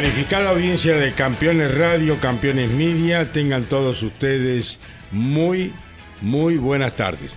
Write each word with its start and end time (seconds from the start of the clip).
Calificada 0.00 0.48
audiencia 0.48 0.96
de 0.96 1.12
Campeones 1.12 1.76
Radio, 1.76 2.18
Campeones 2.20 2.70
Media, 2.70 3.32
tengan 3.32 3.64
todos 3.64 4.02
ustedes 4.02 4.78
muy, 5.12 5.74
muy 6.22 6.56
buenas 6.56 6.96
tardes. 6.96 7.32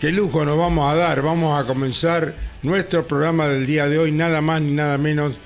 Qué 0.00 0.10
lujo 0.10 0.44
nos 0.44 0.58
vamos 0.58 0.92
a 0.92 0.96
dar, 0.96 1.22
vamos 1.22 1.62
a 1.62 1.64
comenzar 1.64 2.34
nuestro 2.64 3.06
programa 3.06 3.46
del 3.46 3.66
día 3.66 3.88
de 3.88 4.00
hoy, 4.00 4.10
nada 4.10 4.40
más 4.40 4.60
ni 4.60 4.72
nada 4.72 4.98
menos, 4.98 5.36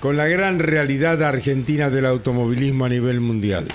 con 0.00 0.16
la 0.16 0.26
gran 0.26 0.58
realidad 0.58 1.22
argentina 1.22 1.88
del 1.88 2.06
automovilismo 2.06 2.86
a 2.86 2.88
nivel 2.88 3.20
mundial. 3.20 3.68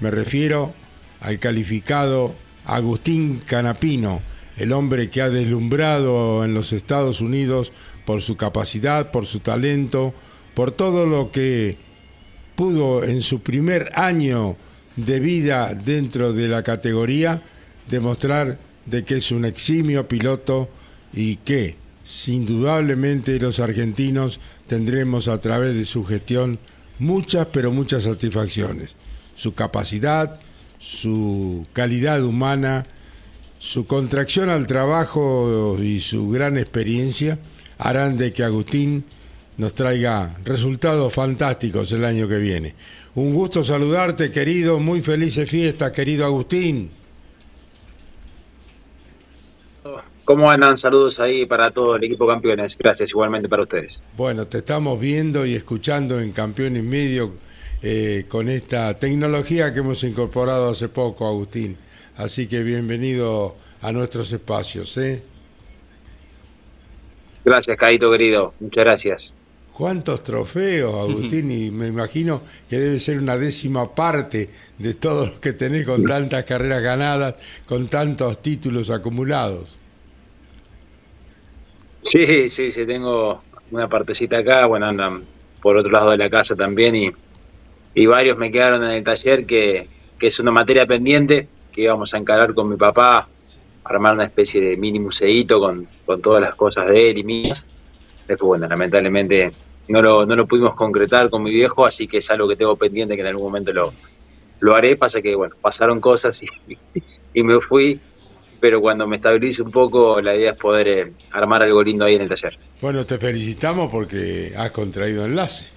Me 0.00 0.10
refiero 0.10 0.74
al 1.22 1.38
calificado 1.38 2.34
Agustín 2.66 3.40
Canapino, 3.46 4.20
el 4.58 4.72
hombre 4.72 5.08
que 5.08 5.22
ha 5.22 5.30
deslumbrado 5.30 6.44
en 6.44 6.52
los 6.52 6.74
Estados 6.74 7.22
Unidos 7.22 7.72
por 8.04 8.20
su 8.20 8.36
capacidad, 8.36 9.10
por 9.10 9.24
su 9.24 9.40
talento, 9.40 10.12
por 10.54 10.72
todo 10.72 11.06
lo 11.06 11.30
que 11.30 11.76
pudo 12.56 13.04
en 13.04 13.22
su 13.22 13.40
primer 13.40 13.90
año 13.94 14.56
de 14.96 15.20
vida 15.20 15.74
dentro 15.74 16.32
de 16.32 16.48
la 16.48 16.62
categoría 16.62 17.42
demostrar 17.88 18.58
de 18.86 19.04
que 19.04 19.16
es 19.16 19.30
un 19.30 19.44
eximio 19.44 20.08
piloto 20.08 20.68
y 21.12 21.36
que 21.36 21.76
indudablemente 22.26 23.38
los 23.38 23.60
argentinos 23.60 24.40
tendremos 24.66 25.28
a 25.28 25.40
través 25.40 25.74
de 25.74 25.84
su 25.84 26.04
gestión 26.04 26.58
muchas 26.98 27.46
pero 27.52 27.72
muchas 27.72 28.04
satisfacciones. 28.04 28.94
Su 29.36 29.54
capacidad, 29.54 30.40
su 30.78 31.66
calidad 31.72 32.22
humana, 32.22 32.86
su 33.58 33.86
contracción 33.86 34.48
al 34.48 34.66
trabajo 34.66 35.76
y 35.80 36.00
su 36.00 36.28
gran 36.30 36.58
experiencia 36.58 37.38
harán 37.78 38.16
de 38.16 38.32
que 38.32 38.42
Agustín 38.42 39.04
nos 39.60 39.74
traiga 39.74 40.38
resultados 40.42 41.12
fantásticos 41.12 41.92
el 41.92 42.06
año 42.06 42.26
que 42.26 42.38
viene. 42.38 42.74
Un 43.14 43.34
gusto 43.34 43.62
saludarte, 43.62 44.32
querido, 44.32 44.78
muy 44.78 45.02
felices 45.02 45.48
fiestas, 45.50 45.90
querido 45.90 46.24
Agustín. 46.24 46.90
¿Cómo 50.24 50.50
andan? 50.50 50.78
Saludos 50.78 51.20
ahí 51.20 51.44
para 51.44 51.70
todo 51.72 51.96
el 51.96 52.04
equipo 52.04 52.26
campeones. 52.26 52.78
Gracias 52.78 53.10
igualmente 53.10 53.50
para 53.50 53.64
ustedes. 53.64 54.02
Bueno, 54.16 54.46
te 54.46 54.58
estamos 54.58 54.98
viendo 54.98 55.44
y 55.44 55.54
escuchando 55.54 56.20
en 56.20 56.32
Campeones 56.32 56.82
Medio 56.82 57.34
eh, 57.82 58.24
con 58.28 58.48
esta 58.48 58.98
tecnología 58.98 59.74
que 59.74 59.80
hemos 59.80 60.02
incorporado 60.04 60.70
hace 60.70 60.88
poco, 60.88 61.26
Agustín. 61.26 61.76
Así 62.16 62.48
que 62.48 62.62
bienvenido 62.62 63.56
a 63.82 63.92
nuestros 63.92 64.32
espacios. 64.32 64.96
¿eh? 64.96 65.22
Gracias, 67.44 67.76
Caito 67.76 68.10
querido. 68.10 68.54
Muchas 68.60 68.84
gracias. 68.84 69.39
¿Cuántos 69.80 70.22
trofeos, 70.22 70.94
Agustín? 70.94 71.50
Y 71.50 71.70
me 71.70 71.86
imagino 71.86 72.42
que 72.68 72.78
debe 72.78 73.00
ser 73.00 73.16
una 73.16 73.38
décima 73.38 73.94
parte 73.94 74.50
de 74.76 74.92
todos 74.92 75.30
los 75.30 75.38
que 75.38 75.54
tenés 75.54 75.86
con 75.86 76.04
tantas 76.04 76.44
carreras 76.44 76.82
ganadas, 76.82 77.36
con 77.66 77.88
tantos 77.88 78.42
títulos 78.42 78.90
acumulados. 78.90 79.78
Sí, 82.02 82.50
sí, 82.50 82.70
sí, 82.70 82.84
tengo 82.84 83.42
una 83.70 83.88
partecita 83.88 84.40
acá, 84.40 84.66
bueno, 84.66 84.84
andan 84.84 85.24
por 85.62 85.78
otro 85.78 85.90
lado 85.90 86.10
de 86.10 86.18
la 86.18 86.28
casa 86.28 86.54
también 86.54 86.94
y, 86.94 87.10
y 87.94 88.04
varios 88.04 88.36
me 88.36 88.52
quedaron 88.52 88.84
en 88.84 88.90
el 88.90 89.02
taller 89.02 89.46
que, 89.46 89.88
que 90.18 90.26
es 90.26 90.38
una 90.40 90.50
materia 90.50 90.84
pendiente 90.84 91.48
que 91.72 91.80
íbamos 91.80 92.12
a 92.12 92.18
encarar 92.18 92.52
con 92.52 92.68
mi 92.68 92.76
papá, 92.76 93.30
armar 93.84 94.12
una 94.12 94.24
especie 94.24 94.60
de 94.60 94.76
mini 94.76 95.00
museíto 95.00 95.58
con, 95.58 95.88
con 96.04 96.20
todas 96.20 96.42
las 96.42 96.54
cosas 96.54 96.86
de 96.86 97.12
él 97.12 97.16
y 97.16 97.24
mías. 97.24 97.66
Después, 98.28 98.46
bueno, 98.46 98.68
lamentablemente 98.68 99.50
no 99.90 100.00
lo, 100.00 100.24
no 100.24 100.36
lo 100.36 100.46
pudimos 100.46 100.74
concretar 100.74 101.28
con 101.30 101.42
mi 101.42 101.50
viejo, 101.50 101.84
así 101.84 102.06
que 102.06 102.18
es 102.18 102.30
algo 102.30 102.48
que 102.48 102.54
tengo 102.54 102.76
pendiente 102.76 103.16
que 103.16 103.22
en 103.22 103.26
algún 103.26 103.44
momento 103.44 103.72
lo, 103.72 103.92
lo 104.60 104.74
haré. 104.76 104.96
Pasa 104.96 105.20
que, 105.20 105.34
bueno, 105.34 105.56
pasaron 105.60 106.00
cosas 106.00 106.40
y, 106.42 106.46
y 107.34 107.42
me 107.42 107.60
fui, 107.60 108.00
pero 108.60 108.80
cuando 108.80 109.08
me 109.08 109.16
estabilice 109.16 109.62
un 109.62 109.72
poco, 109.72 110.20
la 110.20 110.36
idea 110.36 110.52
es 110.52 110.56
poder 110.56 110.88
eh, 110.88 111.12
armar 111.32 111.62
algo 111.62 111.82
lindo 111.82 112.04
ahí 112.04 112.14
en 112.14 112.22
el 112.22 112.28
taller. 112.28 112.56
Bueno, 112.80 113.04
te 113.04 113.18
felicitamos 113.18 113.90
porque 113.90 114.52
has 114.56 114.70
contraído 114.70 115.24
enlace. 115.24 115.72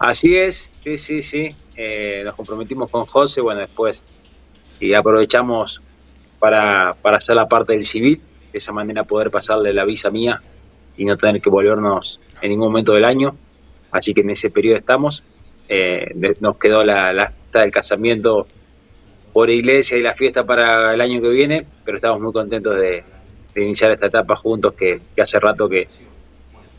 Así 0.00 0.36
es, 0.36 0.72
sí, 0.82 0.98
sí, 0.98 1.22
sí. 1.22 1.54
Eh, 1.76 2.22
nos 2.24 2.34
comprometimos 2.34 2.90
con 2.90 3.06
José, 3.06 3.40
bueno, 3.40 3.60
después 3.60 4.04
y 4.80 4.94
aprovechamos 4.94 5.80
para, 6.40 6.90
para 7.02 7.18
hacer 7.18 7.36
la 7.36 7.46
parte 7.48 7.72
del 7.72 7.84
civil, 7.84 8.20
de 8.52 8.58
esa 8.58 8.72
manera 8.72 9.04
poder 9.04 9.30
pasarle 9.30 9.72
la 9.72 9.84
visa 9.84 10.10
mía 10.10 10.40
y 10.98 11.04
no 11.04 11.16
tener 11.16 11.40
que 11.40 11.48
volvernos 11.48 12.20
en 12.42 12.50
ningún 12.50 12.68
momento 12.68 12.92
del 12.92 13.04
año. 13.04 13.36
Así 13.90 14.12
que 14.12 14.20
en 14.20 14.30
ese 14.30 14.50
periodo 14.50 14.76
estamos. 14.76 15.24
Eh, 15.68 16.14
nos 16.40 16.58
quedó 16.58 16.84
la, 16.84 17.12
la 17.12 17.32
del 17.52 17.70
casamiento 17.70 18.46
por 19.32 19.50
iglesia 19.50 19.96
y 19.96 20.02
la 20.02 20.14
fiesta 20.14 20.44
para 20.44 20.94
el 20.94 21.00
año 21.00 21.20
que 21.20 21.28
viene, 21.28 21.66
pero 21.84 21.98
estamos 21.98 22.20
muy 22.20 22.32
contentos 22.32 22.76
de, 22.76 23.04
iniciar 23.56 23.90
esta 23.90 24.06
etapa 24.06 24.36
juntos 24.36 24.74
que, 24.74 25.00
hace 25.20 25.40
rato 25.40 25.68
que, 25.68 25.88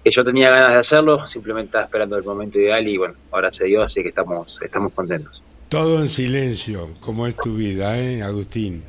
que 0.03 0.12
yo 0.12 0.24
tenía 0.24 0.50
ganas 0.50 0.74
de 0.74 0.80
hacerlo, 0.80 1.28
simplemente 1.28 1.68
estaba 1.68 1.86
esperando 1.86 2.16
el 2.16 2.24
momento 2.24 2.57
ideal 2.57 2.88
y 2.88 2.97
bueno, 2.97 3.16
ahora 3.31 3.51
se 3.51 3.66
dio, 3.66 3.81
así 3.84 4.01
que 4.01 4.09
estamos, 4.09 4.57
estamos 4.63 4.94
contentos. 4.94 5.44
Todo 5.68 6.01
en 6.01 6.09
silencio, 6.09 6.90
como 7.01 7.28
es 7.28 7.36
tu 7.36 7.56
vida, 7.56 8.00
¿eh, 8.00 8.24
Agustín? 8.24 8.84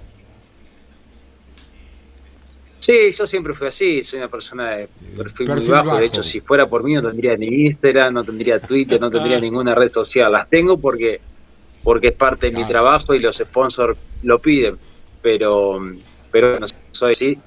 Sí, 2.80 3.10
yo 3.12 3.26
siempre 3.26 3.52
fui 3.52 3.68
así, 3.68 4.02
soy 4.02 4.20
una 4.20 4.28
persona 4.28 4.70
de 4.70 4.88
perfil, 5.16 5.48
muy 5.48 5.66
bajo. 5.66 5.88
bajo. 5.90 5.98
De 5.98 6.06
hecho, 6.06 6.22
si 6.22 6.40
fuera 6.40 6.66
por 6.66 6.82
mí 6.82 6.94
no 6.94 7.02
tendría 7.02 7.36
ni 7.36 7.46
Instagram, 7.66 8.14
no 8.14 8.24
tendría 8.24 8.58
Twitter, 8.58 8.98
no 8.98 9.10
tendría 9.10 9.38
ninguna 9.40 9.74
red 9.74 9.88
social. 9.88 10.32
Las 10.32 10.48
tengo 10.48 10.78
porque 10.78 11.20
porque 11.84 12.08
es 12.08 12.14
parte 12.14 12.50
de 12.50 12.56
mi 12.56 12.66
trabajo 12.66 13.14
y 13.14 13.18
los 13.18 13.36
sponsors 13.36 13.98
lo 14.22 14.38
piden. 14.38 14.78
Pero 15.20 15.78
pero 16.30 16.52
bueno, 16.52 16.66
soy 16.92 17.12
así 17.12 17.38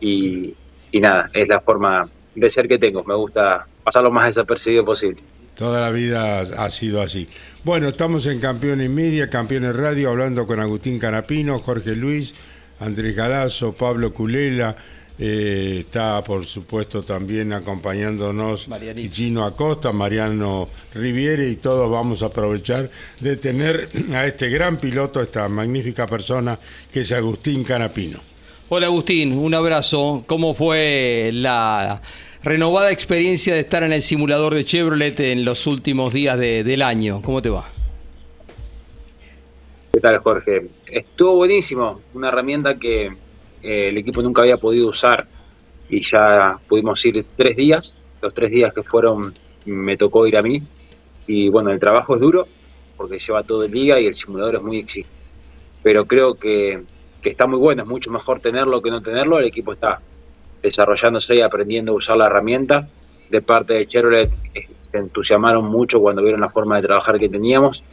y, 0.00 0.54
y 0.92 1.00
nada, 1.00 1.30
es 1.32 1.48
la 1.48 1.60
forma 1.60 2.08
de 2.34 2.48
ser 2.48 2.68
que 2.68 2.78
tengo. 2.78 3.02
Me 3.02 3.14
gusta 3.16 3.66
pasar 3.82 4.04
lo 4.04 4.12
más 4.12 4.26
desapercibido 4.26 4.84
posible. 4.84 5.20
Toda 5.56 5.80
la 5.80 5.90
vida 5.90 6.40
ha 6.40 6.70
sido 6.70 7.02
así. 7.02 7.28
Bueno, 7.64 7.88
estamos 7.88 8.24
en 8.26 8.40
Campeones 8.40 8.88
Media, 8.88 9.28
Campeones 9.28 9.76
Radio, 9.76 10.10
hablando 10.10 10.46
con 10.46 10.58
Agustín 10.58 10.98
Canapino, 10.98 11.58
Jorge 11.58 11.94
Luis, 11.94 12.34
Andrés 12.80 13.14
Galazo, 13.14 13.72
Pablo 13.72 14.12
Culela. 14.12 14.76
eh, 15.22 15.80
está, 15.80 16.24
por 16.24 16.46
supuesto, 16.46 17.02
también 17.02 17.52
acompañándonos 17.52 18.68
Marianito. 18.68 19.14
Gino 19.14 19.44
Acosta, 19.44 19.92
Mariano 19.92 20.68
Riviere, 20.94 21.46
y 21.50 21.56
todos 21.56 21.90
vamos 21.90 22.22
a 22.22 22.26
aprovechar 22.26 22.90
de 23.20 23.36
tener 23.36 23.90
a 24.14 24.24
este 24.26 24.48
gran 24.48 24.78
piloto, 24.78 25.20
esta 25.20 25.46
magnífica 25.48 26.06
persona 26.06 26.58
que 26.90 27.00
es 27.02 27.12
Agustín 27.12 27.62
Canapino. 27.64 28.18
Hola 28.70 28.86
Agustín, 28.86 29.32
un 29.36 29.52
abrazo. 29.52 30.24
¿Cómo 30.26 30.54
fue 30.54 31.30
la 31.34 32.00
renovada 32.42 32.90
experiencia 32.90 33.52
de 33.52 33.60
estar 33.60 33.82
en 33.82 33.92
el 33.92 34.00
simulador 34.00 34.54
de 34.54 34.64
Chevrolet 34.64 35.20
en 35.20 35.44
los 35.44 35.66
últimos 35.66 36.14
días 36.14 36.38
de- 36.38 36.64
del 36.64 36.80
año? 36.80 37.20
¿Cómo 37.20 37.42
te 37.42 37.50
va? 37.50 37.68
¿Qué 40.00 40.08
tal, 40.08 40.18
Jorge? 40.20 40.66
Estuvo 40.86 41.36
buenísimo, 41.36 42.00
una 42.14 42.28
herramienta 42.28 42.78
que 42.78 43.08
eh, 43.62 43.88
el 43.90 43.98
equipo 43.98 44.22
nunca 44.22 44.40
había 44.40 44.56
podido 44.56 44.88
usar 44.88 45.26
y 45.90 46.00
ya 46.00 46.58
pudimos 46.66 47.04
ir 47.04 47.22
tres 47.36 47.54
días, 47.54 47.98
los 48.22 48.32
tres 48.32 48.50
días 48.50 48.72
que 48.72 48.82
fueron 48.82 49.34
me 49.66 49.98
tocó 49.98 50.26
ir 50.26 50.38
a 50.38 50.40
mí. 50.40 50.62
Y 51.26 51.50
bueno, 51.50 51.70
el 51.70 51.78
trabajo 51.78 52.14
es 52.14 52.22
duro 52.22 52.48
porque 52.96 53.18
lleva 53.18 53.42
todo 53.42 53.62
el 53.64 53.70
día 53.70 54.00
y 54.00 54.06
el 54.06 54.14
simulador 54.14 54.54
es 54.54 54.62
muy 54.62 54.78
exigente, 54.78 55.14
pero 55.82 56.06
creo 56.06 56.32
que, 56.32 56.82
que 57.20 57.28
está 57.28 57.46
muy 57.46 57.58
bueno, 57.58 57.82
es 57.82 57.88
mucho 57.90 58.10
mejor 58.10 58.40
tenerlo 58.40 58.80
que 58.80 58.90
no 58.90 59.02
tenerlo, 59.02 59.38
el 59.38 59.48
equipo 59.48 59.74
está 59.74 60.00
desarrollándose 60.62 61.34
y 61.34 61.42
aprendiendo 61.42 61.92
a 61.92 61.96
usar 61.96 62.16
la 62.16 62.24
herramienta, 62.24 62.88
de 63.28 63.42
parte 63.42 63.74
de 63.74 63.86
Chevrolet 63.86 64.30
eh, 64.54 64.66
se 64.80 64.96
entusiasmaron 64.96 65.66
mucho 65.66 66.00
cuando 66.00 66.22
vieron 66.22 66.40
la 66.40 66.48
forma 66.48 66.76
de 66.76 66.84
trabajar 66.84 67.18
que 67.18 67.28
teníamos. 67.28 67.84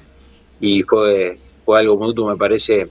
Y 0.59 0.81
fue, 0.81 1.38
fue 1.68 1.81
algo 1.81 1.98
mutuo, 1.98 2.30
me 2.30 2.38
parece, 2.38 2.88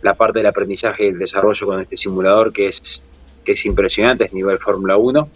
la 0.00 0.14
parte 0.14 0.38
del 0.38 0.46
aprendizaje 0.46 1.04
y 1.04 1.08
el 1.08 1.18
desarrollo 1.18 1.66
con 1.66 1.82
este 1.82 1.98
simulador 1.98 2.50
que 2.50 2.68
es, 2.68 3.02
que 3.44 3.52
es 3.52 3.66
impresionante, 3.66 4.24
es 4.24 4.32
nivel 4.32 4.58
Fórmula 4.58 4.96
1. 4.96 5.28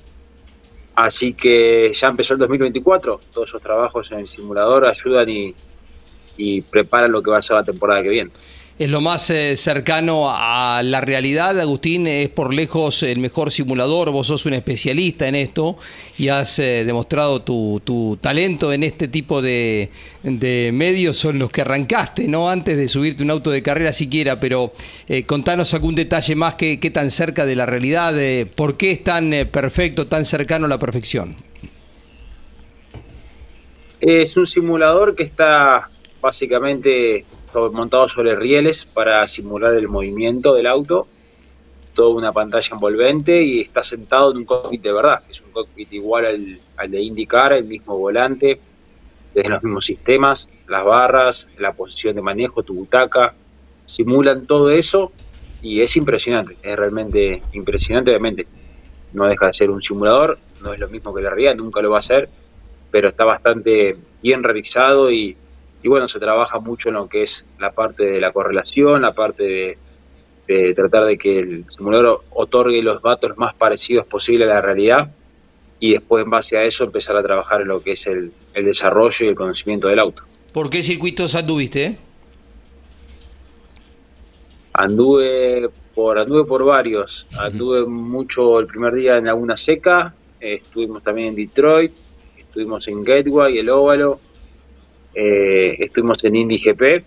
Así 0.94 1.34
que 1.34 1.92
ya 1.92 2.08
empezó 2.08 2.32
el 2.32 2.40
2024, 2.40 3.20
todos 3.34 3.50
esos 3.50 3.60
trabajos 3.60 4.10
en 4.12 4.20
el 4.20 4.26
simulador 4.26 4.86
ayudan 4.86 5.28
y, 5.28 5.54
y 6.38 6.62
preparan 6.62 7.12
lo 7.12 7.22
que 7.22 7.30
va 7.30 7.36
a 7.36 7.42
ser 7.42 7.58
la 7.58 7.64
temporada 7.64 8.02
que 8.02 8.08
viene 8.08 8.30
es 8.80 8.88
lo 8.88 9.02
más 9.02 9.28
eh, 9.28 9.58
cercano 9.58 10.30
a 10.30 10.80
la 10.82 11.02
realidad. 11.02 11.60
Agustín 11.60 12.06
es 12.06 12.30
por 12.30 12.54
lejos 12.54 13.02
el 13.02 13.18
mejor 13.18 13.50
simulador, 13.50 14.10
vos 14.10 14.28
sos 14.28 14.46
un 14.46 14.54
especialista 14.54 15.28
en 15.28 15.34
esto 15.34 15.76
y 16.16 16.28
has 16.28 16.58
eh, 16.60 16.84
demostrado 16.86 17.42
tu, 17.42 18.18
talento 18.22 18.72
en 18.72 18.82
este 18.82 19.06
tipo 19.08 19.42
de, 19.42 19.90
medios, 20.22 21.18
son 21.18 21.38
los 21.38 21.50
que 21.50 21.60
arrancaste, 21.60 22.26
¿no? 22.26 22.48
Antes 22.48 22.78
de 22.78 22.88
subirte 22.88 23.22
un 23.22 23.30
auto 23.30 23.50
de 23.50 23.62
carrera 23.62 23.92
siquiera, 23.92 24.40
pero 24.40 24.72
eh, 25.06 25.24
contanos 25.24 25.74
algún 25.74 25.94
detalle 25.94 26.34
más 26.34 26.54
que, 26.54 26.78
tan 26.90 27.10
cerca 27.10 27.44
de 27.44 27.56
la 27.56 27.66
realidad, 27.66 28.14
por 28.54 28.78
qué 28.78 28.92
es 28.92 29.04
tan 29.04 29.30
perfecto, 29.52 30.06
tan 30.06 30.24
cercano 30.24 30.64
a 30.64 30.68
la 30.70 30.78
perfección. 30.78 31.36
Es 34.00 34.38
un 34.38 34.46
simulador 34.46 35.14
que 35.14 35.24
está 35.24 35.90
básicamente 36.22 37.26
montado 37.54 38.08
sobre 38.08 38.36
rieles 38.36 38.86
para 38.86 39.26
simular 39.26 39.74
el 39.74 39.88
movimiento 39.88 40.54
del 40.54 40.66
auto, 40.66 41.06
toda 41.94 42.14
una 42.14 42.32
pantalla 42.32 42.68
envolvente 42.72 43.42
y 43.42 43.60
está 43.60 43.82
sentado 43.82 44.30
en 44.30 44.38
un 44.38 44.44
cockpit 44.44 44.82
de 44.82 44.92
verdad, 44.92 45.22
que 45.24 45.32
es 45.32 45.40
un 45.40 45.50
cockpit 45.50 45.92
igual 45.92 46.60
al, 46.76 46.90
de 46.90 47.00
IndyCar, 47.00 47.52
el 47.52 47.64
mismo 47.64 47.98
volante, 47.98 48.60
desde 49.34 49.48
los 49.48 49.62
mismos 49.62 49.86
sistemas, 49.86 50.48
las 50.68 50.84
barras, 50.84 51.48
la 51.58 51.72
posición 51.72 52.16
de 52.16 52.22
manejo, 52.22 52.62
tu 52.62 52.74
butaca, 52.74 53.34
simulan 53.84 54.46
todo 54.46 54.70
eso 54.70 55.12
y 55.62 55.80
es 55.80 55.96
impresionante, 55.96 56.56
es 56.62 56.76
realmente 56.76 57.42
impresionante, 57.52 58.10
obviamente. 58.10 58.46
No 59.12 59.24
deja 59.24 59.46
de 59.46 59.54
ser 59.54 59.70
un 59.70 59.82
simulador, 59.82 60.38
no 60.62 60.72
es 60.72 60.78
lo 60.78 60.88
mismo 60.88 61.12
que 61.12 61.22
la 61.22 61.30
realidad, 61.30 61.56
nunca 61.56 61.82
lo 61.82 61.90
va 61.90 61.98
a 61.98 62.02
ser, 62.02 62.28
pero 62.90 63.08
está 63.08 63.24
bastante 63.24 63.96
bien 64.22 64.42
realizado 64.42 65.10
y 65.10 65.36
y 65.82 65.88
bueno, 65.88 66.08
se 66.08 66.18
trabaja 66.18 66.60
mucho 66.60 66.88
en 66.88 66.96
lo 66.96 67.08
que 67.08 67.22
es 67.22 67.46
la 67.58 67.72
parte 67.72 68.04
de 68.04 68.20
la 68.20 68.32
correlación, 68.32 69.02
la 69.02 69.12
parte 69.12 69.78
de, 70.46 70.74
tratar 70.74 71.04
de 71.04 71.16
que 71.16 71.38
el 71.38 71.64
simulador 71.68 72.24
otorgue 72.30 72.82
los 72.82 73.00
datos 73.02 73.38
más 73.38 73.54
parecidos 73.54 74.04
posible 74.06 74.44
a 74.44 74.48
la 74.48 74.60
realidad 74.60 75.12
y 75.78 75.92
después 75.92 76.24
en 76.24 76.30
base 76.30 76.56
a 76.58 76.64
eso 76.64 76.84
empezar 76.84 77.16
a 77.16 77.22
trabajar 77.22 77.60
en 77.60 77.68
lo 77.68 77.80
que 77.82 77.92
es 77.92 78.06
el, 78.06 78.32
desarrollo 78.52 79.26
y 79.26 79.28
el 79.28 79.36
conocimiento 79.36 79.86
del 79.86 80.00
auto. 80.00 80.24
¿Por 80.52 80.68
qué 80.68 80.82
circuitos 80.82 81.36
anduviste? 81.36 81.98
Anduve 84.72 85.70
por 85.94 86.18
anduve 86.18 86.44
por 86.44 86.64
varios, 86.64 87.26
anduve 87.38 87.86
mucho 87.86 88.58
el 88.58 88.66
primer 88.66 88.94
día 88.94 89.18
en 89.18 89.26
Laguna 89.26 89.56
Seca, 89.56 90.14
estuvimos 90.40 91.02
también 91.02 91.28
en 91.28 91.36
Detroit, 91.36 91.92
estuvimos 92.38 92.88
en 92.88 93.04
Gateway, 93.04 93.58
el 93.58 93.68
Óvalo, 93.68 94.20
eh, 95.14 95.76
estuvimos 95.78 96.22
en 96.24 96.36
Indy 96.36 96.58
GP 96.58 97.04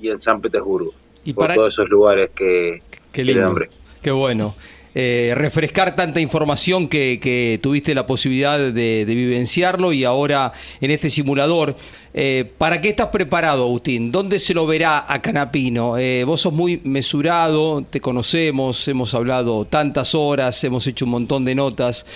y 0.00 0.08
en 0.08 0.20
San 0.20 0.40
Petersburgo. 0.40 0.92
Y 1.24 1.32
por 1.32 1.52
todos 1.54 1.74
esos 1.74 1.88
lugares 1.88 2.30
que, 2.34 2.82
Qué 3.12 3.24
lindo. 3.24 3.54
Qué 4.02 4.10
bueno. 4.10 4.54
Eh, 4.98 5.34
refrescar 5.36 5.94
tanta 5.94 6.20
información 6.22 6.88
que, 6.88 7.60
tuviste 7.62 7.94
la 7.94 8.06
posibilidad 8.06 8.58
de, 8.58 9.04
vivenciarlo 9.04 9.92
y 9.92 10.04
ahora 10.04 10.54
en 10.80 10.90
este 10.90 11.10
simulador. 11.10 11.76
Eh, 12.14 12.50
¿Para 12.56 12.80
qué 12.80 12.88
estás 12.88 13.08
preparado, 13.08 13.64
Agustín? 13.64 14.10
¿Dónde 14.10 14.40
se 14.40 14.54
lo 14.54 14.66
verá 14.66 15.04
a 15.06 15.20
Canapino? 15.20 15.98
Eh, 15.98 16.24
vos 16.24 16.40
sos 16.40 16.54
muy 16.54 16.80
mesurado, 16.84 17.82
te 17.82 18.00
conocemos, 18.00 18.88
hemos 18.88 19.12
hablado 19.12 19.66
tantas 19.66 20.14
horas, 20.14 20.64
hemos 20.64 20.86
hecho 20.86 21.04
un 21.04 21.10
montón 21.10 21.44
de 21.44 21.54
notas. 21.54 22.06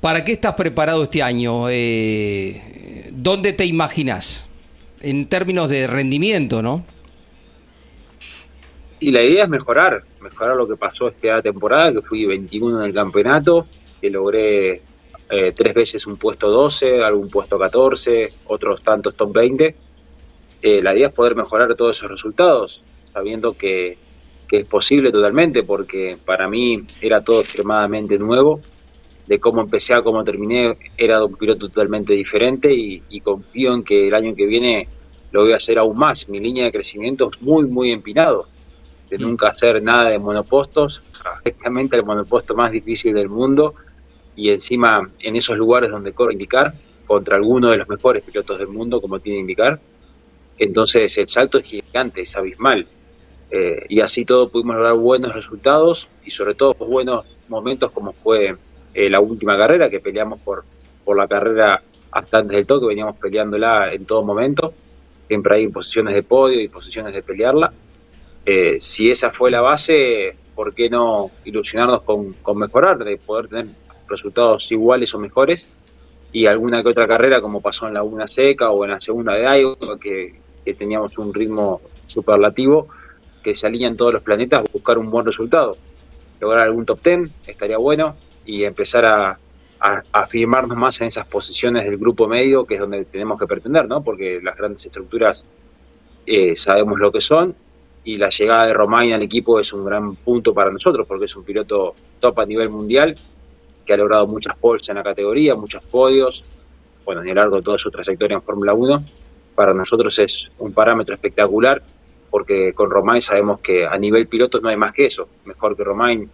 ¿Para 0.00 0.24
qué 0.24 0.32
estás 0.32 0.54
preparado 0.54 1.04
este 1.04 1.22
año? 1.22 1.66
¿Dónde 3.12 3.52
te 3.52 3.66
imaginas? 3.66 4.46
En 5.00 5.28
términos 5.28 5.68
de 5.68 5.86
rendimiento, 5.86 6.62
¿no? 6.62 6.84
Y 8.98 9.10
la 9.10 9.22
idea 9.22 9.44
es 9.44 9.50
mejorar, 9.50 10.04
mejorar 10.20 10.56
lo 10.56 10.66
que 10.66 10.76
pasó 10.76 11.08
esta 11.08 11.42
temporada, 11.42 11.92
que 11.92 12.02
fui 12.02 12.24
21 12.24 12.80
en 12.80 12.86
el 12.86 12.94
campeonato, 12.94 13.66
que 14.00 14.10
logré 14.10 14.82
eh, 15.28 15.52
tres 15.54 15.74
veces 15.74 16.06
un 16.06 16.16
puesto 16.16 16.48
12, 16.48 17.02
algún 17.02 17.28
puesto 17.28 17.58
14, 17.58 18.32
otros 18.46 18.82
tantos 18.82 19.14
top 19.14 19.32
20. 19.34 19.76
Eh, 20.62 20.82
la 20.82 20.94
idea 20.94 21.08
es 21.08 21.12
poder 21.12 21.34
mejorar 21.34 21.74
todos 21.74 21.98
esos 21.98 22.10
resultados, 22.10 22.82
sabiendo 23.12 23.52
que, 23.52 23.98
que 24.48 24.58
es 24.58 24.66
posible 24.66 25.12
totalmente, 25.12 25.62
porque 25.62 26.16
para 26.24 26.48
mí 26.48 26.86
era 27.02 27.22
todo 27.22 27.40
extremadamente 27.42 28.18
nuevo 28.18 28.60
de 29.26 29.40
cómo 29.40 29.60
empecé 29.60 29.94
a 29.94 30.02
cómo 30.02 30.22
terminé, 30.22 30.76
era 30.96 31.24
un 31.24 31.34
piloto 31.34 31.68
totalmente 31.68 32.12
diferente 32.12 32.72
y, 32.72 33.20
confío 33.20 33.74
en 33.74 33.82
que 33.82 34.08
el 34.08 34.14
año 34.14 34.34
que 34.36 34.46
viene 34.46 34.88
lo 35.32 35.42
voy 35.42 35.52
a 35.52 35.56
hacer 35.56 35.78
aún 35.78 35.98
más. 35.98 36.28
Mi 36.28 36.38
línea 36.38 36.64
de 36.64 36.72
crecimiento 36.72 37.28
es 37.32 37.42
muy, 37.42 37.66
muy 37.66 37.90
empinado, 37.90 38.46
de 39.10 39.18
mm. 39.18 39.22
nunca 39.22 39.48
hacer 39.48 39.82
nada 39.82 40.10
de 40.10 40.18
monopostos, 40.18 41.02
exactamente 41.44 41.96
el 41.96 42.04
monoposto 42.04 42.54
más 42.54 42.70
difícil 42.70 43.14
del 43.14 43.28
mundo 43.28 43.74
y 44.36 44.50
encima 44.50 45.10
en 45.20 45.36
esos 45.36 45.56
lugares 45.56 45.90
donde 45.90 46.12
corre 46.12 46.34
indicar 46.34 46.74
contra 47.06 47.36
alguno 47.36 47.70
de 47.70 47.78
los 47.78 47.88
mejores 47.88 48.22
pilotos 48.22 48.58
del 48.58 48.68
mundo, 48.68 49.00
como 49.00 49.18
tiene 49.18 49.40
indicar. 49.40 49.80
Entonces 50.58 51.16
el 51.18 51.28
salto 51.28 51.58
es 51.58 51.64
gigante, 51.64 52.22
es 52.22 52.36
abismal. 52.36 52.86
Eh, 53.50 53.86
y 53.88 54.00
así 54.00 54.24
todo 54.24 54.48
pudimos 54.48 54.76
lograr 54.76 54.94
buenos 54.94 55.32
resultados 55.32 56.08
y 56.24 56.30
sobre 56.30 56.54
todo 56.54 56.74
buenos 56.74 57.24
momentos 57.48 57.92
como 57.92 58.12
fue 58.12 58.56
eh, 58.96 59.10
la 59.10 59.20
última 59.20 59.58
carrera, 59.58 59.90
que 59.90 60.00
peleamos 60.00 60.40
por, 60.40 60.64
por 61.04 61.18
la 61.18 61.28
carrera 61.28 61.82
hasta 62.10 62.38
antes 62.38 62.56
del 62.56 62.66
toque, 62.66 62.86
veníamos 62.86 63.16
peleándola 63.16 63.92
en 63.92 64.06
todo 64.06 64.22
momento, 64.22 64.72
siempre 65.28 65.56
hay 65.56 65.68
posiciones 65.68 66.14
de 66.14 66.22
podio 66.22 66.58
y 66.62 66.68
posiciones 66.68 67.12
de 67.12 67.22
pelearla. 67.22 67.74
Eh, 68.46 68.76
si 68.80 69.10
esa 69.10 69.32
fue 69.32 69.50
la 69.50 69.60
base, 69.60 70.34
¿por 70.54 70.72
qué 70.74 70.88
no 70.88 71.30
ilusionarnos 71.44 72.02
con, 72.02 72.32
con 72.42 72.56
mejorar, 72.56 72.96
de 73.04 73.18
poder 73.18 73.48
tener 73.48 73.66
resultados 74.08 74.72
iguales 74.72 75.14
o 75.14 75.18
mejores? 75.18 75.68
Y 76.32 76.46
alguna 76.46 76.82
que 76.82 76.88
otra 76.88 77.06
carrera, 77.06 77.42
como 77.42 77.60
pasó 77.60 77.86
en 77.88 77.92
la 77.92 78.02
una 78.02 78.26
seca 78.26 78.70
o 78.70 78.82
en 78.84 78.92
la 78.92 79.00
segunda 79.02 79.34
de 79.34 79.60
Iowa, 79.60 80.00
que, 80.00 80.36
que 80.64 80.72
teníamos 80.72 81.18
un 81.18 81.34
ritmo 81.34 81.82
superlativo, 82.06 82.88
que 83.44 83.54
se 83.54 83.66
alinean 83.66 83.94
todos 83.94 84.14
los 84.14 84.22
planetas, 84.22 84.64
buscar 84.72 84.96
un 84.96 85.10
buen 85.10 85.26
resultado. 85.26 85.76
Lograr 86.40 86.62
algún 86.62 86.86
top 86.86 87.00
ten 87.02 87.30
estaría 87.46 87.76
bueno, 87.76 88.16
y 88.46 88.64
empezar 88.64 89.04
a, 89.04 89.38
afirmarnos 90.10 90.76
más 90.76 91.00
en 91.02 91.08
esas 91.08 91.26
posiciones 91.26 91.84
del 91.84 91.98
grupo 91.98 92.26
medio, 92.26 92.64
que 92.64 92.74
es 92.74 92.80
donde 92.80 93.04
tenemos 93.04 93.38
que 93.38 93.46
pretender, 93.46 93.86
¿no? 93.86 94.02
Porque 94.02 94.40
las 94.42 94.56
grandes 94.56 94.86
estructuras 94.86 95.46
eh, 96.24 96.56
sabemos 96.56 96.98
lo 96.98 97.12
que 97.12 97.20
son 97.20 97.54
y 98.02 98.16
la 98.16 98.30
llegada 98.30 98.66
de 98.66 98.72
Romain 98.72 99.12
al 99.12 99.22
equipo 99.22 99.60
es 99.60 99.72
un 99.72 99.84
gran 99.84 100.16
punto 100.16 100.54
para 100.54 100.70
nosotros, 100.70 101.06
porque 101.06 101.26
es 101.26 101.36
un 101.36 101.44
piloto 101.44 101.94
top 102.20 102.40
a 102.40 102.46
nivel 102.46 102.70
mundial, 102.70 103.16
que 103.84 103.92
ha 103.92 103.96
logrado 103.96 104.26
muchas 104.26 104.56
poles 104.56 104.88
en 104.88 104.94
la 104.94 105.02
categoría, 105.02 105.54
muchos 105.54 105.82
podios, 105.84 106.44
bueno, 107.04 107.20
a 107.20 107.24
lo 107.24 107.34
largo 107.34 107.56
de 107.56 107.62
toda 107.62 107.78
su 107.78 107.90
trayectoria 107.90 108.36
en 108.36 108.42
Fórmula 108.42 108.74
1. 108.74 109.04
Para 109.54 109.74
nosotros 109.74 110.18
es 110.18 110.48
un 110.58 110.72
parámetro 110.72 111.14
espectacular, 111.14 111.82
porque 112.30 112.72
con 112.74 112.90
Romain 112.90 113.20
sabemos 113.20 113.60
que 113.60 113.86
a 113.86 113.96
nivel 113.98 114.26
piloto 114.26 114.60
no 114.60 114.68
hay 114.68 114.76
más 114.76 114.92
que 114.92 115.06
eso. 115.06 115.28
Mejor 115.44 115.76
que 115.76 115.84
Romain 115.84 116.30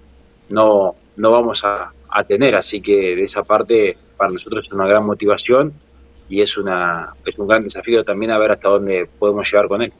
no, 0.51 0.95
no 1.17 1.31
vamos 1.31 1.65
a, 1.65 1.91
a 2.13 2.25
tener. 2.25 2.55
Así 2.55 2.81
que 2.81 3.17
de 3.17 3.25
esa 3.25 3.43
parte 3.43 3.97
para 4.17 4.31
nosotros 4.31 4.65
es 4.67 4.73
una 4.73 4.87
gran 4.87 5.05
motivación 5.05 5.73
y 6.29 6.41
es, 6.41 6.57
una, 6.57 7.15
es 7.25 7.39
un 7.39 7.47
gran 7.47 7.65
desafío 7.65 8.05
también 8.05 8.31
a 8.31 8.39
ver 8.39 8.53
hasta 8.53 8.69
dónde 8.69 9.09
podemos 9.19 9.51
llegar 9.51 9.69
con 9.69 9.83
él. 9.83 9.93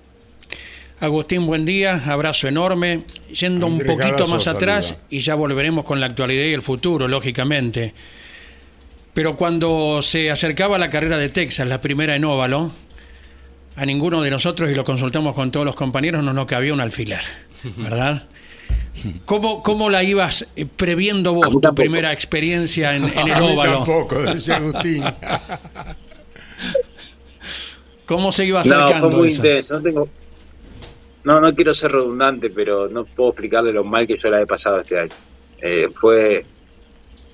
Agustín, 1.01 1.47
buen 1.47 1.65
día, 1.65 2.01
abrazo 2.07 2.47
enorme. 2.47 3.05
Yendo 3.33 3.67
un 3.67 3.81
poquito 3.81 4.29
más 4.29 4.47
atrás 4.47 5.03
y 5.11 5.19
ya 5.19 5.35
volveremos 5.35 5.85
con 5.85 5.99
la 5.99 6.07
actualidad 6.07 6.45
y 6.45 6.53
el 6.53 6.63
futuro, 6.63 7.09
lógicamente. 7.09 7.93
Pero 9.13 9.37
cuando 9.37 10.01
se 10.01 10.31
acercaba 10.31 10.79
la 10.79 10.91
carrera 10.91 11.19
de 11.19 11.29
Texas, 11.29 11.67
la 11.67 11.81
primera 11.81 12.15
en 12.15 12.25
óvalo, 12.25 12.71
a 13.75 13.85
ninguno 13.85 14.23
de 14.23 14.31
nosotros, 14.31 14.71
y 14.71 14.75
lo 14.75 14.85
consultamos 14.85 15.35
con 15.35 15.51
todos 15.51 15.67
los 15.67 15.75
compañeros, 15.75 16.23
no 16.23 16.33
nos 16.33 16.47
cabía 16.47 16.73
un 16.73 16.81
alfiler, 16.81 17.23
¿verdad? 17.77 18.29
¿Cómo, 19.25 19.63
¿Cómo 19.63 19.91
la 19.91 20.03
ibas 20.03 20.49
eh, 20.55 20.67
previendo 20.67 21.35
vos, 21.35 21.49
tu 21.51 21.75
primera 21.75 22.13
experiencia 22.13 22.95
en, 22.95 23.05
el 23.05 23.43
óvalo? 23.43 23.79
tampoco, 23.79 24.23
decía 24.23 24.57
Agustín. 24.57 25.03
¿Cómo 28.07 28.31
se 28.33 28.45
iba 28.45 28.61
acercando? 28.61 29.07
No, 29.07 29.11
fue 29.11 29.19
muy 29.21 29.31
intenso. 29.31 29.75
No, 29.75 29.83
tengo... 29.83 30.09
no, 31.25 31.41
no 31.41 31.55
quiero 31.55 31.75
ser 31.75 31.93
redundante, 31.93 32.51
pero 32.51 32.89
no 32.89 33.05
puedo 33.05 33.31
explicarle 33.31 33.73
lo 33.73 33.85
mal 33.85 34.07
que 34.07 34.19
yo 34.19 34.29
la 34.29 34.43
he 34.43 34.47
pasado 34.47 34.81
este 34.81 34.99
año. 34.99 35.15
Eh, 35.63 35.89
fue, 36.01 36.45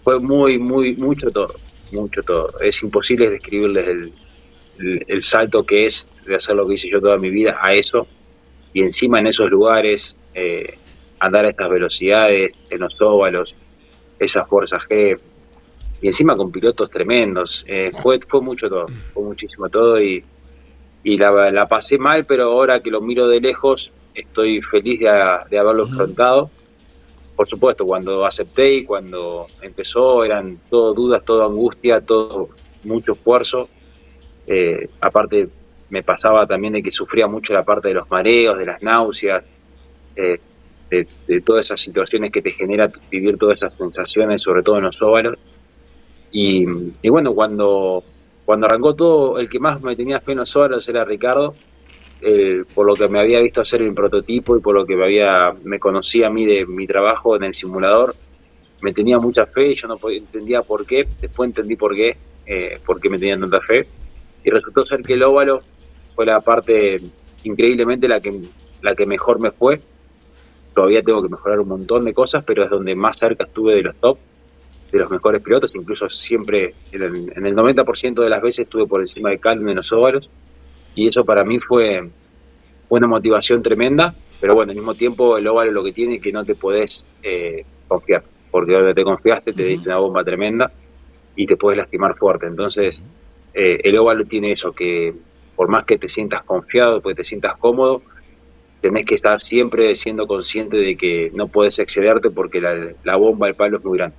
fue 0.05 0.21
muy, 0.21 0.59
muy, 0.59 0.95
mucho 0.97 1.31
todo, 1.31 1.55
mucho 1.93 2.23
todo. 2.23 2.53
Es 2.61 2.83
imposible 2.83 3.31
describirles 3.31 3.89
el, 3.89 4.13
el, 5.07 5.23
salto 5.23 5.65
que 5.65 5.87
es 5.87 6.09
de 6.27 6.37
hacer 6.37 6.55
lo 6.57 6.67
que 6.67 6.75
hice 6.75 6.89
yo 6.91 7.01
toda 7.01 7.17
mi 7.17 7.31
vida 7.31 7.59
a 7.61 7.75
eso 7.75 8.07
y 8.73 8.83
encima 8.83 9.19
en 9.19 9.29
esos 9.29 9.51
lugares 9.51 10.17
eh, 10.35 10.79
andar 11.21 11.45
a 11.45 11.51
estas 11.51 11.71
velocidades, 11.71 12.55
en 12.71 12.81
los 12.81 13.01
óvalos, 13.01 13.55
esas 14.19 14.49
fuerzas 14.49 14.83
G 14.89 15.19
y 16.01 16.07
encima 16.07 16.37
con 16.37 16.53
pilotos 16.53 16.91
tremendos. 16.91 17.65
Eh, 17.69 17.93
fue, 18.03 18.21
fue 18.21 18.41
mucho 18.41 18.69
todo, 18.69 18.87
fue 19.13 19.23
muchísimo 19.23 19.69
todo 19.69 20.01
y, 20.01 20.25
y 21.03 21.17
la, 21.17 21.51
la, 21.51 21.67
pasé 21.67 21.99
mal, 21.99 22.25
pero 22.25 22.45
ahora 22.45 22.81
que 22.81 22.91
lo 22.91 23.01
miro 23.01 23.27
de 23.27 23.41
lejos 23.41 23.91
estoy 24.15 24.63
feliz 24.63 25.01
de, 25.01 25.39
de 25.51 25.59
haberlo 25.59 25.87
enfrentado. 25.87 26.51
Por 27.37 27.49
supuesto, 27.49 27.87
cuando 27.87 28.27
acepté 28.27 28.75
y 28.75 28.85
cuando 28.85 29.47
empezó 29.63 30.25
eran 30.25 30.59
todo 30.69 30.93
dudas, 30.93 31.25
todo 31.25 31.45
angustia, 31.45 32.01
todo 32.01 32.49
mucho 32.85 33.13
esfuerzo 33.13 33.69
eh, 34.51 34.89
aparte, 35.03 35.47
me 35.91 36.03
pasaba 36.03 36.47
también 36.47 36.73
de 36.73 36.83
que 36.83 36.91
sufría 36.91 37.27
mucho 37.27 37.53
la 37.53 37.65
parte 37.65 37.89
de 37.89 37.95
los 37.95 38.11
mareos, 38.11 38.59
de 38.59 38.65
las 38.65 38.83
náuseas, 38.83 39.45
eh, 40.17 40.41
de, 40.91 41.41
todas 41.43 41.67
esas 41.67 41.81
situaciones 41.81 42.33
que 42.33 42.43
te 42.43 42.51
genera 42.51 42.91
vivir 43.11 43.37
todas 43.37 43.57
esas 43.57 43.75
sensaciones, 43.77 44.43
sobre 44.43 44.63
todo 44.63 44.79
en 44.79 44.85
los 44.85 45.01
óvalos. 45.03 45.39
Y, 46.31 46.65
bueno, 47.09 47.35
cuando, 47.35 48.03
cuando 48.45 48.67
arrancó 48.67 48.95
todo, 48.95 49.39
el 49.39 49.49
que 49.49 49.59
más 49.59 49.81
me 49.83 49.97
tenía 49.97 50.21
fe 50.21 50.33
en 50.33 50.39
los 50.39 50.55
óvalos 50.57 50.89
era 50.89 51.05
Ricardo, 51.05 51.55
eh, 52.21 52.65
por 52.75 52.87
lo 52.87 52.95
que 52.95 53.09
me 53.09 53.21
había 53.21 53.41
visto 53.41 53.61
hacer 53.61 53.83
el 53.83 53.95
prototipo 53.95 54.57
y 54.57 54.61
por 54.61 54.75
lo 54.75 54.85
que 54.85 54.97
me, 54.97 55.05
había, 55.05 55.55
me 55.65 55.79
conocía 55.79 56.27
a 56.27 56.31
mí 56.31 56.45
de 56.45 56.67
mi 56.67 56.87
trabajo 56.87 57.37
en 57.37 57.45
el 57.45 57.55
simulador. 57.55 58.15
Me 58.83 58.93
tenía 58.93 59.19
mucha 59.19 59.47
fe, 59.47 59.73
y 59.73 59.75
yo 59.75 59.89
no 59.89 59.99
entendía 60.09 60.63
por 60.63 60.87
qué, 60.87 61.09
después 61.21 61.49
entendí 61.49 61.77
por 61.77 61.95
qué, 61.95 62.17
eh, 62.47 62.79
por 62.85 63.01
qué 63.01 63.09
me 63.09 63.19
tenían 63.19 63.41
tanta 63.41 63.61
fe 63.61 63.87
y 64.45 64.51
resultó 64.51 64.85
ser 64.85 65.03
que 65.03 65.15
el 65.15 65.23
óvalo 65.23 65.61
fue 66.15 66.27
la 66.27 66.41
parte 66.41 67.01
increíblemente 67.45 68.09
la 68.09 68.21
que, 68.21 68.41
la 68.83 68.95
que 68.95 69.07
mejor 69.07 69.41
me 69.41 69.51
fue. 69.51 69.81
Todavía 70.79 71.03
tengo 71.03 71.21
que 71.21 71.29
mejorar 71.29 71.59
un 71.59 71.67
montón 71.67 72.05
de 72.05 72.15
cosas, 72.15 72.45
pero 72.45 72.63
es 72.63 72.71
donde 72.71 72.95
más 72.95 73.17
cerca 73.19 73.43
estuve 73.43 73.75
de 73.75 73.83
los 73.83 73.97
top, 73.97 74.17
de 74.93 74.99
los 75.01 75.11
mejores 75.11 75.43
pilotos, 75.43 75.75
incluso 75.75 76.09
siempre 76.09 76.73
en 76.93 77.03
el, 77.03 77.57
90% 77.57 78.23
de 78.23 78.31
las 78.31 78.41
veces 78.41 78.61
estuve 78.61 78.87
por 78.87 79.01
encima 79.01 79.31
de 79.31 79.41
Calvin 79.41 79.71
en 79.71 79.75
los 79.75 79.91
óvalos, 79.91 80.31
y 80.95 81.09
eso 81.09 81.25
para 81.25 81.43
mí 81.43 81.59
fue 81.59 82.09
una 82.91 83.09
motivación 83.09 83.61
tremenda, 83.61 84.15
pero 84.41 84.55
bueno, 84.55 84.71
al 84.71 84.77
mismo 84.77 84.95
tiempo 84.95 85.37
el 85.37 85.49
óvalo 85.49 85.73
lo 85.73 85.83
que 85.83 85.93
tiene 85.93 86.15
es 86.15 86.23
que 86.23 86.31
no 86.31 86.45
te 86.45 86.55
podés 86.55 87.05
eh, 87.25 87.65
confiar, 87.89 88.23
porque 88.49 88.75
donde 88.75 88.95
te 88.95 89.03
confiaste 89.03 89.53
te 89.53 89.65
diste 89.65 89.89
una 89.89 89.99
bomba 89.99 90.23
tremenda 90.23 90.71
y 91.35 91.45
te 91.45 91.57
puedes 91.57 91.77
lastimar 91.77 92.17
fuerte, 92.17 92.47
entonces 92.47 93.03
eh, 93.53 93.81
el 93.83 93.99
óvalo 93.99 94.27
tiene 94.27 94.53
eso, 94.53 94.71
que 94.71 95.13
por 95.57 95.67
más 95.67 95.85
que 95.87 95.99
te 95.99 96.07
sientas 96.07 96.45
confiado, 96.45 97.03
pues 97.03 97.17
te 97.17 97.25
sientas 97.25 97.57
cómodo, 97.57 98.01
tenés 98.81 99.07
que 99.07 99.15
estar 99.15 99.41
siempre 99.41 99.95
siendo 99.95 100.27
consciente 100.27 100.77
de 100.77 100.97
que 100.97 101.31
no 101.35 101.49
puedes 101.49 101.79
excederte 101.79 102.31
porque 102.31 102.61
la, 102.61 103.17
bomba, 103.17 103.49
el 103.49 103.55
palo 103.55 103.79
es 103.79 103.85
muy 103.85 103.99
grande. 103.99 104.17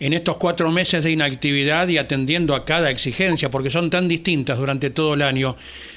En 0.00 0.12
estos 0.12 0.36
cuatro 0.38 0.70
meses 0.70 1.04
de 1.04 1.10
inactividad 1.10 1.88
y 1.88 1.98
atendiendo 1.98 2.54
a 2.54 2.64
cada 2.64 2.90
exigencia, 2.90 3.50
porque 3.50 3.70
son 3.70 3.90
tan 3.90 4.08
distintas 4.08 4.58
durante 4.58 4.90
todo 4.90 5.14
el 5.14 5.22
año, 5.22 5.56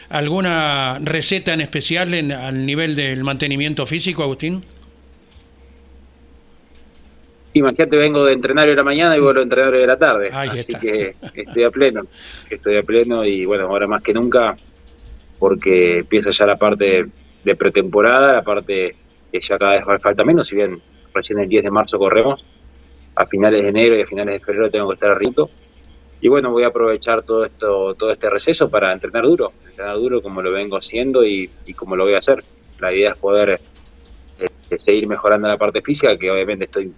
¿alguna 0.10 1.00
receta 1.00 1.54
en 1.54 1.62
especial 1.62 2.14
en, 2.14 2.32
al 2.32 2.66
nivel 2.66 2.96
del 2.96 3.24
mantenimiento 3.24 3.86
físico, 3.86 4.24
Agustín? 4.24 4.64
Imagínate, 7.54 7.98
vengo 7.98 8.24
de 8.26 8.34
entrenar 8.34 8.68
hoy 8.70 8.76
la 8.76 8.84
mañana 8.84 9.18
y 9.18 9.20
vuelvo 9.20 9.40
a 9.40 9.44
entrenar 9.44 9.72
de 9.72 9.88
la 9.88 9.98
tarde. 9.98 10.30
así 10.32 10.74
que 10.80 11.16
estoy 11.34 11.64
a 11.64 11.72
pleno, 11.72 12.04
estoy 12.50 12.78
a 12.78 12.84
pleno 12.84 13.26
y 13.26 13.46
bueno, 13.46 13.64
ahora 13.66 13.88
más 13.88 14.04
que 14.04 14.14
nunca, 14.14 14.56
porque 15.40 16.00
empieza 16.00 16.30
ya 16.30 16.46
la 16.46 16.58
parte 16.58 17.08
de 17.44 17.56
pretemporada, 17.56 18.34
la 18.34 18.44
parte 18.44 18.96
que 19.32 19.40
ya 19.40 19.58
cada 19.58 19.74
vez 19.74 20.02
falta 20.02 20.24
menos, 20.24 20.48
si 20.48 20.56
bien 20.56 20.82
recién 21.14 21.40
el 21.40 21.50
10 21.50 21.64
de 21.64 21.72
marzo 21.72 21.98
corremos, 21.98 22.44
a 23.16 23.26
finales 23.26 23.64
de 23.64 23.70
enero 23.70 23.98
y 23.98 24.02
a 24.02 24.08
finales 24.08 24.36
de 24.36 24.46
febrero 24.46 24.70
tengo 24.70 24.88
que 24.90 24.94
estar 24.94 25.12
arriba. 25.12 25.48
Y 26.20 26.28
bueno, 26.30 26.52
voy 26.52 26.64
a 26.64 26.68
aprovechar 26.68 27.24
todo 27.24 27.46
esto, 27.46 27.96
todo 27.96 28.12
este 28.12 28.30
receso 28.30 28.70
para 28.70 28.92
entrenar 28.92 29.24
duro, 29.24 29.52
entrenar 29.68 29.96
duro 29.98 30.22
como 30.22 30.42
lo 30.42 30.52
vengo 30.52 30.78
haciendo 30.78 31.26
y, 31.26 31.50
como 31.76 31.96
lo 31.96 32.06
voy 32.06 32.14
a 32.14 32.20
hacer. 32.20 32.44
La 32.80 32.94
idea 32.94 33.12
es 33.12 33.18
poder 33.18 33.60
eh, 34.40 34.78
seguir 34.78 35.08
mejorando 35.08 35.48
la 35.48 35.58
parte 35.58 35.82
física, 35.82 36.18
que 36.18 36.30
obviamente 36.32 36.66
estoy 36.66 36.92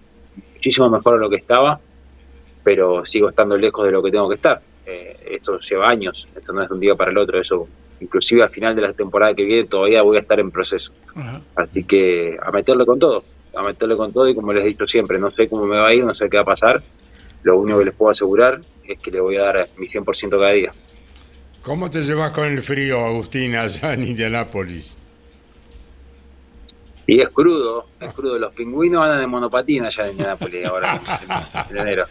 muchísimo 0.53 0.89
mejor 0.89 1.15
de 1.15 1.19
lo 1.22 1.29
que 1.29 1.38
estaba, 1.38 1.79
pero 2.63 3.05
sigo 3.05 3.29
estando 3.29 3.58
lejos 3.58 3.86
de 3.86 3.91
lo 3.91 4.03
que 4.03 4.12
tengo 4.12 4.29
que 4.29 4.36
estar. 4.36 4.62
Eh, 4.86 5.17
esto 5.31 5.60
lleva 5.60 5.89
años, 5.89 6.27
esto 6.36 6.51
no 6.51 6.63
es 6.63 6.69
de 6.69 6.75
un 6.75 6.79
día 6.81 6.96
para 6.96 7.12
el 7.12 7.17
otro, 7.17 7.39
eso 7.39 7.67
inclusive 8.00 8.44
al 8.44 8.50
final 8.50 8.75
de 8.75 8.82
la 8.82 8.94
temporada 8.94 9.34
que 9.34 9.44
viene 9.44 9.68
todavía 9.68 10.01
voy 10.01 10.18
a 10.18 10.22
estar 10.22 10.39
en 10.39 10.51
proceso. 10.51 10.91
Así 11.56 11.84
que 11.84 12.38
a 12.41 12.51
meterle 12.51 12.86
con 12.86 13.00
todo, 13.00 13.24
a 13.56 13.63
meterle 13.63 13.96
con 13.98 14.13
todo 14.13 14.27
y 14.27 14.36
como 14.36 14.53
les 14.53 14.63
he 14.63 14.68
dicho 14.68 14.88
siempre, 14.88 15.20
no 15.20 15.32
sé 15.32 15.48
cómo 15.48 15.65
me 15.65 15.77
va 15.77 15.88
a 15.88 15.94
ir, 15.94 16.03
no 16.03 16.13
sé 16.13 16.29
qué 16.29 16.38
va 16.38 16.44
a 16.44 16.46
pasar, 16.46 16.82
lo 17.44 17.60
único 17.60 17.79
que 17.79 17.86
les 17.86 17.94
puedo 17.94 18.12
asegurar 18.12 18.62
es 18.88 19.00
que 19.00 19.12
le 19.12 19.22
voy 19.22 19.38
a 19.38 19.44
dar 19.44 19.70
mi 19.77 19.88
100% 19.88 20.29
cada 20.29 20.51
día. 20.51 20.72
¿Cómo 21.62 21.89
te 21.89 22.03
llevas 22.03 22.32
con 22.32 22.46
el 22.46 22.63
frío, 22.63 23.06
Agustín, 23.06 23.56
allá 23.56 23.94
en 23.94 24.08
Indianápolis? 24.08 24.96
Y 27.06 27.22
es 27.22 27.29
crudo, 27.29 27.88
es 28.00 28.13
crudo. 28.13 28.38
Los 28.38 28.53
pingüinos 28.53 29.03
andan 29.03 29.24
en 29.24 29.29
monopatina 29.29 29.88
allá 29.88 30.10
en 30.10 30.18
Nápoles 30.18 30.63
ahora, 30.65 31.01
en, 31.70 31.77
enero. 31.77 32.06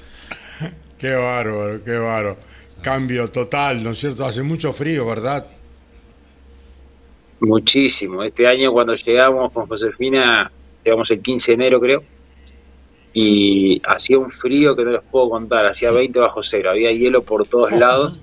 Qué 0.98 1.14
bárbaro, 1.14 1.82
qué 1.84 1.96
bárbaro. 1.96 2.36
Cambio 2.82 3.30
total, 3.30 3.82
¿no 3.82 3.90
es 3.90 3.98
cierto? 4.00 4.24
Hace 4.26 4.42
mucho 4.42 4.72
frío, 4.72 5.06
¿verdad? 5.06 5.46
Muchísimo. 7.40 8.22
Este 8.22 8.46
año 8.46 8.72
cuando 8.72 8.94
llegamos 8.94 9.52
con 9.52 9.66
Josefina, 9.66 10.50
llegamos 10.84 11.10
el 11.10 11.22
15 11.22 11.52
de 11.52 11.54
enero 11.54 11.80
creo, 11.80 12.02
y 13.12 13.80
hacía 13.84 14.18
un 14.18 14.30
frío 14.30 14.76
que 14.76 14.84
no 14.84 14.92
les 14.92 15.02
puedo 15.02 15.30
contar, 15.30 15.66
hacía 15.66 15.90
20 15.90 16.18
bajo 16.18 16.42
cero, 16.42 16.70
había 16.70 16.92
hielo 16.92 17.22
por 17.22 17.46
todos 17.46 17.72
lados. 17.78 18.20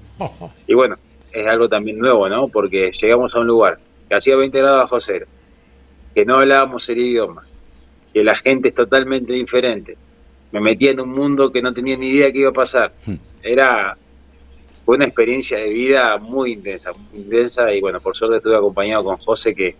Y 0.68 0.74
bueno, 0.74 0.98
es 1.32 1.46
algo 1.48 1.68
también 1.68 2.00
nuevo, 2.00 2.30
¿no? 2.30 2.48
Porque 2.48 2.92
llegamos 2.92 3.36
a 3.36 3.40
un 3.40 3.48
lugar 3.48 3.80
que 4.08 4.16
hacía 4.16 4.36
20 4.36 4.58
grados 4.58 4.84
bajo 4.84 5.00
cero, 5.02 5.26
que 6.14 6.26
no 6.26 6.38
hablábamos 6.38 6.88
el 6.90 7.00
idioma, 7.00 7.44
que 8.14 8.24
la 8.24 8.36
gente 8.36 8.70
es 8.70 8.74
totalmente 8.74 9.34
diferente. 9.34 9.98
Me 10.52 10.62
metía 10.62 10.92
en 10.92 11.02
un 11.02 11.10
mundo 11.10 11.52
que 11.52 11.62
no 11.62 11.74
tenía 11.74 11.98
ni 11.98 12.10
idea 12.10 12.32
qué 12.32 12.40
iba 12.40 12.50
a 12.50 12.54
pasar. 12.54 12.94
Hmm. 13.06 13.16
Era 13.42 13.98
fue 14.86 14.98
una 14.98 15.06
experiencia 15.06 15.58
de 15.58 15.70
vida 15.70 16.18
muy 16.18 16.54
intensa, 16.54 16.92
muy 16.94 17.22
intensa 17.22 17.74
y 17.74 17.82
bueno, 17.82 18.00
por 18.00 18.16
suerte 18.16 18.38
estuve 18.38 18.56
acompañado 18.56 19.04
con 19.04 19.18
José 19.18 19.54
que, 19.54 19.76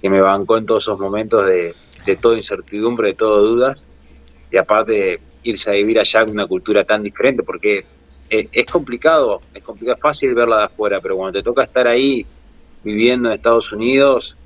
que 0.00 0.10
me 0.10 0.20
bancó 0.20 0.56
en 0.56 0.66
todos 0.66 0.84
esos 0.84 0.98
momentos 0.98 1.46
de, 1.46 1.74
de 2.04 2.16
toda 2.16 2.36
incertidumbre, 2.36 3.08
de 3.08 3.14
todo 3.14 3.42
dudas 3.42 3.86
y 4.50 4.56
aparte 4.56 5.20
irse 5.42 5.70
a 5.70 5.74
vivir 5.74 5.98
allá 5.98 6.22
en 6.22 6.30
una 6.30 6.46
cultura 6.46 6.84
tan 6.84 7.02
diferente 7.02 7.42
porque 7.42 7.84
es, 8.28 8.66
complicado, 8.66 9.40
es 9.54 9.62
complicado, 9.62 9.96
es 9.96 10.02
fácil 10.02 10.34
verla 10.34 10.58
de 10.58 10.64
afuera, 10.64 11.00
pero 11.00 11.16
cuando 11.16 11.38
te 11.38 11.44
toca 11.44 11.64
estar 11.64 11.86
ahí 11.86 12.26
viviendo 12.82 13.28
en 13.28 13.36
Estados 13.36 13.72
Unidos, 13.72 14.36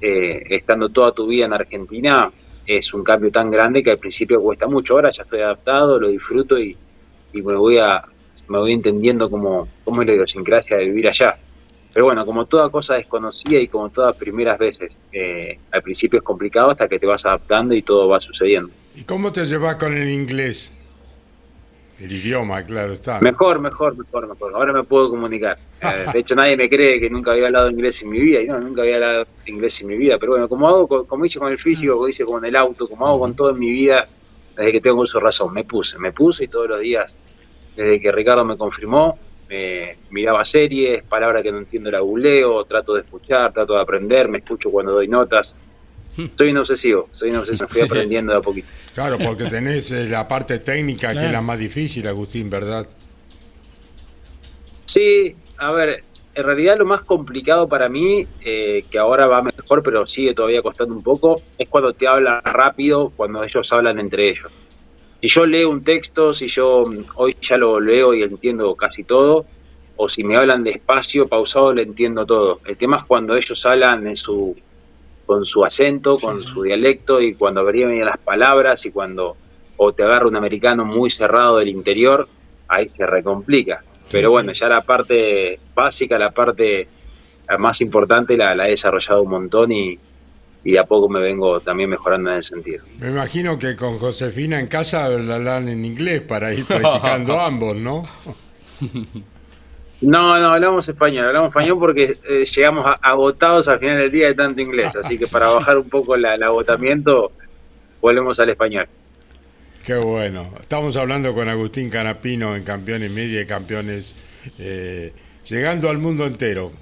eh, 0.00 0.42
estando 0.50 0.88
toda 0.90 1.12
tu 1.12 1.26
vida 1.26 1.46
en 1.46 1.52
Argentina, 1.52 2.30
es 2.66 2.92
un 2.92 3.02
cambio 3.02 3.30
tan 3.30 3.50
grande 3.50 3.82
que 3.82 3.92
al 3.92 3.98
principio 3.98 4.40
cuesta 4.40 4.66
mucho. 4.66 4.94
Ahora 4.94 5.10
ya 5.10 5.22
estoy 5.22 5.40
adaptado, 5.40 5.98
lo 5.98 6.08
disfruto 6.08 6.58
y, 6.58 6.76
me 7.32 7.54
voy 7.54 7.78
a 7.78 8.02
me 8.48 8.58
voy 8.58 8.72
entendiendo 8.72 9.30
cómo, 9.30 9.68
cómo 9.84 10.02
es 10.02 10.06
la 10.06 10.14
idiosincrasia 10.14 10.76
de 10.76 10.86
vivir 10.86 11.08
allá. 11.08 11.38
Pero 11.92 12.06
bueno, 12.06 12.24
como 12.24 12.46
toda 12.46 12.70
cosa 12.70 12.94
desconocida 12.94 13.58
y 13.58 13.68
como 13.68 13.90
todas 13.90 14.16
primeras 14.16 14.58
veces, 14.58 14.98
eh, 15.12 15.58
al 15.72 15.82
principio 15.82 16.18
es 16.18 16.24
complicado 16.24 16.70
hasta 16.70 16.88
que 16.88 16.98
te 16.98 17.06
vas 17.06 17.26
adaptando 17.26 17.74
y 17.74 17.82
todo 17.82 18.08
va 18.08 18.20
sucediendo. 18.20 18.70
¿Y 18.94 19.02
cómo 19.02 19.32
te 19.32 19.44
llevas 19.44 19.76
con 19.76 19.96
el 19.96 20.08
inglés? 20.10 20.72
El 21.98 22.12
idioma, 22.12 22.62
claro 22.64 22.94
está. 22.94 23.20
Mejor, 23.20 23.60
mejor, 23.60 23.96
mejor, 23.96 24.26
mejor. 24.26 24.54
Ahora 24.54 24.72
me 24.72 24.84
puedo 24.84 25.10
comunicar. 25.10 25.58
Eh, 25.82 26.04
de 26.12 26.18
hecho, 26.18 26.34
nadie 26.34 26.58
me 26.58 26.68
cree 26.68 27.00
que 27.00 27.08
nunca 27.08 27.32
había 27.32 27.46
hablado 27.46 27.70
inglés 27.70 28.02
en 28.02 28.10
mi 28.10 28.20
vida. 28.20 28.42
Y 28.42 28.46
no, 28.46 28.60
nunca 28.60 28.82
había 28.82 28.96
hablado 28.96 29.26
inglés 29.46 29.80
en 29.80 29.88
mi 29.88 29.96
vida. 29.96 30.18
Pero 30.18 30.32
bueno, 30.32 30.46
como 30.46 30.68
hago, 30.68 31.06
como 31.06 31.24
hice 31.24 31.38
con 31.38 31.50
el 31.50 31.58
físico, 31.58 31.94
como 31.94 32.06
hice 32.06 32.26
con 32.26 32.44
el 32.44 32.54
auto, 32.54 32.86
como 32.86 33.06
hago 33.06 33.20
con 33.20 33.34
todo 33.34 33.50
en 33.52 33.58
mi 33.58 33.70
vida, 33.70 34.06
desde 34.56 34.72
que 34.72 34.80
tengo 34.82 35.00
uso 35.00 35.18
razón, 35.20 35.54
me 35.54 35.64
puse, 35.64 35.98
me 35.98 36.12
puse 36.12 36.44
y 36.44 36.48
todos 36.48 36.68
los 36.68 36.80
días, 36.80 37.16
desde 37.80 38.00
que 38.00 38.12
Ricardo 38.12 38.44
me 38.44 38.58
confirmó, 38.58 39.18
me 39.48 39.96
miraba 40.10 40.44
series, 40.44 41.02
palabras 41.04 41.42
que 41.42 41.50
no 41.50 41.58
entiendo 41.58 41.90
la 41.90 42.00
googleo, 42.00 42.64
trato 42.66 42.94
de 42.94 43.00
escuchar, 43.00 43.52
trato 43.54 43.72
de 43.74 43.80
aprender, 43.80 44.28
me 44.28 44.38
escucho 44.38 44.70
cuando 44.70 44.92
doy 44.92 45.08
notas. 45.08 45.56
Soy 46.36 46.50
un 46.50 46.58
obsesivo, 46.58 47.08
soy 47.10 47.30
un 47.30 47.36
obsesivo, 47.36 47.68
fui 47.70 47.80
aprendiendo 47.86 48.32
de 48.32 48.38
a 48.38 48.42
poquito. 48.42 48.68
Claro, 48.92 49.16
porque 49.16 49.44
tenés 49.44 49.90
eh, 49.92 50.06
la 50.06 50.28
parte 50.28 50.58
técnica 50.58 51.14
que 51.14 51.24
es 51.24 51.32
la 51.32 51.40
más 51.40 51.58
difícil, 51.58 52.06
Agustín, 52.06 52.50
¿verdad? 52.50 52.86
Sí, 54.84 55.34
a 55.56 55.72
ver, 55.72 56.04
en 56.34 56.44
realidad 56.44 56.76
lo 56.76 56.84
más 56.84 57.02
complicado 57.02 57.66
para 57.66 57.88
mí, 57.88 58.26
eh, 58.44 58.84
que 58.90 58.98
ahora 58.98 59.26
va 59.26 59.40
mejor, 59.42 59.82
pero 59.82 60.06
sigue 60.06 60.34
todavía 60.34 60.60
costando 60.60 60.94
un 60.94 61.02
poco, 61.02 61.40
es 61.56 61.66
cuando 61.68 61.94
te 61.94 62.06
hablan 62.06 62.42
rápido, 62.44 63.10
cuando 63.16 63.42
ellos 63.42 63.72
hablan 63.72 63.98
entre 63.98 64.28
ellos. 64.28 64.52
Si 65.20 65.28
yo 65.28 65.44
leo 65.46 65.70
un 65.70 65.84
texto, 65.84 66.32
si 66.32 66.46
yo 66.46 66.86
mm, 66.86 67.04
hoy 67.16 67.36
ya 67.40 67.56
lo 67.56 67.78
leo 67.78 68.14
y 68.14 68.22
entiendo 68.22 68.74
casi 68.74 69.04
todo, 69.04 69.44
o 69.96 70.08
si 70.08 70.24
me 70.24 70.36
hablan 70.36 70.64
despacio, 70.64 71.28
pausado, 71.28 71.74
le 71.74 71.82
entiendo 71.82 72.24
todo. 72.24 72.60
El 72.64 72.76
tema 72.76 72.98
es 72.98 73.04
cuando 73.04 73.36
ellos 73.36 73.66
hablan 73.66 74.06
en 74.06 74.16
su, 74.16 74.56
con 75.26 75.44
su 75.44 75.62
acento, 75.62 76.18
con 76.18 76.40
su 76.40 76.62
dialecto, 76.62 77.20
y 77.20 77.34
cuando 77.34 77.60
abrían 77.60 77.98
las 78.00 78.18
palabras, 78.18 78.86
y 78.86 78.90
cuando 78.90 79.36
o 79.76 79.92
te 79.92 80.02
agarra 80.02 80.26
un 80.26 80.36
americano 80.36 80.84
muy 80.84 81.10
cerrado 81.10 81.58
del 81.58 81.68
interior, 81.68 82.28
ahí 82.68 82.90
se 82.96 83.06
recomplica. 83.06 83.82
Pero 84.10 84.30
bueno, 84.30 84.52
ya 84.52 84.68
la 84.68 84.82
parte 84.82 85.58
básica, 85.74 86.18
la 86.18 86.30
parte 86.30 86.88
más 87.58 87.80
importante 87.80 88.36
la, 88.36 88.54
la 88.54 88.66
he 88.66 88.70
desarrollado 88.70 89.22
un 89.22 89.30
montón 89.30 89.72
y, 89.72 89.98
y 90.64 90.76
a 90.76 90.84
poco 90.84 91.08
me 91.08 91.20
vengo 91.20 91.60
también 91.60 91.90
mejorando 91.90 92.30
en 92.30 92.38
ese 92.38 92.54
sentido. 92.54 92.84
Me 92.98 93.08
imagino 93.08 93.58
que 93.58 93.76
con 93.76 93.98
Josefina 93.98 94.60
en 94.60 94.66
casa 94.66 95.08
la 95.08 95.36
hablan 95.36 95.68
en 95.68 95.84
inglés 95.84 96.20
para 96.22 96.52
ir 96.52 96.64
practicando 96.64 97.40
ambos, 97.40 97.76
¿no? 97.76 98.06
No, 100.00 100.38
no, 100.38 100.52
hablamos 100.52 100.88
español, 100.88 101.26
hablamos 101.26 101.48
español 101.48 101.78
porque 101.78 102.18
eh, 102.28 102.44
llegamos 102.44 102.86
agotados 103.02 103.68
al 103.68 103.78
final 103.78 103.98
del 103.98 104.10
día 104.10 104.28
de 104.28 104.34
tanto 104.34 104.60
inglés, 104.60 104.96
así 104.96 105.18
que 105.18 105.26
para 105.26 105.48
bajar 105.48 105.76
un 105.76 105.88
poco 105.88 106.14
el 106.14 106.24
agotamiento 106.24 107.32
volvemos 108.00 108.40
al 108.40 108.50
español. 108.50 108.86
Qué 109.84 109.96
bueno. 109.96 110.50
Estamos 110.60 110.96
hablando 110.96 111.34
con 111.34 111.48
Agustín 111.48 111.90
Canapino 111.90 112.54
en 112.54 112.64
Campeones 112.64 113.10
Media 113.10 113.42
y 113.42 113.46
Campeones, 113.46 114.14
eh, 114.58 115.12
llegando 115.46 115.88
al 115.88 115.98
mundo 115.98 116.26
entero. 116.26 116.72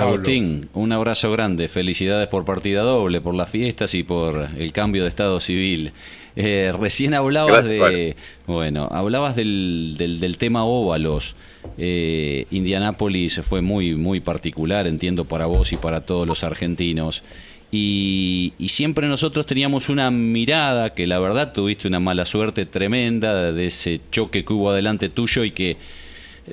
Agustín, 0.00 0.68
un 0.74 0.92
abrazo 0.92 1.30
grande, 1.32 1.68
felicidades 1.68 2.28
por 2.28 2.44
partida 2.44 2.82
doble, 2.82 3.20
por 3.20 3.34
las 3.34 3.50
fiestas 3.50 3.94
y 3.94 4.02
por 4.02 4.48
el 4.56 4.72
cambio 4.72 5.02
de 5.02 5.08
estado 5.08 5.40
civil. 5.40 5.92
Eh, 6.36 6.72
recién 6.78 7.14
hablabas 7.14 7.64
de, 7.64 8.16
bueno, 8.46 8.88
hablabas 8.92 9.34
del, 9.34 9.96
del, 9.98 10.38
tema 10.38 10.64
óvalos. 10.64 11.34
Eh, 11.76 12.46
Indianápolis 12.50 13.40
fue 13.42 13.60
muy, 13.60 13.96
muy 13.96 14.20
particular, 14.20 14.86
entiendo, 14.86 15.24
para 15.24 15.46
vos 15.46 15.72
y 15.72 15.76
para 15.76 16.02
todos 16.02 16.26
los 16.28 16.44
argentinos. 16.44 17.24
Y, 17.70 18.54
siempre 18.68 19.08
nosotros 19.08 19.44
teníamos 19.46 19.88
una 19.88 20.10
mirada 20.10 20.94
que 20.94 21.06
la 21.06 21.18
verdad 21.18 21.52
tuviste 21.52 21.86
una 21.88 22.00
mala 22.00 22.24
suerte 22.24 22.64
tremenda 22.64 23.52
de 23.52 23.66
ese 23.66 24.00
choque 24.10 24.44
que 24.44 24.52
hubo 24.52 24.70
adelante 24.70 25.08
tuyo 25.08 25.44
y 25.44 25.50
que 25.50 25.76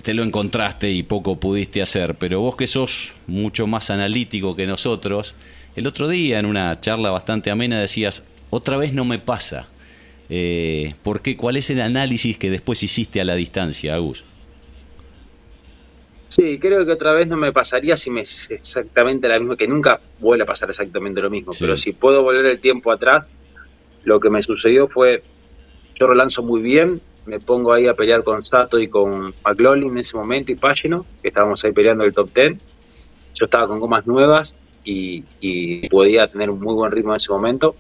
te 0.02 0.14
lo 0.14 0.24
encontraste 0.24 0.92
y 0.92 1.04
poco 1.04 1.40
pudiste 1.40 1.82
hacer, 1.82 2.16
pero 2.16 2.40
vos 2.40 2.56
que 2.56 2.68
sos 2.68 3.14
mucho 3.28 3.68
más 3.68 3.90
analítico 3.90 4.56
que 4.56 4.66
nosotros, 4.66 5.36
el 5.76 5.88
otro 5.88 6.08
día 6.08 6.40
en 6.40 6.46
una 6.46 6.80
charla 6.80 7.12
bastante 7.12 7.52
amena 7.52 7.80
decías, 7.80 8.24
otra 8.50 8.78
vez 8.78 8.94
no 8.94 9.06
me 9.06 9.20
pasa. 9.20 9.68
Eh, 10.30 10.92
¿Por 11.04 11.22
qué? 11.22 11.38
¿Cuál 11.38 11.58
es 11.58 11.70
el 11.70 11.82
análisis 11.82 12.38
que 12.38 12.50
después 12.50 12.82
hiciste 12.82 13.22
a 13.22 13.26
la 13.26 13.36
distancia, 13.36 13.94
Agus? 13.96 14.24
Sí, 16.28 16.58
creo 16.60 16.86
que 16.86 16.92
otra 16.92 17.14
vez 17.14 17.28
no 17.28 17.38
me 17.38 17.54
pasaría 17.54 17.96
si 17.96 18.10
me 18.10 18.22
es 18.22 18.48
exactamente 18.50 19.28
la 19.28 19.40
misma, 19.40 19.56
que 19.56 19.68
nunca 19.68 20.02
vuelve 20.20 20.44
a 20.44 20.48
pasar 20.48 20.70
exactamente 20.70 21.22
lo 21.22 21.30
mismo, 21.30 21.52
pero 21.60 21.78
si 21.78 21.94
puedo 21.94 22.24
volver 22.24 22.46
el 22.46 22.60
tiempo 22.60 22.92
atrás, 22.92 23.34
lo 24.04 24.20
que 24.20 24.30
me 24.30 24.42
sucedió 24.42 24.88
fue, 24.88 25.24
yo 25.96 26.08
relanzo 26.08 26.42
muy 26.44 26.62
bien, 26.62 27.02
me 27.26 27.40
pongo 27.40 27.74
ahí 27.74 27.88
a 27.88 27.94
pelear 27.94 28.24
con 28.24 28.44
Sato 28.44 28.80
y 28.80 28.88
con 28.88 29.34
McLaughlin 29.44 29.92
en 29.92 29.98
ese 30.00 30.18
momento 30.18 30.52
y 30.52 30.56
Pagino, 30.56 31.06
que 31.22 31.30
estábamos 31.30 31.64
ahí 31.66 31.72
peleando 31.72 32.04
el 32.04 32.14
top 32.14 32.30
10, 32.34 32.58
yo 33.34 33.46
estaba 33.46 33.68
con 33.68 33.80
gomas 33.80 34.06
nuevas 34.08 34.56
y, 34.84 35.24
y 35.40 35.90
podía 35.90 36.28
tener 36.28 36.50
un 36.50 36.60
muy 36.60 36.76
buen 36.76 36.92
ritmo 36.92 37.12
en 37.12 37.18
ese 37.18 37.32
momento, 37.32 37.76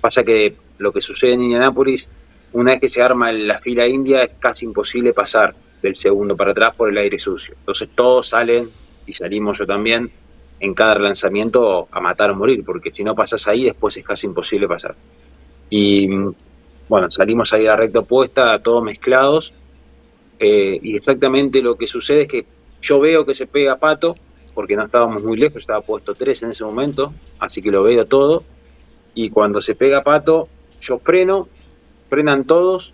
pasa 0.00 0.24
que 0.24 0.56
lo 0.78 0.92
que 0.92 1.00
sucede 1.00 1.34
en 1.34 1.42
Indianapolis, 1.42 2.10
una 2.52 2.72
vez 2.72 2.80
que 2.80 2.88
se 2.88 3.02
arma 3.02 3.32
la 3.32 3.58
fila 3.60 3.86
india 3.86 4.24
es 4.24 4.34
casi 4.40 4.64
imposible 4.64 5.12
pasar, 5.12 5.54
del 5.82 5.96
segundo 5.96 6.36
para 6.36 6.52
atrás 6.52 6.74
por 6.76 6.90
el 6.90 6.98
aire 6.98 7.18
sucio. 7.18 7.54
Entonces 7.58 7.88
todos 7.94 8.28
salen, 8.28 8.68
y 9.06 9.12
salimos 9.12 9.58
yo 9.58 9.66
también, 9.66 10.10
en 10.60 10.74
cada 10.74 10.94
relanzamiento 10.94 11.88
a 11.90 12.00
matar 12.00 12.30
o 12.30 12.34
morir, 12.34 12.62
porque 12.64 12.90
si 12.90 13.02
no 13.02 13.14
pasas 13.14 13.48
ahí 13.48 13.64
después 13.64 13.96
es 13.96 14.04
casi 14.04 14.26
imposible 14.26 14.68
pasar. 14.68 14.94
Y 15.70 16.08
bueno, 16.90 17.08
salimos 17.08 17.52
ahí 17.52 17.68
a 17.68 17.76
recta 17.76 18.00
opuesta, 18.00 18.58
todos 18.58 18.82
mezclados, 18.82 19.54
eh, 20.40 20.76
y 20.82 20.96
exactamente 20.96 21.62
lo 21.62 21.76
que 21.76 21.86
sucede 21.86 22.22
es 22.22 22.28
que 22.28 22.46
yo 22.82 22.98
veo 22.98 23.24
que 23.24 23.32
se 23.32 23.46
pega 23.46 23.76
Pato, 23.76 24.16
porque 24.54 24.74
no 24.74 24.82
estábamos 24.82 25.22
muy 25.22 25.38
lejos, 25.38 25.58
estaba 25.58 25.82
puesto 25.82 26.16
3 26.16 26.42
en 26.42 26.50
ese 26.50 26.64
momento, 26.64 27.14
así 27.38 27.62
que 27.62 27.70
lo 27.70 27.84
veo 27.84 28.06
todo, 28.06 28.42
y 29.14 29.30
cuando 29.30 29.60
se 29.60 29.76
pega 29.76 30.02
Pato, 30.02 30.48
yo 30.80 30.98
freno, 30.98 31.46
frenan 32.08 32.44
todos, 32.44 32.92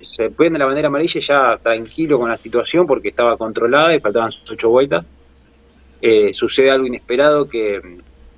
se 0.00 0.28
prende 0.30 0.58
la 0.58 0.66
bandera 0.66 0.88
amarilla 0.88 1.20
ya 1.20 1.56
tranquilo 1.58 2.18
con 2.18 2.28
la 2.28 2.38
situación 2.38 2.84
porque 2.84 3.10
estaba 3.10 3.36
controlada 3.36 3.94
y 3.94 4.00
faltaban 4.00 4.32
sus 4.32 4.50
ocho 4.50 4.70
vueltas. 4.70 5.06
Eh, 6.02 6.34
sucede 6.34 6.72
algo 6.72 6.88
inesperado 6.88 7.48
que 7.48 7.80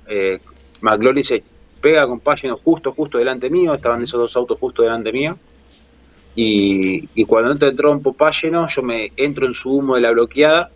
eh, 0.07 0.39
McLaurin 0.81 1.23
se 1.23 1.43
pega 1.81 2.07
con 2.07 2.19
Pagino 2.19 2.57
justo, 2.57 2.91
justo 2.91 3.17
delante 3.17 3.49
mío, 3.49 3.73
estaban 3.73 4.01
esos 4.01 4.19
dos 4.19 4.35
autos 4.35 4.59
justo 4.59 4.83
delante 4.83 5.11
mío. 5.11 5.37
Y, 6.35 7.25
cuando 7.25 7.51
entra 7.51 7.67
el 7.67 7.75
trompo 7.75 8.13
Pagino, 8.13 8.65
yo 8.67 8.81
me 8.81 9.11
entro 9.17 9.45
en 9.45 9.53
su 9.53 9.71
humo 9.71 9.95
de 9.95 10.01
la 10.01 10.11
bloqueada 10.11 10.71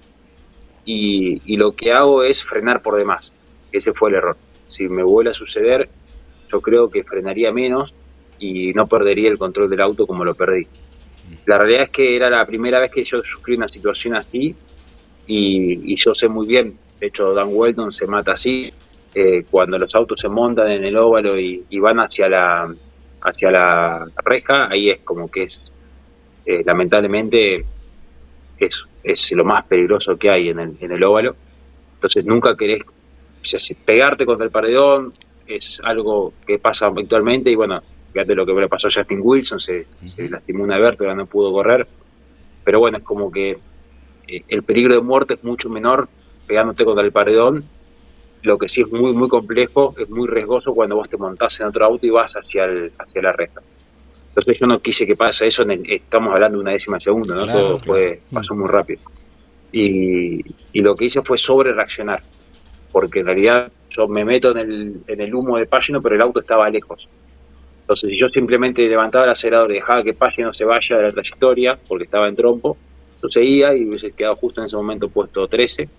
y, 0.86 1.56
lo 1.56 1.74
que 1.74 1.92
hago 1.92 2.24
es 2.24 2.44
frenar 2.44 2.82
por 2.82 2.98
demás. 2.98 3.34
Ese 3.72 3.94
fue 3.94 4.10
el 4.10 4.16
error. 4.16 4.38
Si 4.68 4.88
me 4.88 5.04
vuelve 5.04 5.32
a 5.32 5.34
suceder, 5.34 5.90
yo 6.52 6.62
creo 6.62 6.90
que 6.90 7.04
frenaría 7.04 7.52
menos 7.52 7.94
y 8.40 8.74
no 8.74 8.88
perdería 8.88 9.30
el 9.30 9.38
control 9.38 9.70
del 9.70 9.82
auto 9.82 10.06
como 10.06 10.26
lo 10.26 10.36
perdí. 10.36 10.68
La 11.46 11.58
realidad 11.58 11.84
es 11.84 11.90
que 11.90 12.16
era 12.16 12.30
la 12.30 12.46
primera 12.46 12.80
vez 12.80 12.92
que 12.92 13.04
yo 13.04 13.24
sufrí 13.24 13.56
una 13.56 13.68
situación 13.68 14.16
así 14.16 14.56
y, 15.26 15.96
yo 15.96 16.14
sé 16.14 16.28
muy 16.28 16.48
bien, 16.48 16.78
de 17.00 17.08
hecho 17.08 17.34
Dan 17.34 17.50
Weldon 17.52 17.92
se 17.92 18.06
mata 18.06 18.34
así, 18.34 18.72
eh, 19.16 19.46
cuando 19.50 19.78
los 19.78 19.94
autos 19.96 20.20
se 20.20 20.30
montan 20.30 20.72
en 20.72 20.84
el 20.84 20.98
óvalo 20.98 21.40
y, 21.40 21.64
van 21.80 22.00
hacia 22.00 22.30
la, 22.30 22.74
hacia 23.22 23.52
la 23.52 24.08
reja, 24.24 24.70
ahí 24.70 24.90
es 24.90 25.02
como 25.02 25.30
que 25.30 25.44
es, 25.44 25.74
eh, 26.46 26.64
lamentablemente, 26.66 27.66
es, 28.58 28.84
es 29.04 29.32
lo 29.34 29.46
más 29.46 29.66
peligroso 29.66 30.18
que 30.18 30.30
hay 30.30 30.50
en 30.50 30.60
el, 30.60 30.78
en 30.80 30.92
el 30.92 31.04
óvalo. 31.04 31.36
Entonces 31.96 32.26
nunca 32.26 32.58
querés 32.58 32.84
pegarte 33.86 34.26
contra 34.26 34.46
el 34.46 34.52
paredón, 34.52 35.14
es 35.48 35.80
algo 35.84 36.34
que 36.46 36.60
pasa 36.60 36.88
habitualmente 36.88 37.50
y 37.50 37.56
bueno, 37.56 37.82
fíjate 38.12 38.36
lo 38.36 38.46
que 38.46 38.54
le 38.54 38.68
pasó 38.68 38.88
a 38.88 38.92
Justin 38.92 39.20
Wilson, 39.22 39.60
se, 39.60 39.86
lastimó 40.30 40.64
una 40.64 40.78
vértebra, 40.78 41.14
no 41.14 41.26
pudo 41.26 41.52
correr, 41.52 41.88
pero 42.64 42.80
bueno, 42.80 42.98
es 42.98 43.04
como 43.04 43.32
que 43.32 43.58
eh, 44.28 44.44
el 44.48 44.64
peligro 44.64 44.96
de 44.96 45.02
muerte 45.02 45.36
es 45.36 45.44
mucho 45.44 45.70
menor 45.70 46.08
pegándote 46.48 46.86
contra 46.86 47.04
el 47.04 47.12
paredón, 47.12 47.66
lo 48.44 48.58
que 48.58 48.68
sí 48.68 48.82
es 48.82 48.92
muy, 48.92 49.14
muy 49.14 49.30
complejo, 49.30 49.96
es 49.98 50.10
muy 50.10 50.28
riesgoso 50.28 50.74
cuando 50.74 50.96
vos 50.98 51.10
te 51.10 51.18
montás 51.18 51.60
en 51.60 51.68
otro 51.68 51.86
auto 51.86 52.06
y 52.06 52.10
vas 52.10 52.32
hacia, 52.34 52.66
el, 52.66 52.92
hacia 52.98 53.22
la 53.22 53.32
recta. 53.32 53.62
Entonces 54.30 54.60
yo 54.60 54.68
no 54.68 54.80
quise 54.80 55.06
que 55.06 55.16
pase 55.16 55.48
eso, 55.48 55.64
estamos 55.86 56.34
hablando 56.34 56.58
de 56.58 56.62
una 56.62 56.72
décima 56.72 57.00
segunda, 57.00 57.36
¿no? 57.36 57.48
Todo 57.48 57.80
fue, 57.80 58.22
pasó 58.32 58.56
muy 58.56 58.68
rápido. 58.68 59.00
Y, 59.72 60.42
y, 60.72 60.82
lo 60.82 60.96
que 60.96 61.06
hice 61.06 61.22
fue 61.24 61.38
sobre 61.38 61.74
reaccionar, 61.74 62.22
porque 62.92 63.22
en 63.22 63.28
realidad 63.28 63.72
yo 63.90 64.08
me 64.08 64.26
meto 64.26 64.52
en 64.52 64.58
el, 64.58 65.02
en 65.08 65.22
el 65.22 65.34
humo 65.34 65.58
de 65.58 65.66
página, 65.66 66.02
pero 66.02 66.16
el 66.16 66.22
auto 66.22 66.40
estaba 66.40 66.70
lejos. 66.70 67.08
Entonces, 67.82 68.10
si 68.10 68.20
yo 68.20 68.30
simplemente 68.30 68.88
levantaba 68.88 69.26
el 69.26 69.32
acelerador 69.32 69.72
y 69.72 69.76
dejaba 69.76 70.04
que 70.04 70.16
no 70.44 70.54
se 70.54 70.66
vaya 70.66 70.98
de 70.98 71.04
la 71.04 71.12
trayectoria, 71.12 71.80
porque 71.88 72.06
estaba 72.06 72.28
en 72.28 72.36
trompo, 72.36 72.78
yo 73.22 73.30
seguía 73.30 73.74
y 73.76 73.86
hubiese 73.86 74.12
quedado 74.12 74.36
justo 74.36 74.62
en 74.62 74.66
ese 74.66 74.76
momento 74.76 75.10
puesto 75.10 75.48
13 75.48 75.90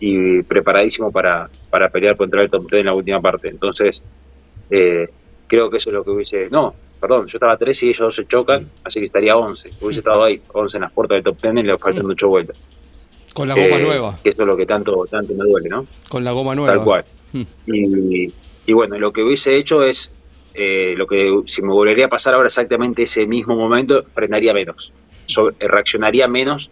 y 0.00 0.42
preparadísimo 0.42 1.10
para, 1.10 1.48
para 1.70 1.88
pelear 1.88 2.16
contra 2.16 2.42
el 2.42 2.50
top 2.50 2.70
10 2.70 2.80
en 2.80 2.86
la 2.86 2.94
última 2.94 3.20
parte. 3.20 3.48
Entonces, 3.48 4.02
eh, 4.70 5.08
creo 5.46 5.70
que 5.70 5.78
eso 5.78 5.90
es 5.90 5.94
lo 5.94 6.04
que 6.04 6.10
hubiese. 6.10 6.48
No, 6.50 6.74
perdón, 7.00 7.26
yo 7.26 7.36
estaba 7.36 7.56
13 7.56 7.86
y 7.86 7.88
ellos 7.90 7.98
dos 7.98 8.14
se 8.16 8.26
chocan, 8.26 8.68
así 8.84 9.00
que 9.00 9.06
estaría 9.06 9.36
11. 9.36 9.70
Hubiese 9.80 10.00
estado 10.00 10.24
ahí, 10.24 10.40
11 10.52 10.76
en 10.76 10.82
las 10.82 10.92
puertas 10.92 11.16
del 11.16 11.24
top 11.24 11.40
10 11.42 11.54
y 11.56 11.62
le 11.62 11.78
faltan 11.78 12.06
8 12.06 12.28
vueltas. 12.28 12.56
Con 13.34 13.48
la 13.48 13.54
goma 13.54 13.78
nueva. 13.78 14.18
Que 14.22 14.30
eso 14.30 14.42
es 14.42 14.48
lo 14.48 14.56
que 14.56 14.66
tanto, 14.66 15.06
tanto 15.10 15.34
me 15.34 15.44
duele, 15.44 15.68
¿no? 15.68 15.86
Con 16.08 16.24
la 16.24 16.32
goma 16.32 16.54
nueva. 16.54 16.72
Tal 16.72 16.84
cual. 16.84 17.04
Hmm. 17.32 17.42
Y, 17.66 18.32
y 18.66 18.72
bueno, 18.72 18.98
lo 18.98 19.12
que 19.12 19.22
hubiese 19.22 19.56
hecho 19.56 19.82
es 19.82 20.10
eh, 20.60 20.94
lo 20.96 21.06
que 21.06 21.42
si 21.46 21.62
me 21.62 21.72
volvería 21.72 22.06
a 22.06 22.08
pasar 22.08 22.34
ahora 22.34 22.48
exactamente 22.48 23.02
ese 23.02 23.26
mismo 23.28 23.54
momento, 23.54 24.04
frenaría 24.12 24.52
menos, 24.52 24.92
eh, 25.60 25.68
reaccionaría 25.68 26.26
menos 26.26 26.70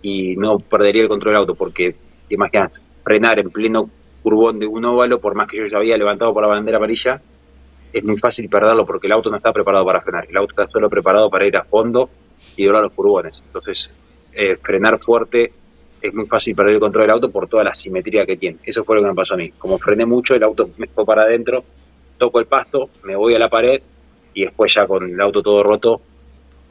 y 0.00 0.34
no 0.36 0.58
perdería 0.58 1.02
el 1.02 1.08
control 1.08 1.34
del 1.34 1.40
auto, 1.40 1.54
porque 1.54 1.94
imaginas 2.34 2.80
frenar 3.02 3.38
en 3.38 3.50
pleno 3.50 3.90
curvón 4.22 4.58
de 4.58 4.66
un 4.66 4.84
óvalo, 4.84 5.20
por 5.20 5.34
más 5.34 5.48
que 5.48 5.58
yo 5.58 5.66
ya 5.66 5.78
había 5.78 5.96
levantado 5.96 6.32
por 6.32 6.42
la 6.42 6.48
bandera 6.48 6.78
amarilla, 6.78 7.20
es 7.92 8.04
muy 8.04 8.18
fácil 8.18 8.48
perderlo 8.48 8.86
porque 8.86 9.06
el 9.06 9.12
auto 9.12 9.30
no 9.30 9.36
está 9.36 9.52
preparado 9.52 9.84
para 9.84 10.00
frenar. 10.00 10.26
El 10.28 10.36
auto 10.36 10.52
está 10.52 10.70
solo 10.70 10.88
preparado 10.88 11.28
para 11.28 11.46
ir 11.46 11.56
a 11.56 11.64
fondo 11.64 12.08
y 12.56 12.64
doblar 12.64 12.84
los 12.84 12.92
furgones. 12.92 13.42
Entonces, 13.44 13.90
eh, 14.32 14.56
frenar 14.56 14.98
fuerte 14.98 15.52
es 16.00 16.14
muy 16.14 16.26
fácil 16.26 16.54
perder 16.54 16.74
el 16.74 16.80
control 16.80 17.02
del 17.02 17.10
auto 17.10 17.30
por 17.30 17.48
toda 17.48 17.64
la 17.64 17.74
simetría 17.74 18.24
que 18.24 18.36
tiene. 18.36 18.58
Eso 18.64 18.84
fue 18.84 18.96
lo 18.96 19.02
que 19.02 19.08
me 19.08 19.14
pasó 19.14 19.34
a 19.34 19.36
mí. 19.36 19.50
Como 19.58 19.78
frené 19.78 20.06
mucho, 20.06 20.34
el 20.34 20.42
auto 20.42 20.70
me 20.76 20.86
fue 20.86 21.04
para 21.04 21.22
adentro, 21.22 21.64
toco 22.18 22.40
el 22.40 22.46
pasto, 22.46 22.90
me 23.04 23.14
voy 23.14 23.34
a 23.34 23.38
la 23.38 23.48
pared 23.48 23.82
y 24.34 24.44
después 24.44 24.72
ya 24.74 24.86
con 24.86 25.08
el 25.08 25.20
auto 25.20 25.42
todo 25.42 25.62
roto 25.62 26.00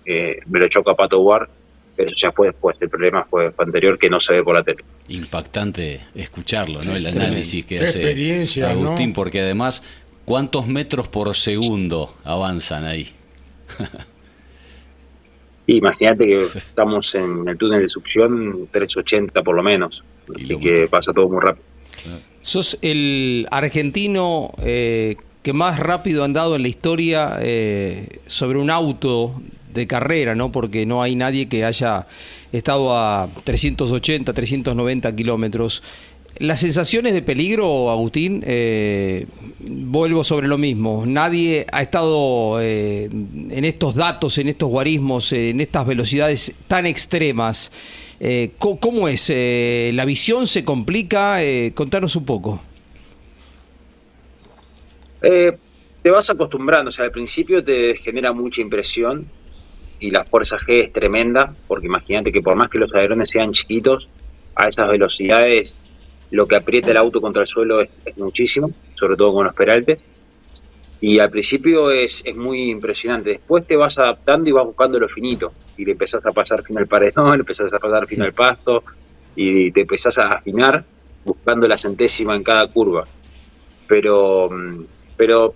eh, 0.06 0.40
me 0.48 0.60
lo 0.60 0.68
choco 0.68 0.90
a 0.90 0.96
Pato 0.96 1.22
War, 1.22 1.48
pero 2.02 2.16
ya 2.16 2.32
fue 2.32 2.48
después. 2.48 2.76
El 2.80 2.90
problema 2.90 3.26
fue, 3.30 3.54
anterior 3.60 4.00
que 4.00 4.10
no 4.10 4.20
se 4.20 4.34
ve 4.34 4.44
por 4.44 4.56
la 4.56 4.64
tele. 4.64 4.84
Impactante 5.10 6.02
escucharlo, 6.16 6.82
¿no? 6.82 6.96
el 6.96 7.06
análisis 7.06 7.64
que 7.64 7.80
hace 7.80 8.64
Agustín, 8.66 9.14
porque 9.14 9.42
además, 9.42 9.84
¿cuántos 10.26 10.66
metros 10.68 11.08
por 11.08 11.36
segundo 11.36 12.16
avanzan 12.24 12.86
ahí? 12.86 13.12
Imagínate 15.68 16.26
que 16.26 16.58
estamos 16.58 17.14
en 17.14 17.48
el 17.48 17.56
túnel 17.58 17.84
de 17.84 17.90
succión 17.90 18.68
380 18.72 19.44
por 19.44 19.56
lo 19.56 19.62
menos, 19.62 20.04
y 20.36 20.58
que 20.58 20.88
pasa 20.88 21.14
todo 21.14 21.30
muy 21.30 21.40
rápido. 21.40 21.66
Sos 22.42 22.80
el 22.82 23.48
argentino 23.52 24.52
eh, 24.64 25.18
que 25.44 25.54
más 25.54 25.80
rápido 25.80 26.24
ha 26.24 26.26
andado 26.26 26.56
en 26.56 26.64
la 26.64 26.68
historia 26.68 27.38
eh, 27.42 28.08
sobre 28.26 28.58
un 28.58 28.72
auto 28.72 29.40
de 29.74 29.88
carrera, 29.88 30.36
¿no? 30.36 30.52
Porque 30.52 30.86
no 30.86 31.02
hay 31.02 31.16
nadie 31.16 31.48
que 31.48 31.66
haya 31.66 32.08
estado 32.52 32.96
a 32.96 33.30
380, 33.44 34.34
390 34.34 35.16
kilómetros. 35.16 35.82
Las 36.38 36.62
sensaciones 36.62 37.14
de 37.14 37.22
peligro, 37.22 37.92
Agustín, 37.92 38.44
eh, 38.48 39.28
vuelvo 39.60 40.24
sobre 40.24 40.48
lo 40.48 40.58
mismo. 40.58 41.06
Nadie 41.06 41.68
ha 41.72 41.82
estado 41.82 42.60
eh, 42.60 43.10
en 43.12 43.66
estos 43.66 43.96
datos, 43.96 44.38
en 44.38 44.48
estos 44.48 44.70
guarismos, 44.70 45.34
en 45.34 45.62
estas 45.62 45.86
velocidades 45.86 46.54
tan 46.68 46.86
extremas. 46.86 47.72
Eh, 48.20 48.52
¿Cómo 48.58 49.08
es? 49.08 49.32
¿La 49.94 50.06
visión 50.06 50.48
se 50.48 50.64
complica? 50.64 51.40
contanos 51.76 52.16
un 52.16 52.26
poco. 52.26 52.62
te 55.22 56.10
vas 56.10 56.30
acostumbrando, 56.30 56.90
o 56.90 56.92
sea, 56.92 57.06
al 57.06 57.12
principio 57.12 57.64
te 57.64 57.96
genera 57.98 58.34
mucha 58.34 58.62
impresión 58.62 59.28
y 60.02 60.10
la 60.10 60.26
fuerza 60.26 60.58
G 60.58 60.86
es 60.86 60.92
tremenda, 60.92 61.54
porque 61.68 61.86
imagínate 61.86 62.32
que 62.32 62.42
por 62.42 62.56
más 62.56 62.70
que 62.70 62.80
los 62.80 62.94
aerones 62.94 63.30
sean 63.30 63.54
chiquitos, 63.54 64.10
a 64.56 64.68
esas 64.68 64.90
velocidades 64.90 65.78
lo 66.32 66.48
que 66.48 66.56
aprieta 66.56 66.92
el 66.92 66.98
auto 66.98 67.22
contra 67.22 67.44
el 67.44 67.48
suelo 67.48 67.82
es, 67.82 67.90
muchísimo, 68.18 68.72
sobre 68.96 69.16
todo 69.16 69.34
con 69.34 69.46
los 69.46 69.54
peraltes. 69.54 70.04
Y 71.00 71.20
al 71.20 71.30
principio 71.30 71.92
es, 71.92 72.24
es, 72.26 72.36
muy 72.36 72.70
impresionante. 72.70 73.32
Después 73.32 73.66
te 73.68 73.76
vas 73.76 73.98
adaptando 74.00 74.50
y 74.50 74.54
vas 74.54 74.66
buscando 74.66 75.00
lo 75.00 75.08
finito. 75.08 75.52
Y 75.78 75.86
le 75.86 75.92
empezás 75.94 76.26
a 76.26 76.32
pasar 76.32 76.64
fino 76.64 76.80
al 76.80 76.88
paredón, 76.88 77.32
le 77.38 77.42
empezás 77.42 77.72
a 77.72 77.80
pasar 77.80 78.08
fino 78.08 78.24
al 78.24 78.34
pasto, 78.34 78.84
y 79.36 79.72
te 79.72 79.82
empezás 79.82 80.18
a 80.18 80.34
afinar 80.34 80.84
buscando 81.24 81.68
la 81.68 81.78
centésima 81.78 82.36
en 82.36 82.44
cada 82.44 82.68
curva. 82.68 83.08
Pero, 83.88 84.50
mm, 84.50 84.86
pero 85.18 85.54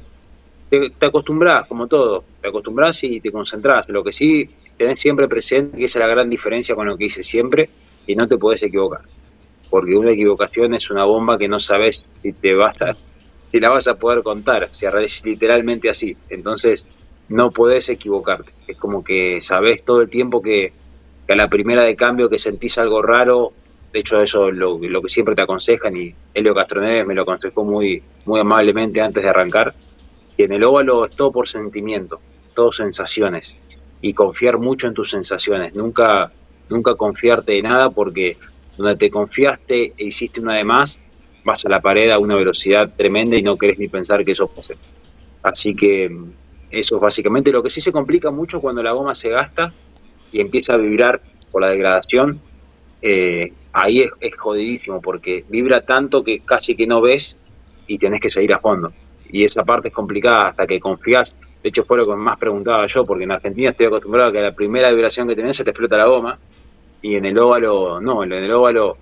te, 0.79 0.89
te 0.91 1.05
acostumbras, 1.05 1.67
como 1.67 1.87
todo, 1.87 2.23
te 2.41 2.47
acostumbras 2.47 3.03
y 3.03 3.19
te 3.21 3.31
concentras. 3.31 3.89
Lo 3.89 4.03
que 4.03 4.11
sí 4.11 4.49
tenés 4.77 4.99
siempre 4.99 5.27
presente, 5.27 5.77
que 5.77 5.85
esa 5.85 5.99
es 5.99 6.05
la 6.05 6.11
gran 6.13 6.29
diferencia 6.29 6.75
con 6.75 6.87
lo 6.87 6.97
que 6.97 7.05
hice 7.05 7.23
siempre, 7.23 7.69
y 8.07 8.15
no 8.15 8.27
te 8.27 8.37
puedes 8.37 8.61
equivocar 8.63 9.01
porque 9.75 9.95
una 9.95 10.11
equivocación 10.11 10.73
es 10.73 10.89
una 10.89 11.03
bomba 11.03 11.37
que 11.37 11.49
no 11.49 11.59
sabes 11.59 12.05
si 12.21 12.31
te 12.31 12.53
vas 12.53 12.81
a, 12.81 12.95
si 13.51 13.59
la 13.59 13.67
vas 13.67 13.89
a 13.89 13.95
poder 13.95 14.23
contar, 14.23 14.69
o 14.71 14.73
sea, 14.73 14.91
es 15.01 15.25
literalmente 15.25 15.89
así. 15.89 16.15
Entonces, 16.29 16.85
no 17.27 17.51
puedes 17.51 17.89
equivocarte. 17.89 18.53
Es 18.67 18.77
como 18.77 19.03
que 19.03 19.41
sabes 19.41 19.83
todo 19.83 20.01
el 20.01 20.09
tiempo 20.09 20.41
que, 20.41 20.71
a 21.27 21.35
la 21.35 21.49
primera 21.49 21.83
de 21.83 21.97
cambio 21.97 22.29
que 22.29 22.37
sentís 22.37 22.77
algo 22.77 23.01
raro, 23.01 23.51
de 23.91 23.99
hecho 23.99 24.21
eso 24.21 24.47
es 24.47 24.55
lo, 24.55 24.79
que 24.79 25.09
siempre 25.09 25.35
te 25.35 25.41
aconsejan 25.41 25.97
y 25.97 26.15
Helio 26.33 26.55
Castroneves 26.55 27.05
me 27.05 27.13
lo 27.13 27.23
aconsejó 27.23 27.65
muy, 27.65 28.01
muy 28.25 28.39
amablemente 28.39 29.01
antes 29.01 29.23
de 29.23 29.29
arrancar, 29.29 29.73
que 30.37 30.45
en 30.45 30.53
el 30.53 30.63
óvalo 30.63 31.05
es 31.05 31.15
todo 31.15 31.31
por 31.31 31.47
sentimiento, 31.47 32.19
todo 32.53 32.71
sensaciones 32.71 33.57
y 34.01 34.13
confiar 34.13 34.57
mucho 34.57 34.87
en 34.87 34.93
tus 34.93 35.09
sensaciones, 35.09 35.73
nunca, 35.73 36.31
nunca 36.69 36.95
confiarte 36.95 37.53
de 37.53 37.61
nada 37.61 37.89
porque 37.89 38.37
donde 38.77 38.95
te 38.95 39.09
confiaste 39.09 39.89
e 39.97 40.05
hiciste 40.05 40.41
una 40.41 40.55
de 40.55 40.63
más, 40.63 40.99
vas 41.43 41.65
a 41.65 41.69
la 41.69 41.79
pared 41.79 42.11
a 42.11 42.19
una 42.19 42.35
velocidad 42.35 42.91
tremenda 42.95 43.37
y 43.37 43.43
no 43.43 43.57
querés 43.57 43.79
ni 43.79 43.87
pensar 43.87 44.25
que 44.25 44.31
eso 44.31 44.47
pase. 44.47 44.75
Así 45.43 45.75
que 45.75 46.09
mm, 46.09 46.31
eso 46.71 46.95
es 46.95 47.01
básicamente 47.01 47.51
lo 47.51 47.63
que 47.63 47.69
sí 47.69 47.79
se 47.79 47.91
complica 47.91 48.31
mucho 48.31 48.59
cuando 48.59 48.83
la 48.83 48.91
goma 48.91 49.15
se 49.15 49.29
gasta 49.29 49.73
y 50.31 50.41
empieza 50.41 50.73
a 50.73 50.77
vibrar 50.77 51.21
por 51.51 51.61
la 51.61 51.69
degradación. 51.69 52.41
Eh, 53.01 53.53
ahí 53.71 54.01
es, 54.01 54.11
es, 54.19 54.35
jodidísimo 54.35 55.01
porque 55.01 55.45
vibra 55.47 55.81
tanto 55.81 56.23
que 56.23 56.39
casi 56.39 56.75
que 56.75 56.87
no 56.87 57.01
ves 57.01 57.37
y 57.87 57.97
tenés 57.97 58.19
que 58.19 58.31
seguir 58.31 58.53
a 58.53 58.59
fondo. 58.59 58.91
Y 59.35 59.43
esa 59.43 59.65
parte 59.65 59.89
es 59.89 59.93
complicada 59.93 60.47
hasta 60.47 60.65
que 60.65 60.79
confías. 60.79 61.35
De 61.61 61.67
hecho, 61.67 61.83
fue 61.83 61.97
lo 61.97 62.07
que 62.07 62.15
más 62.15 62.39
preguntaba 62.39 62.87
yo, 62.87 63.05
porque 63.05 63.25
en 63.25 63.33
Argentina 63.33 63.71
estoy 63.71 63.87
acostumbrado 63.87 64.29
a 64.29 64.31
que 64.31 64.39
la 64.39 64.53
primera 64.53 64.89
vibración 64.91 65.27
que 65.27 65.35
tenés 65.35 65.57
se 65.57 65.65
te 65.65 65.71
explota 65.71 65.97
la 65.97 66.05
goma 66.05 66.39
y 67.01 67.15
en 67.15 67.25
el 67.25 67.37
óvalo, 67.37 67.99
no, 67.99 68.23
en 68.23 68.31
el 68.31 68.49
óvalo 68.49 68.95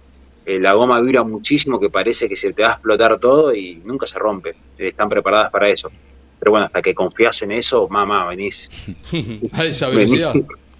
eh, 0.43 0.59
la 0.59 0.73
goma 0.73 0.99
vibra 1.01 1.23
muchísimo 1.23 1.79
que 1.79 1.91
parece 1.91 2.27
que 2.27 2.35
se 2.35 2.51
te 2.51 2.63
va 2.63 2.69
a 2.69 2.71
explotar 2.73 3.19
todo 3.19 3.53
y 3.53 3.75
nunca 3.85 4.07
se 4.07 4.17
rompe. 4.17 4.55
Eh, 4.75 4.87
están 4.87 5.07
preparadas 5.07 5.51
para 5.51 5.69
eso. 5.69 5.91
Pero 6.39 6.51
bueno, 6.51 6.65
hasta 6.65 6.81
que 6.81 6.95
confías 6.95 7.39
en 7.43 7.51
eso, 7.51 7.87
mamá, 7.87 8.27
venís. 8.27 8.71
a 9.53 9.65
esa 9.65 9.87
velocidad. 9.89 10.33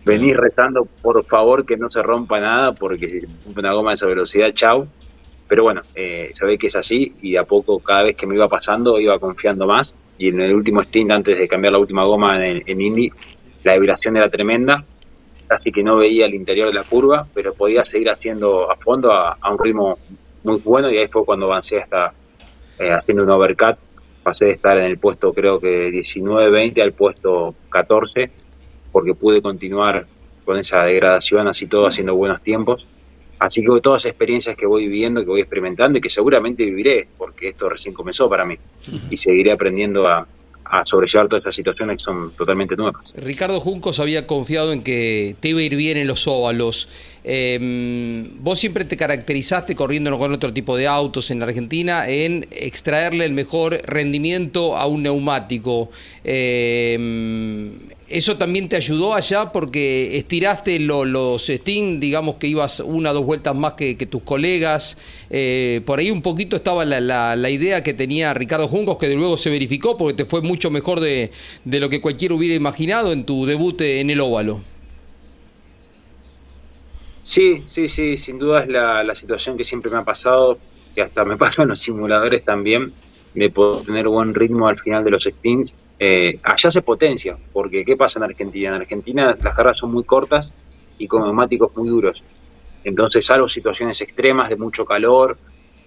Venís, 0.03 0.35
rezando, 0.35 0.85
por 0.99 1.23
favor, 1.25 1.63
que 1.63 1.77
no 1.77 1.91
se 1.91 2.01
rompa 2.01 2.39
nada, 2.39 2.73
porque 2.73 3.07
si 3.07 3.19
una 3.55 3.71
goma 3.71 3.91
de 3.91 3.93
esa 3.93 4.07
velocidad, 4.07 4.51
chau. 4.55 4.87
Pero 5.53 5.65
bueno, 5.65 5.83
eh, 5.93 6.33
que 6.59 6.65
es 6.65 6.75
así 6.75 7.13
y 7.21 7.35
a 7.35 7.43
poco, 7.43 7.77
cada 7.77 8.01
vez 8.01 8.15
que 8.15 8.25
me 8.25 8.33
iba 8.33 8.49
pasando, 8.49 8.99
iba 8.99 9.19
confiando 9.19 9.67
más. 9.67 9.93
Y 10.17 10.29
en 10.29 10.41
el 10.41 10.55
último 10.55 10.81
stint, 10.81 11.11
antes 11.11 11.37
de 11.37 11.47
cambiar 11.47 11.73
la 11.73 11.77
última 11.79 12.03
goma 12.05 12.43
en, 12.43 12.63
en 12.65 12.81
Indy, 12.81 13.11
la 13.63 13.77
vibración 13.77 14.17
era 14.17 14.31
tremenda 14.31 14.83
casi 15.45 15.71
que 15.71 15.83
no 15.83 15.97
veía 15.97 16.25
el 16.25 16.33
interior 16.33 16.69
de 16.69 16.73
la 16.73 16.85
curva, 16.85 17.27
pero 17.35 17.53
podía 17.53 17.85
seguir 17.85 18.09
haciendo 18.09 18.71
a 18.71 18.77
fondo 18.77 19.11
a, 19.11 19.37
un 19.51 19.59
ritmo 19.59 19.99
muy 20.43 20.57
bueno 20.57 20.89
y 20.89 20.97
ahí 20.97 21.07
fue 21.07 21.23
cuando 21.23 21.45
avancé 21.45 21.83
hasta 21.83 22.13
eh, 22.79 22.89
haciendo 22.91 23.21
un 23.21 23.29
overcut, 23.29 23.77
pasé 24.23 24.45
de 24.45 24.51
estar 24.53 24.75
en 24.79 24.85
el 24.85 24.97
puesto 24.97 25.33
creo 25.33 25.59
que 25.59 25.91
19-20 25.91 26.81
al 26.81 26.93
puesto 26.93 27.53
14, 27.69 28.31
porque 28.91 29.13
pude 29.13 29.39
continuar 29.39 30.07
con 30.45 30.57
esa 30.57 30.83
degradación, 30.85 31.47
así 31.47 31.67
todo 31.67 31.85
haciendo 31.85 32.15
buenos 32.15 32.41
tiempos. 32.41 32.87
Así 33.43 33.59
que 33.61 33.67
todas 33.81 34.05
las 34.05 34.11
experiencias 34.11 34.55
que 34.55 34.65
voy 34.65 34.87
viviendo, 34.87 35.19
que 35.19 35.27
voy 35.27 35.41
experimentando 35.41 35.97
y 35.97 36.01
que 36.01 36.09
seguramente 36.09 36.63
viviré, 36.63 37.07
porque 37.17 37.49
esto 37.49 37.67
recién 37.67 37.93
comenzó 37.93 38.29
para 38.29 38.45
mí, 38.45 38.55
y 39.09 39.17
seguiré 39.17 39.51
aprendiendo 39.51 40.07
a, 40.07 40.25
a 40.63 40.85
sobrellevar 40.85 41.27
todas 41.27 41.41
estas 41.41 41.55
situaciones 41.55 41.97
que 41.97 42.03
son 42.03 42.31
totalmente 42.37 42.77
nuevas. 42.77 43.13
Ricardo 43.17 43.59
Juncos 43.59 43.99
había 43.99 44.25
confiado 44.27 44.71
en 44.71 44.81
que 44.81 45.35
te 45.41 45.49
iba 45.49 45.59
a 45.59 45.63
ir 45.63 45.75
bien 45.75 45.97
en 45.97 46.07
los 46.07 46.25
óvalos. 46.25 46.87
Em, 47.23 48.37
vos 48.41 48.59
siempre 48.59 48.83
te 48.83 48.97
caracterizaste 48.97 49.75
corriendo 49.75 50.17
con 50.17 50.33
otro 50.33 50.51
tipo 50.53 50.75
de 50.75 50.87
autos 50.87 51.31
en 51.31 51.41
Argentina 51.41 52.07
en 52.09 52.45
extraerle 52.51 53.23
el 53.25 53.31
mejor 53.31 53.81
rendimiento 53.85 54.77
a 54.77 54.85
un 54.87 55.03
neumático. 55.03 55.89
Em, 56.23 57.71
¿Eso 58.09 58.37
también 58.37 58.69
te 58.69 58.75
ayudó 58.75 59.15
allá 59.15 59.51
porque 59.51 60.17
estiraste 60.17 60.77
los 60.77 61.49
Sting, 61.49 61.99
digamos 61.99 62.35
que 62.35 62.47
ibas 62.47 62.79
una 62.81 63.11
o 63.11 63.13
dos 63.13 63.25
vueltas 63.25 63.55
más 63.55 63.73
que, 63.73 63.95
tus 63.95 64.21
colegas? 64.21 64.97
Eh, 65.29 65.81
por 65.85 65.99
ahí 65.99 66.11
un 66.11 66.21
poquito 66.21 66.57
estaba 66.57 66.85
la, 66.85 67.49
idea 67.49 67.81
que 67.81 67.93
tenía 67.93 68.33
Ricardo 68.33 68.67
Juncos, 68.67 68.97
que 68.97 69.07
de 69.07 69.15
luego 69.15 69.37
se 69.37 69.49
verificó 69.49 69.97
porque 69.97 70.13
te 70.13 70.25
fue 70.25 70.41
mucho 70.41 70.69
mejor 70.69 70.99
de, 70.99 71.31
de 71.63 71.79
lo 71.79 71.89
que 71.89 72.01
cualquiera 72.01 72.35
hubiera 72.35 72.53
imaginado 72.53 73.13
en 73.13 73.23
tu 73.23 73.45
debut 73.45 73.81
en 73.81 74.09
el 74.09 74.19
óvalo. 74.19 74.72
Sí, 77.23 77.63
sí, 77.67 77.87
sí, 77.87 78.17
sin 78.17 78.37
duda 78.37 78.63
es 78.63 78.67
la, 78.67 79.15
situación 79.15 79.55
que 79.55 79.63
siempre 79.63 79.89
me 79.89 79.97
ha 79.97 80.03
pasado, 80.03 80.57
que 80.93 81.01
hasta 81.01 81.23
me 81.23 81.37
pasa 81.43 81.63
en 81.63 81.69
los 81.69 81.79
simuladores 81.79 82.43
también, 82.43 82.93
de 83.33 83.49
poder 83.49 83.85
tener 83.85 84.07
buen 84.09 84.35
ritmo 84.35 84.67
al 84.67 84.77
final 84.77 85.05
de 85.05 85.11
los 85.11 85.23
spins. 85.23 85.73
Eh, 85.97 86.37
allá 86.43 86.69
se 86.69 86.81
potencia, 86.81 87.37
porque 87.53 87.85
¿qué 87.85 87.95
pasa 87.95 88.19
en 88.19 88.23
Argentina? 88.23 88.75
En 88.75 88.81
Argentina 88.81 89.37
las 89.41 89.55
cargas 89.55 89.77
son 89.77 89.93
muy 89.93 90.03
cortas 90.03 90.53
y 90.97 91.07
con 91.07 91.23
neumáticos 91.23 91.75
muy 91.77 91.87
duros. 91.87 92.21
Entonces, 92.83 93.25
salvo 93.25 93.47
situaciones 93.47 94.01
extremas 94.01 94.49
de 94.49 94.57
mucho 94.57 94.83
calor 94.83 95.37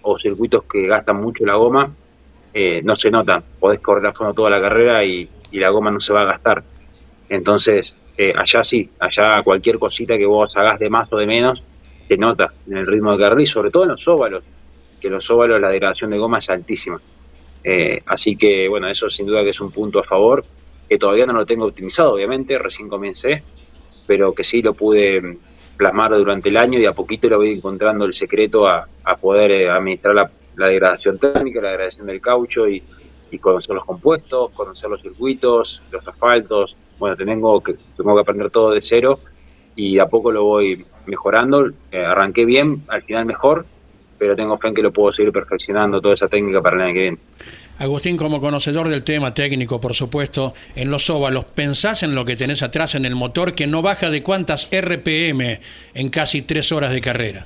o 0.01 0.17
circuitos 0.17 0.63
que 0.63 0.87
gastan 0.87 1.21
mucho 1.21 1.45
la 1.45 1.55
goma, 1.55 1.93
eh, 2.51 2.81
no 2.83 2.95
se 2.95 3.11
nota. 3.11 3.43
Podés 3.59 3.79
correr 3.81 4.07
a 4.07 4.13
fondo 4.13 4.33
toda 4.33 4.49
la 4.49 4.59
carrera 4.59 5.05
y, 5.05 5.29
y 5.51 5.59
la 5.59 5.69
goma 5.69 5.91
no 5.91 5.99
se 5.99 6.13
va 6.13 6.21
a 6.21 6.25
gastar. 6.25 6.63
Entonces, 7.29 7.99
eh, 8.17 8.33
allá 8.35 8.63
sí, 8.63 8.89
allá 8.99 9.43
cualquier 9.43 9.77
cosita 9.77 10.17
que 10.17 10.25
vos 10.25 10.55
hagas 10.57 10.79
de 10.79 10.89
más 10.89 11.11
o 11.11 11.17
de 11.17 11.27
menos, 11.27 11.65
te 12.07 12.17
nota 12.17 12.51
en 12.67 12.77
el 12.77 12.87
ritmo 12.87 13.11
de 13.11 13.19
carrera 13.19 13.41
y 13.41 13.47
sobre 13.47 13.69
todo 13.69 13.83
en 13.83 13.89
los 13.89 14.07
óvalos. 14.07 14.43
que 14.99 15.09
los 15.09 15.29
óvalos 15.29 15.61
la 15.61 15.69
degradación 15.69 16.09
de 16.09 16.17
goma 16.17 16.39
es 16.39 16.49
altísima. 16.49 16.99
Eh, 17.63 18.01
así 18.07 18.35
que, 18.35 18.67
bueno, 18.67 18.87
eso 18.87 19.09
sin 19.09 19.27
duda 19.27 19.43
que 19.43 19.49
es 19.49 19.59
un 19.59 19.71
punto 19.71 19.99
a 19.99 20.03
favor, 20.03 20.43
que 20.89 20.97
todavía 20.97 21.25
no 21.25 21.33
lo 21.33 21.45
tengo 21.45 21.65
optimizado, 21.65 22.13
obviamente, 22.13 22.57
recién 22.57 22.89
comencé, 22.89 23.43
pero 24.07 24.33
que 24.33 24.43
sí 24.43 24.61
lo 24.61 24.73
pude 24.73 25.37
plasmar 25.75 26.11
durante 26.11 26.49
el 26.49 26.57
año 26.57 26.79
y 26.79 26.85
a 26.85 26.93
poquito 26.93 27.29
lo 27.29 27.37
voy 27.37 27.53
encontrando 27.53 28.05
el 28.05 28.13
secreto 28.13 28.67
a, 28.67 28.87
poder 29.21 29.51
eh, 29.51 29.69
administrar 29.69 30.15
la, 30.15 30.67
degradación 30.67 31.19
técnica, 31.19 31.61
la 31.61 31.69
degradación 31.69 32.07
del 32.07 32.19
caucho 32.19 32.67
y, 32.67 32.81
conocer 33.39 33.75
los 33.75 33.85
compuestos, 33.85 34.51
conocer 34.51 34.89
los 34.89 35.01
circuitos, 35.01 35.81
los 35.91 36.07
asfaltos. 36.07 36.75
Bueno, 36.97 37.15
tengo 37.15 37.61
que, 37.61 37.75
tengo 37.95 38.15
que 38.15 38.21
aprender 38.21 38.49
todo 38.49 38.71
de 38.71 38.81
cero 38.81 39.19
y 39.75 39.99
a 39.99 40.07
poco 40.07 40.31
lo 40.31 40.43
voy 40.43 40.85
mejorando. 41.05 41.69
Eh, 41.91 42.03
arranqué 42.03 42.45
bien, 42.45 42.83
al 42.87 43.03
final 43.03 43.25
mejor, 43.25 43.65
pero 44.17 44.35
tengo 44.35 44.57
fe 44.57 44.69
en 44.69 44.73
que 44.73 44.81
lo 44.81 44.91
puedo 44.91 45.13
seguir 45.13 45.31
perfeccionando 45.31 46.01
toda 46.01 46.13
esa 46.13 46.27
técnica 46.27 46.61
para 46.61 46.77
el 46.77 46.81
año 46.81 46.93
que 46.93 47.01
viene. 47.01 47.17
Agustín, 47.79 48.17
como 48.17 48.41
conocedor 48.41 48.89
del 48.89 49.03
tema 49.03 49.35
técnico, 49.35 49.79
por 49.79 49.93
supuesto, 49.93 50.55
en 50.75 50.89
los 50.89 51.11
óvalos, 51.11 51.45
¿pensás 51.45 52.01
en 52.01 52.15
lo 52.15 52.25
que 52.25 52.35
tenés 52.35 52.63
atrás 52.63 52.95
en 52.95 53.05
el 53.05 53.13
motor 53.13 53.53
que 53.53 53.67
no 53.67 53.83
baja 53.83 54.09
de 54.09 54.23
cuántas 54.23 54.69
RPM 54.71 55.59
en 55.93 56.09
casi 56.09 56.41
tres 56.41 56.71
horas 56.71 56.91
de 56.91 57.01
carrera? 57.01 57.45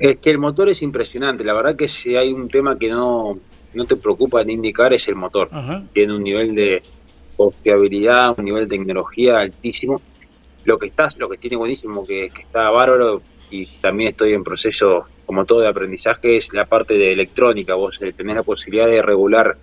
Es 0.00 0.18
que 0.18 0.30
el 0.30 0.38
motor 0.38 0.68
es 0.68 0.82
impresionante. 0.82 1.44
La 1.44 1.54
verdad 1.54 1.76
que 1.76 1.86
si 1.86 2.16
hay 2.16 2.32
un 2.32 2.48
tema 2.48 2.76
que 2.78 2.88
no, 2.88 3.38
no 3.74 3.84
te 3.84 3.96
preocupa 3.96 4.42
de 4.42 4.52
indicar 4.52 4.92
es 4.92 5.06
el 5.08 5.14
motor. 5.14 5.50
Tiene 5.92 6.16
un 6.16 6.24
nivel 6.24 6.54
de 6.54 6.82
confiabilidad, 7.36 8.34
un 8.36 8.44
nivel 8.46 8.66
de 8.66 8.76
tecnología 8.76 9.38
altísimo. 9.38 10.00
Lo 10.64 10.78
que 10.78 10.86
está, 10.86 11.08
lo 11.18 11.28
que 11.28 11.38
tiene 11.38 11.56
buenísimo, 11.56 12.06
que, 12.06 12.30
que 12.30 12.42
está 12.42 12.70
bárbaro, 12.70 13.22
y 13.50 13.66
también 13.80 14.10
estoy 14.10 14.32
en 14.32 14.44
proceso, 14.44 15.06
como 15.26 15.44
todo 15.44 15.60
de 15.60 15.68
aprendizaje, 15.68 16.36
es 16.36 16.52
la 16.52 16.66
parte 16.66 16.94
de 16.94 17.12
electrónica. 17.12 17.74
Vos 17.74 17.98
eh, 18.00 18.12
tenés 18.12 18.36
la 18.36 18.42
posibilidad 18.42 18.86
de 18.86 19.02
regular 19.02 19.56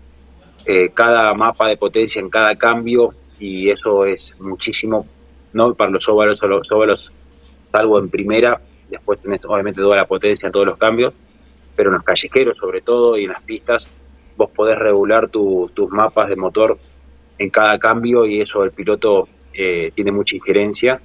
eh, 0.66 0.90
cada 0.94 1.34
mapa 1.34 1.68
de 1.68 1.78
potencia 1.78 2.20
en 2.20 2.30
cada 2.30 2.56
cambio 2.58 3.14
y 3.40 3.70
eso 3.70 4.06
es 4.06 4.34
muchísimo, 4.40 5.08
no 5.54 5.74
para 5.76 5.92
los 5.92 6.10
óvalos, 6.10 6.42
los 6.44 6.72
óvalos 6.72 7.14
salvo 7.72 8.00
en 8.00 8.10
primera, 8.10 8.60
después 8.90 9.20
tenés 9.22 9.44
obviamente 9.46 9.82
toda 9.82 9.96
la 9.96 10.06
potencia 10.06 10.48
en 10.48 10.54
todos 10.54 10.66
los 10.66 10.78
cambios, 10.78 11.16
pero 11.76 11.90
en 11.90 11.96
los 11.96 12.04
callejeros 12.04 12.58
sobre 12.58 12.82
todo 12.82 13.18
y 13.18 13.26
en 13.26 13.32
las 13.32 13.42
pistas 13.44 13.92
vos 14.36 14.50
podés 14.52 14.78
regular 14.78 15.30
tus 15.30 15.90
mapas 15.90 16.30
de 16.30 16.36
motor 16.36 16.78
en 17.38 17.50
cada 17.50 17.78
cambio 17.80 18.26
y 18.26 18.42
eso 18.42 18.64
el 18.64 18.72
piloto 18.72 19.28
eh, 19.54 19.92
tiene 19.96 20.12
mucha 20.12 20.36
injerencia 20.36 21.02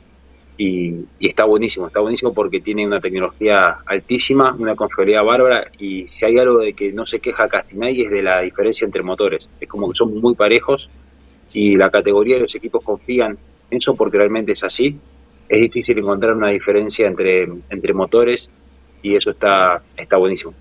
y, 0.57 1.07
está 1.21 1.45
buenísimo, 1.45 1.87
está 1.87 2.01
buenísimo 2.01 2.35
porque 2.35 2.61
tiene 2.61 2.87
una 2.87 3.01
tecnología 3.01 3.79
altísima, 3.87 4.55
una 4.59 4.77
confiabilidad 4.77 5.25
bárbara 5.25 5.71
y 5.79 6.07
si 6.07 6.25
hay 6.25 6.38
algo 6.38 6.59
de 6.59 6.75
que 6.75 6.92
no 6.92 7.07
se 7.07 7.21
queja 7.21 7.49
casi 7.49 7.77
nadie 7.77 8.05
es 8.05 8.11
de 8.11 8.23
la 8.23 8.40
diferencia 8.40 8.85
entre 8.85 9.03
motores, 9.03 9.49
es 9.61 9.68
como 9.68 9.90
que 9.90 9.97
son 9.97 10.21
muy 10.21 10.35
parejos 10.35 10.90
y 11.53 11.77
la 11.77 11.90
categoría 11.90 12.37
de 12.37 12.42
los 12.42 12.55
equipos 12.55 12.85
confían 12.85 13.38
en 13.71 13.79
eso 13.79 13.95
porque 13.95 14.18
realmente 14.18 14.53
es 14.53 14.62
así, 14.62 14.99
es 15.53 15.61
difícil 15.61 15.99
encontrar 15.99 16.33
una 16.33 16.49
diferencia 16.49 17.07
entre, 17.07 17.47
entre 17.69 17.93
motores 17.93 18.51
y 19.03 19.15
eso 19.15 19.31
está, 19.33 19.83
está 19.99 20.17
buenísimo. 20.17 20.55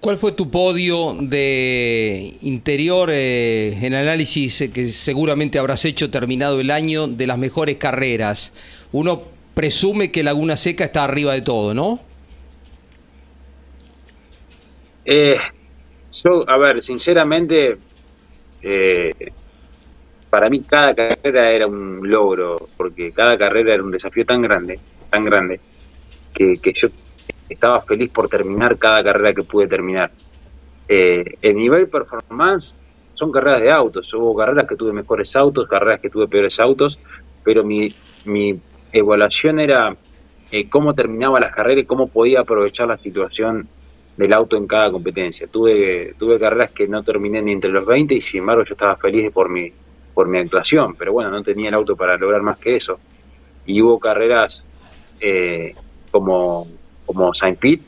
¿Cuál 0.00 0.16
fue 0.16 0.32
tu 0.32 0.50
podio 0.50 1.14
de 1.20 2.32
interior 2.40 3.10
eh, 3.12 3.76
en 3.82 3.94
análisis 3.94 4.70
que 4.72 4.86
seguramente 4.86 5.58
habrás 5.58 5.84
hecho 5.84 6.10
terminado 6.10 6.60
el 6.60 6.70
año 6.70 7.06
de 7.06 7.26
las 7.26 7.36
mejores 7.36 7.76
carreras? 7.76 8.54
Uno 8.92 9.22
presume 9.52 10.10
que 10.10 10.22
Laguna 10.22 10.56
Seca 10.56 10.84
está 10.84 11.04
arriba 11.04 11.34
de 11.34 11.42
todo, 11.42 11.74
¿no? 11.74 12.00
Eh, 15.04 15.36
yo, 16.24 16.48
a 16.48 16.56
ver, 16.56 16.80
sinceramente, 16.80 17.76
eh, 18.62 19.10
para 20.34 20.50
mí 20.50 20.62
cada 20.62 20.92
carrera 20.96 21.52
era 21.52 21.68
un 21.68 22.00
logro, 22.02 22.56
porque 22.76 23.12
cada 23.12 23.38
carrera 23.38 23.74
era 23.74 23.84
un 23.84 23.92
desafío 23.92 24.26
tan 24.26 24.42
grande, 24.42 24.80
tan 25.08 25.22
grande, 25.22 25.60
que, 26.34 26.58
yo 26.74 26.88
estaba 27.48 27.82
feliz 27.82 28.10
por 28.10 28.28
terminar 28.28 28.76
cada 28.76 29.04
carrera 29.04 29.32
que 29.32 29.44
pude 29.44 29.68
terminar. 29.68 30.10
Eh, 30.88 31.22
el 31.40 31.54
nivel 31.54 31.86
performance 31.86 32.74
son 33.14 33.30
carreras 33.30 33.60
de 33.60 33.70
autos. 33.70 34.12
Hubo 34.12 34.34
carreras 34.34 34.66
que 34.66 34.74
tuve 34.74 34.92
mejores 34.92 35.36
autos, 35.36 35.68
carreras 35.68 36.00
que 36.00 36.10
tuve 36.10 36.26
peores 36.26 36.58
autos, 36.58 36.98
pero 37.44 37.62
mi, 37.62 37.94
mi 38.24 38.58
evaluación 38.90 39.60
era 39.60 39.96
eh, 40.50 40.68
cómo 40.68 40.94
terminaba 40.96 41.38
las 41.38 41.54
carreras 41.54 41.84
y 41.84 41.86
cómo 41.86 42.08
podía 42.08 42.40
aprovechar 42.40 42.88
la 42.88 42.98
situación 42.98 43.68
del 44.16 44.32
auto 44.32 44.56
en 44.56 44.66
cada 44.66 44.90
competencia. 44.90 45.46
Tuve, 45.46 46.16
tuve 46.18 46.40
carreras 46.40 46.72
que 46.72 46.88
no 46.88 47.04
terminé 47.04 47.40
ni 47.40 47.52
entre 47.52 47.70
los 47.70 47.86
20 47.86 48.16
y 48.16 48.20
sin 48.20 48.40
embargo 48.40 48.64
yo 48.64 48.72
estaba 48.72 48.96
feliz 48.96 49.30
por 49.32 49.48
mi, 49.48 49.72
por 50.14 50.28
mi 50.28 50.38
actuación, 50.38 50.94
pero 50.94 51.12
bueno, 51.12 51.30
no 51.30 51.42
tenía 51.42 51.68
el 51.68 51.74
auto 51.74 51.96
para 51.96 52.16
lograr 52.16 52.42
más 52.42 52.58
que 52.58 52.76
eso. 52.76 52.98
Y 53.66 53.82
hubo 53.82 53.98
carreras 53.98 54.64
eh, 55.20 55.74
como 56.10 56.68
como 57.06 57.34
Saint 57.34 57.58
Pete, 57.58 57.82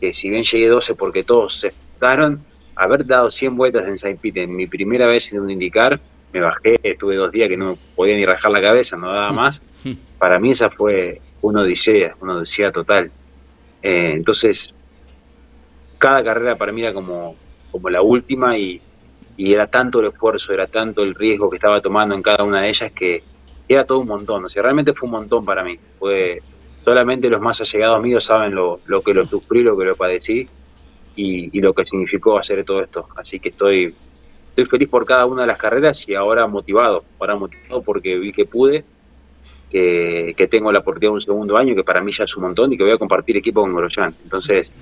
que 0.00 0.12
si 0.12 0.30
bien 0.30 0.44
llegué 0.44 0.68
12 0.68 0.94
porque 0.94 1.24
todos 1.24 1.60
se 1.60 1.72
daron, 2.00 2.44
haber 2.76 3.06
dado 3.06 3.30
100 3.30 3.56
vueltas 3.56 3.86
en 3.86 3.98
Saint 3.98 4.20
Pete 4.20 4.42
en 4.42 4.54
mi 4.54 4.66
primera 4.66 5.06
vez 5.06 5.24
sin 5.24 5.40
un 5.40 5.50
indicar, 5.50 6.00
me 6.32 6.40
bajé, 6.40 6.76
estuve 6.82 7.16
dos 7.16 7.30
días 7.30 7.48
que 7.48 7.56
no 7.56 7.78
podía 7.94 8.16
ni 8.16 8.26
rajar 8.26 8.50
la 8.50 8.60
cabeza, 8.60 8.96
no 8.96 9.12
daba 9.12 9.32
más. 9.32 9.62
Para 10.18 10.38
mí 10.38 10.50
esa 10.50 10.70
fue 10.70 11.20
una 11.42 11.60
odisea, 11.60 12.16
una 12.20 12.36
odisea 12.36 12.72
total. 12.72 13.10
Eh, 13.82 14.12
entonces, 14.14 14.74
cada 15.98 16.24
carrera 16.24 16.56
para 16.56 16.72
mí 16.72 16.82
era 16.82 16.92
como, 16.92 17.36
como 17.70 17.90
la 17.90 18.02
última 18.02 18.58
y, 18.58 18.80
y 19.36 19.52
era 19.52 19.66
tanto 19.66 20.00
el 20.00 20.06
esfuerzo, 20.06 20.52
era 20.52 20.66
tanto 20.66 21.02
el 21.02 21.14
riesgo 21.14 21.50
que 21.50 21.56
estaba 21.56 21.80
tomando 21.80 22.14
en 22.14 22.22
cada 22.22 22.44
una 22.44 22.62
de 22.62 22.68
ellas 22.68 22.92
que 22.92 23.22
era 23.68 23.84
todo 23.84 24.00
un 24.00 24.08
montón. 24.08 24.44
O 24.44 24.48
sea, 24.48 24.62
realmente 24.62 24.92
fue 24.92 25.06
un 25.06 25.12
montón 25.12 25.44
para 25.44 25.64
mí. 25.64 25.78
Fue, 25.98 26.40
solamente 26.84 27.30
los 27.30 27.40
más 27.40 27.60
allegados 27.60 28.02
míos 28.02 28.24
saben 28.24 28.54
lo, 28.54 28.80
lo 28.86 29.00
que 29.00 29.14
lo 29.14 29.24
sufrí, 29.26 29.62
lo 29.62 29.76
que 29.76 29.84
lo 29.84 29.96
padecí 29.96 30.48
y, 31.16 31.60
lo 31.60 31.72
que 31.72 31.86
significó 31.86 32.38
hacer 32.38 32.64
todo 32.64 32.82
esto. 32.82 33.08
Así 33.16 33.40
que 33.40 33.48
estoy, 33.48 33.94
estoy 34.50 34.64
feliz 34.66 34.88
por 34.88 35.06
cada 35.06 35.26
una 35.26 35.42
de 35.42 35.48
las 35.48 35.58
carreras 35.58 36.06
y 36.08 36.14
ahora 36.14 36.46
motivado, 36.46 37.04
ahora 37.18 37.36
motivado 37.36 37.82
porque 37.82 38.18
vi 38.18 38.32
que 38.32 38.44
pude, 38.44 38.84
que, 39.70 40.48
tengo 40.50 40.70
la 40.70 40.80
oportunidad 40.80 41.10
de 41.10 41.14
un 41.14 41.20
segundo 41.20 41.56
año, 41.56 41.74
que 41.74 41.82
para 41.82 42.00
mí 42.00 42.12
ya 42.12 42.24
es 42.24 42.36
un 42.36 42.44
montón 42.44 42.72
y 42.72 42.76
que 42.76 42.84
voy 42.84 42.92
a 42.92 42.98
compartir 42.98 43.36
equipo 43.36 43.62
con 43.62 43.74
Grosjean. 43.74 44.14
Entonces, 44.22 44.72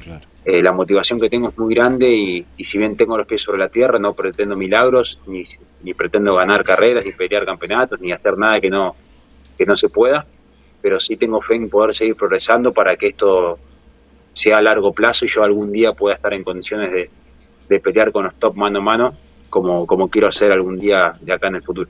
eh, 0.45 0.62
la 0.62 0.73
motivación 0.73 1.18
que 1.18 1.31
tengo 1.31 1.49
es 1.49 1.59
muy 1.59 1.75
grande 1.75 2.11
y, 2.14 2.45
y, 2.57 2.64
si 2.64 2.79
bien 2.79 2.97
tengo 2.97 3.16
los 3.16 3.27
pies 3.27 3.42
sobre 3.42 3.59
la 3.59 3.68
tierra, 3.68 3.99
no 3.99 4.12
pretendo 4.14 4.57
milagros, 4.57 5.23
ni, 5.27 5.45
ni 5.83 5.95
pretendo 5.95 6.35
ganar 6.35 6.62
carreras, 6.62 7.07
ni 7.07 7.12
pelear 7.12 7.47
campeonatos, 7.47 8.01
ni 8.01 8.12
hacer 8.12 8.37
nada 8.37 8.61
que 8.61 8.68
no, 8.68 8.95
que 9.57 9.64
no 9.64 9.77
se 9.77 9.88
pueda 9.88 10.27
pero 10.83 10.99
sí 10.99 11.16
tengo 11.16 11.40
fe 11.40 11.55
en 11.55 11.71
poder 11.71 11.95
seguir 11.95 12.16
progresando 12.16 12.73
para 12.73 12.97
que 12.97 13.09
esto 13.09 13.59
sea 14.33 14.59
a 14.59 14.62
largo 14.62 14.92
plazo 14.92 15.25
y 15.25 15.29
yo 15.29 15.45
algún 15.45 15.71
día 15.71 15.92
pueda 15.92 16.16
estar 16.16 16.35
en 16.35 16.42
condiciones 16.42 16.90
de, 16.90 17.09
pelear 17.81 18.12
con 18.12 18.25
los 18.25 18.35
top 18.35 18.55
mano 18.55 18.81
a 18.81 18.83
mano 18.83 19.14
como, 19.49 19.87
como 19.87 20.11
quiero 20.11 20.29
hacer 20.29 20.53
algún 20.53 20.79
día 20.79 21.14
de 21.18 21.33
acá 21.33 21.49
en 21.49 21.55
el 21.55 21.62
futuro. 21.62 21.88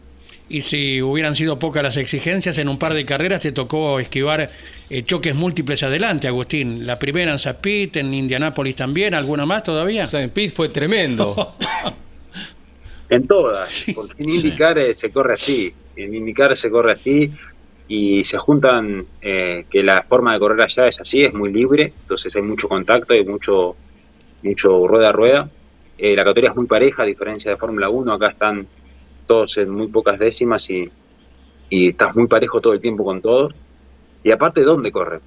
Y 0.48 0.61
si 0.61 1.00
hubieran 1.00 1.35
sido 1.35 1.59
pocas 1.59 1.83
las 1.83 1.96
exigencias, 1.96 2.59
en 2.59 2.68
un 2.68 2.78
par 2.78 2.94
de 2.94 3.07
carreras 3.07 3.40
te 3.40 3.52
tocó 3.52 3.98
esquivar 4.00 4.50
eh, 4.90 5.02
choques 5.02 5.35
múltiples 5.35 5.83
adelante, 5.83 6.28
Agustín. 6.28 6.87
La 6.87 6.98
primera 6.98 7.33
en 7.33 7.38
Zapit, 7.38 7.96
en 7.96 8.12
Indianápolis 8.12 8.76
también, 8.76 9.14
¿alguna 9.14 9.46
más 9.46 9.62
todavía? 9.62 10.07
Zapit 10.07 10.50
fue 10.50 10.68
tremendo. 10.68 11.55
en 13.09 13.26
todas, 13.26 13.87
porque 13.94 14.22
en 14.22 14.31
indicar 14.31 14.78
eh, 14.78 14.92
se 14.92 15.11
corre 15.11 15.35
así, 15.35 15.72
en 15.96 16.14
indicar 16.14 16.55
se 16.57 16.70
corre 16.70 16.92
así, 16.92 17.31
y 17.88 18.24
se 18.24 18.38
juntan 18.38 19.05
eh, 19.20 19.66
que 19.70 19.83
la 19.83 20.02
forma 20.05 20.33
de 20.33 20.38
correr 20.38 20.62
allá 20.62 20.88
es 20.88 20.98
así, 20.98 21.24
es 21.24 21.35
muy 21.35 21.52
libre, 21.52 21.92
entonces 22.02 22.35
hay 22.35 22.40
mucho 22.40 22.66
contacto, 22.66 23.12
hay 23.12 23.24
mucho, 23.24 23.76
mucho 24.42 24.87
rueda 24.88 25.11
a 25.11 25.12
rueda. 25.12 25.50
Eh, 25.98 26.16
la 26.16 26.24
categoría 26.24 26.50
es 26.50 26.57
muy 26.57 26.66
pareja, 26.66 27.02
a 27.02 27.07
diferencia 27.07 27.50
de 27.50 27.59
Fórmula 27.59 27.90
1, 27.90 28.12
acá 28.14 28.28
están 28.28 28.66
todos 29.26 29.56
en 29.58 29.70
muy 29.70 29.88
pocas 29.88 30.18
décimas 30.18 30.68
y, 30.70 30.90
y 31.70 31.88
estás 31.88 32.14
muy 32.14 32.26
parejo 32.26 32.61
todo 32.61 32.72
el 32.72 32.80
tiempo 32.80 33.04
con 33.04 33.20
todos. 33.20 33.54
Y 34.24 34.30
aparte, 34.30 34.62
¿dónde 34.62 34.92
corren? 34.92 35.20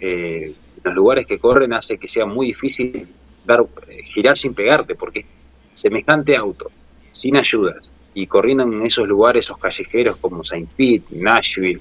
Eh, 0.00 0.54
los 0.84 0.94
lugares 0.94 1.26
que 1.26 1.38
corren 1.38 1.72
hace 1.72 1.98
que 1.98 2.08
sea 2.08 2.24
muy 2.26 2.48
difícil 2.48 3.08
dar 3.44 3.64
girar 4.04 4.36
sin 4.36 4.54
pegarte, 4.54 4.94
porque 4.94 5.24
semejante 5.72 6.36
auto, 6.36 6.66
sin 7.12 7.36
ayudas, 7.36 7.90
y 8.14 8.26
corriendo 8.26 8.64
en 8.64 8.84
esos 8.84 9.08
lugares, 9.08 9.44
esos 9.44 9.58
callejeros 9.58 10.16
como 10.16 10.44
Saint 10.44 10.68
Pete, 10.76 11.06
Nashville, 11.10 11.80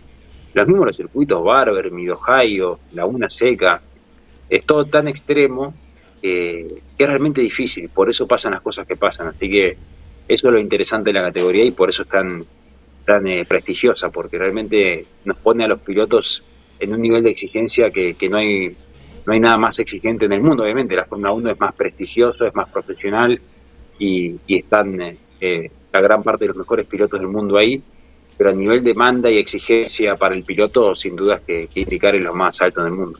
los 0.53 0.67
mismos 0.67 0.95
circuitos 0.95 1.43
Barber, 1.43 1.91
Mid 1.91 2.13
Ohio, 2.13 2.79
Laguna 2.93 3.29
Seca, 3.29 3.81
es 4.49 4.65
todo 4.65 4.85
tan 4.85 5.07
extremo 5.07 5.73
que 6.21 6.81
es 6.97 7.07
realmente 7.07 7.41
difícil, 7.41 7.89
por 7.89 8.09
eso 8.09 8.27
pasan 8.27 8.53
las 8.53 8.61
cosas 8.61 8.87
que 8.87 8.95
pasan, 8.95 9.27
así 9.27 9.49
que 9.49 9.77
eso 10.27 10.47
es 10.47 10.53
lo 10.53 10.59
interesante 10.59 11.11
de 11.11 11.19
la 11.19 11.25
categoría 11.27 11.63
y 11.63 11.71
por 11.71 11.89
eso 11.89 12.03
es 12.03 12.09
tan, 12.09 12.43
tan 13.05 13.25
eh, 13.27 13.45
prestigiosa, 13.47 14.09
porque 14.09 14.37
realmente 14.37 15.05
nos 15.25 15.37
pone 15.37 15.63
a 15.63 15.67
los 15.67 15.79
pilotos 15.79 16.43
en 16.79 16.93
un 16.93 17.01
nivel 17.01 17.23
de 17.23 17.31
exigencia 17.31 17.89
que, 17.89 18.15
no 18.29 18.37
hay 18.37 18.75
no 19.25 19.33
hay 19.33 19.39
nada 19.39 19.57
más 19.57 19.79
exigente 19.79 20.25
en 20.25 20.33
el 20.33 20.41
mundo, 20.41 20.63
obviamente. 20.63 20.95
La 20.95 21.05
Fórmula 21.05 21.31
1 21.31 21.51
es 21.51 21.59
más 21.59 21.73
prestigioso, 21.75 22.45
es 22.45 22.55
más 22.55 22.69
profesional 22.69 23.39
y, 23.99 24.35
están 24.47 25.17
eh, 25.41 25.71
la 25.91 26.01
gran 26.01 26.23
parte 26.23 26.45
de 26.45 26.49
los 26.49 26.57
mejores 26.57 26.85
pilotos 26.85 27.19
del 27.19 27.27
mundo 27.27 27.57
ahí. 27.57 27.81
Pero 28.37 28.51
a 28.51 28.53
nivel 28.53 28.83
de 28.83 28.91
demanda 28.91 29.31
y 29.31 29.37
exigencia 29.37 30.15
para 30.15 30.35
el 30.35 30.43
piloto, 30.43 30.93
sin 30.93 31.15
duda 31.15 31.41
que, 31.45 31.67
que 31.73 31.81
indicar 31.81 32.15
es 32.15 32.21
lo 32.21 32.35
más 32.35 32.61
alto 32.61 32.83
del 32.83 32.93
mundo. 32.93 33.19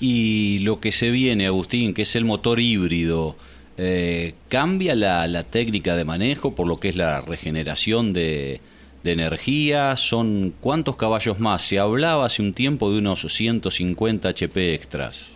Y 0.00 0.60
lo 0.60 0.80
que 0.80 0.92
se 0.92 1.10
viene, 1.10 1.46
Agustín, 1.46 1.92
que 1.92 2.02
es 2.02 2.14
el 2.14 2.24
motor 2.24 2.60
híbrido, 2.60 3.36
eh, 3.76 4.34
¿cambia 4.48 4.94
la, 4.94 5.26
la 5.26 5.42
técnica 5.42 5.96
de 5.96 6.04
manejo 6.04 6.54
por 6.54 6.66
lo 6.66 6.78
que 6.80 6.90
es 6.90 6.96
la 6.96 7.20
regeneración 7.20 8.12
de, 8.12 8.60
de 9.04 9.12
energía? 9.12 9.94
¿Son 9.96 10.54
cuántos 10.60 10.96
caballos 10.96 11.38
más? 11.38 11.62
Se 11.62 11.78
hablaba 11.78 12.26
hace 12.26 12.42
un 12.42 12.54
tiempo 12.54 12.90
de 12.90 12.98
unos 12.98 13.20
150 13.20 14.28
HP 14.28 14.74
extras. 14.74 15.30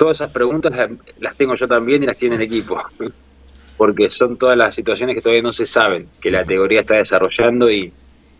Todas 0.00 0.16
esas 0.16 0.30
preguntas 0.30 0.72
las 1.18 1.36
tengo 1.36 1.54
yo 1.56 1.68
también 1.68 2.02
y 2.02 2.06
las 2.06 2.16
tiene 2.16 2.36
el 2.36 2.42
equipo, 2.42 2.80
porque 3.76 4.08
son 4.08 4.38
todas 4.38 4.56
las 4.56 4.74
situaciones 4.74 5.14
que 5.14 5.20
todavía 5.20 5.42
no 5.42 5.52
se 5.52 5.66
saben, 5.66 6.08
que 6.22 6.30
la 6.30 6.44
teoría 6.44 6.80
está 6.80 6.94
desarrollando 6.96 7.70
y, 7.70 7.92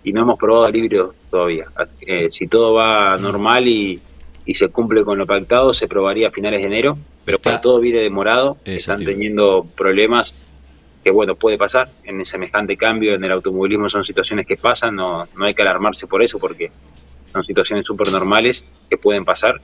no 0.05 0.23
hemos 0.23 0.39
probado 0.39 0.75
híbrido 0.75 1.15
todavía. 1.31 1.67
Eh, 2.01 2.31
si 2.31 2.47
todo 2.47 2.73
va 2.73 3.17
normal 3.19 3.69
y, 3.69 4.01
se 4.55 4.69
cumple 4.69 5.05
con 5.05 5.19
lo 5.19 5.27
pactado, 5.27 5.73
se 5.73 5.87
probaría 5.87 6.29
a 6.29 6.31
finales 6.33 6.61
de 6.61 6.67
enero, 6.67 6.99
pero 7.25 7.39
para 7.39 7.61
todo 7.61 7.81
viene 7.81 8.01
demorado, 8.01 8.59
están 8.65 9.05
teniendo 9.05 9.67
problemas 9.77 10.35
que 11.03 11.11
bueno, 11.11 11.35
puede 11.35 11.57
pasar 11.57 11.91
en 12.05 12.25
semejante 12.25 12.77
cambio 12.77 13.15
en 13.15 13.25
el 13.25 13.33
automovilismo, 13.33 13.89
son 13.89 14.05
situaciones 14.05 14.47
que 14.47 14.57
pasan, 14.57 14.97
no, 14.97 15.27
no 15.35 15.45
hay 15.45 15.55
que 15.55 15.63
alarmarse 15.63 16.07
por 16.07 16.23
eso 16.23 16.39
porque 16.39 16.71
son 17.33 17.45
situaciones 17.45 17.87
súper 17.87 18.11
normales 18.11 18.67
que 18.89 18.97
pueden 18.99 19.25
pasar 19.25 19.61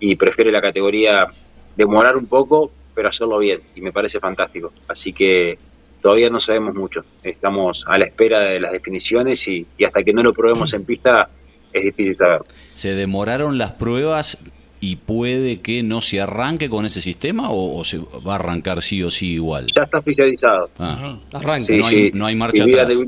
y 0.00 0.16
prefiere 0.16 0.50
la 0.50 0.60
categoría 0.60 1.28
demorar 1.76 2.16
un 2.16 2.26
poco, 2.26 2.72
pero 2.94 3.08
hacerlo 3.08 3.38
bien 3.38 3.60
y 3.76 3.80
me 3.80 3.92
parece 3.92 4.18
fantástico. 4.18 4.72
Así 4.88 5.12
que 5.12 5.58
todavía 6.00 6.30
no 6.30 6.40
sabemos 6.40 6.74
mucho, 6.74 7.04
estamos 7.22 7.84
a 7.86 7.96
la 7.98 8.06
espera 8.06 8.40
de 8.40 8.58
las 8.58 8.72
definiciones 8.72 9.46
y, 9.46 9.66
y 9.78 9.84
hasta 9.84 10.02
que 10.02 10.12
no 10.12 10.22
lo 10.22 10.32
probemos 10.32 10.72
en 10.74 10.84
pista 10.84 11.28
es 11.72 11.84
difícil 11.84 12.16
saber. 12.16 12.42
Se 12.74 12.94
demoraron 12.94 13.56
las 13.56 13.72
pruebas 13.72 14.38
y 14.82 14.96
puede 14.96 15.60
que 15.60 15.84
no 15.84 16.02
se 16.02 16.20
arranque 16.20 16.68
con 16.68 16.84
ese 16.84 17.00
sistema 17.00 17.50
o, 17.52 17.84
se 17.84 17.98
va 17.98 18.32
a 18.32 18.34
arrancar 18.34 18.82
sí 18.82 19.00
o 19.04 19.12
sí 19.12 19.34
igual? 19.34 19.68
Ya 19.76 19.84
está 19.84 19.98
oficializado. 19.98 20.70
Ah. 20.76 21.20
Arranca, 21.32 21.72
no, 21.72 21.86
hay, 21.86 22.10
no, 22.12 22.26
hay, 22.26 22.34
marcha 22.34 22.64
atrás. 22.64 23.00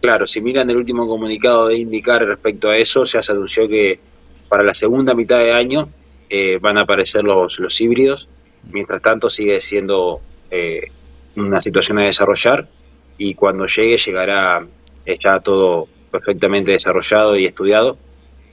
claro, 0.00 0.26
si 0.26 0.40
miran 0.40 0.70
el 0.70 0.78
último 0.78 1.06
comunicado 1.06 1.68
de 1.68 1.76
indicar 1.76 2.24
respecto 2.24 2.70
a 2.70 2.78
eso, 2.78 3.04
ya 3.04 3.20
se 3.20 3.32
anunció 3.32 3.68
que 3.68 4.00
para 4.48 4.62
la 4.62 4.72
segunda 4.72 5.12
mitad 5.12 5.40
de 5.40 5.52
año 5.52 5.90
eh, 6.30 6.58
van 6.62 6.78
a 6.78 6.84
aparecer 6.84 7.22
los, 7.22 7.58
los 7.58 7.78
híbridos. 7.78 8.30
Mientras 8.72 9.02
tanto, 9.02 9.28
sigue 9.28 9.60
siendo 9.60 10.22
eh, 10.50 10.90
una 11.36 11.60
situación 11.60 11.98
a 11.98 12.04
desarrollar 12.04 12.66
y 13.18 13.34
cuando 13.34 13.66
llegue, 13.66 13.98
llegará 13.98 14.66
ya 15.22 15.40
todo 15.40 15.88
perfectamente 16.10 16.70
desarrollado 16.70 17.36
y 17.36 17.44
estudiado. 17.44 17.98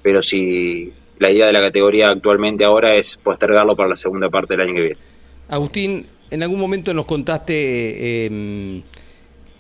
Pero 0.04 0.22
si 0.22 0.92
la 1.22 1.32
idea 1.32 1.46
de 1.46 1.54
la 1.54 1.62
categoría 1.62 2.10
actualmente 2.10 2.66
ahora 2.66 2.96
es 2.96 3.18
postergarlo 3.24 3.76
para 3.76 3.90
la 3.90 3.96
segunda 3.96 4.30
parte 4.30 4.56
del 4.56 4.62
año 4.62 4.74
que 4.74 4.82
viene. 4.82 4.98
Agustín, 5.50 6.08
en 6.32 6.42
algún 6.42 6.60
momento 6.60 6.96
nos 6.96 7.06
contaste 7.06 8.26
em, 8.26 8.82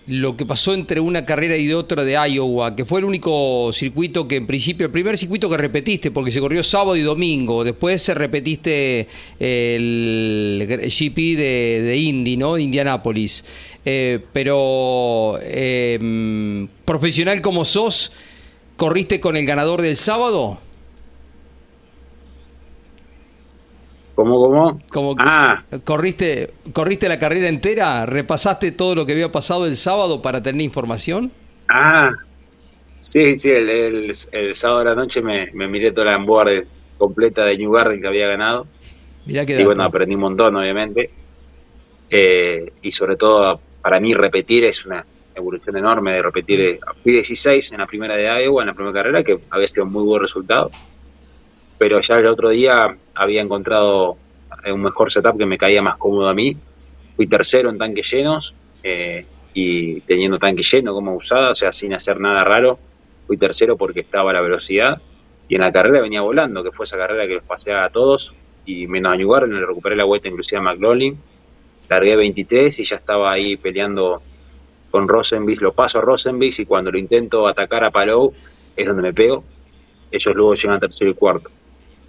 lo 0.07 0.35
que 0.35 0.47
pasó 0.47 0.73
entre 0.73 0.99
una 0.99 1.23
carrera 1.23 1.55
y 1.55 1.71
otra 1.71 2.03
de 2.03 2.13
Iowa, 2.13 2.75
que 2.75 2.83
fue 2.83 3.01
el 3.01 3.05
único 3.05 3.69
circuito 3.73 4.27
que 4.27 4.37
en 4.37 4.47
principio, 4.47 4.87
el 4.87 4.91
primer 4.91 5.19
circuito 5.19 5.47
que 5.51 5.57
repetiste, 5.57 6.09
porque 6.09 6.31
se 6.31 6.39
corrió 6.39 6.63
sábado 6.63 6.95
y 6.95 7.01
domingo, 7.01 7.63
después 7.63 8.01
se 8.01 8.15
repetiste 8.15 9.07
el 9.37 10.65
GP 10.67 11.15
de, 11.37 11.81
de 11.83 11.97
Indy, 11.97 12.37
¿no? 12.37 12.55
De 12.55 12.63
Indianápolis. 12.63 13.45
Eh, 13.85 14.19
pero 14.33 15.37
em, 15.43 16.67
profesional 16.85 17.39
como 17.39 17.65
sos, 17.65 18.11
¿corriste 18.77 19.19
con 19.19 19.37
el 19.37 19.45
ganador 19.45 19.83
del 19.83 19.97
sábado? 19.97 20.59
¿Cómo, 24.21 24.79
cómo? 24.89 25.15
ah. 25.17 25.63
¿corriste, 25.83 26.51
¿Corriste 26.73 27.09
la 27.09 27.17
carrera 27.17 27.49
entera? 27.49 28.05
¿Repasaste 28.05 28.71
todo 28.71 28.93
lo 28.93 29.05
que 29.05 29.13
había 29.13 29.31
pasado 29.31 29.65
el 29.65 29.77
sábado 29.77 30.21
para 30.21 30.43
tener 30.43 30.61
información? 30.61 31.31
Ah, 31.67 32.11
sí, 32.99 33.35
sí, 33.35 33.49
el, 33.49 34.13
sábado 34.53 34.79
de 34.79 34.85
la 34.85 34.95
noche 34.95 35.23
me, 35.23 35.51
miré 35.53 35.91
toda 35.91 36.11
la 36.11 36.17
onboard 36.17 36.67
completa 36.99 37.43
de 37.45 37.57
New 37.57 37.71
Garden 37.71 37.99
que 37.99 38.07
había 38.07 38.27
ganado. 38.27 38.67
Mirá 39.25 39.43
que 39.43 39.59
y 39.59 39.65
bueno, 39.65 39.83
aprendí 39.83 40.13
un 40.13 40.21
montón, 40.21 40.55
obviamente. 40.55 41.09
Eh, 42.07 42.73
y 42.83 42.91
sobre 42.91 43.15
todo, 43.15 43.59
para 43.81 43.99
mí, 43.99 44.13
repetir 44.13 44.65
es 44.65 44.85
una 44.85 45.03
evolución 45.33 45.77
enorme 45.77 46.11
de 46.11 46.21
repetir. 46.21 46.79
Fui 47.01 47.11
16 47.13 47.71
en 47.71 47.79
la 47.79 47.87
primera 47.87 48.15
de 48.15 48.43
Iowa, 48.43 48.61
en 48.61 48.67
la 48.67 48.73
primera 48.75 48.93
carrera, 48.93 49.23
que 49.23 49.39
había 49.49 49.67
sido 49.67 49.85
un 49.85 49.91
muy 49.91 50.03
buen 50.03 50.21
resultado 50.21 50.69
pero 51.81 51.99
ya 51.99 52.19
el 52.19 52.27
otro 52.27 52.49
día 52.49 52.95
había 53.15 53.41
encontrado 53.41 54.15
un 54.71 54.81
mejor 54.83 55.11
setup 55.11 55.35
que 55.35 55.47
me 55.47 55.57
caía 55.57 55.81
más 55.81 55.97
cómodo 55.97 56.29
a 56.29 56.33
mí. 56.35 56.55
Fui 57.15 57.25
tercero 57.25 57.71
en 57.71 57.79
tanques 57.79 58.07
llenos 58.11 58.53
eh, 58.83 59.25
y 59.55 59.99
teniendo 60.01 60.37
tanque 60.37 60.61
lleno 60.61 60.93
como 60.93 61.15
usada, 61.15 61.49
o 61.49 61.55
sea, 61.55 61.71
sin 61.71 61.95
hacer 61.95 62.19
nada 62.19 62.43
raro. 62.43 62.77
Fui 63.25 63.35
tercero 63.35 63.77
porque 63.77 64.01
estaba 64.01 64.29
a 64.29 64.33
la 64.35 64.41
velocidad 64.41 65.01
y 65.49 65.55
en 65.55 65.61
la 65.61 65.71
carrera 65.71 66.01
venía 66.01 66.21
volando, 66.21 66.63
que 66.63 66.71
fue 66.71 66.83
esa 66.83 66.97
carrera 66.97 67.25
que 67.25 67.33
los 67.33 67.43
pasé 67.45 67.73
a 67.73 67.89
todos 67.89 68.35
y 68.63 68.85
menos 68.85 69.13
a 69.13 69.17
New 69.17 69.33
le 69.47 69.65
recuperé 69.65 69.95
la 69.95 70.03
vuelta 70.03 70.27
inclusive 70.27 70.59
a 70.59 70.61
McLaughlin. 70.61 71.17
Largué 71.89 72.15
23 72.15 72.79
y 72.79 72.85
ya 72.85 72.97
estaba 72.97 73.31
ahí 73.31 73.57
peleando 73.57 74.21
con 74.91 75.07
Rosenbis, 75.07 75.63
lo 75.63 75.73
paso 75.73 75.97
a 75.97 76.01
Rosenbis 76.01 76.59
y 76.59 76.67
cuando 76.67 76.91
lo 76.91 76.99
intento 76.99 77.47
atacar 77.47 77.83
a 77.83 77.89
Palou 77.89 78.35
es 78.75 78.85
donde 78.85 79.01
me 79.01 79.13
pego. 79.15 79.43
Ellos 80.11 80.35
luego 80.35 80.53
llegan 80.53 80.79
tercero 80.79 81.09
y 81.09 81.15
cuarto. 81.15 81.49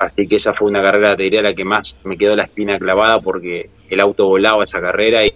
Así 0.03 0.27
que 0.27 0.37
esa 0.37 0.53
fue 0.53 0.69
una 0.69 0.83
carrera, 0.83 1.17
te 1.17 1.23
diría, 1.23 1.43
la 1.43 1.55
que 1.55 1.65
más 1.65 2.01
me 2.03 2.19
quedó 2.19 2.35
la 2.35 2.43
espina 2.43 2.77
clavada 2.77 3.21
porque 3.21 3.71
el 3.89 4.01
auto 4.01 4.27
volaba 4.27 4.65
esa 4.65 4.81
carrera 4.81 5.25
y, 5.25 5.33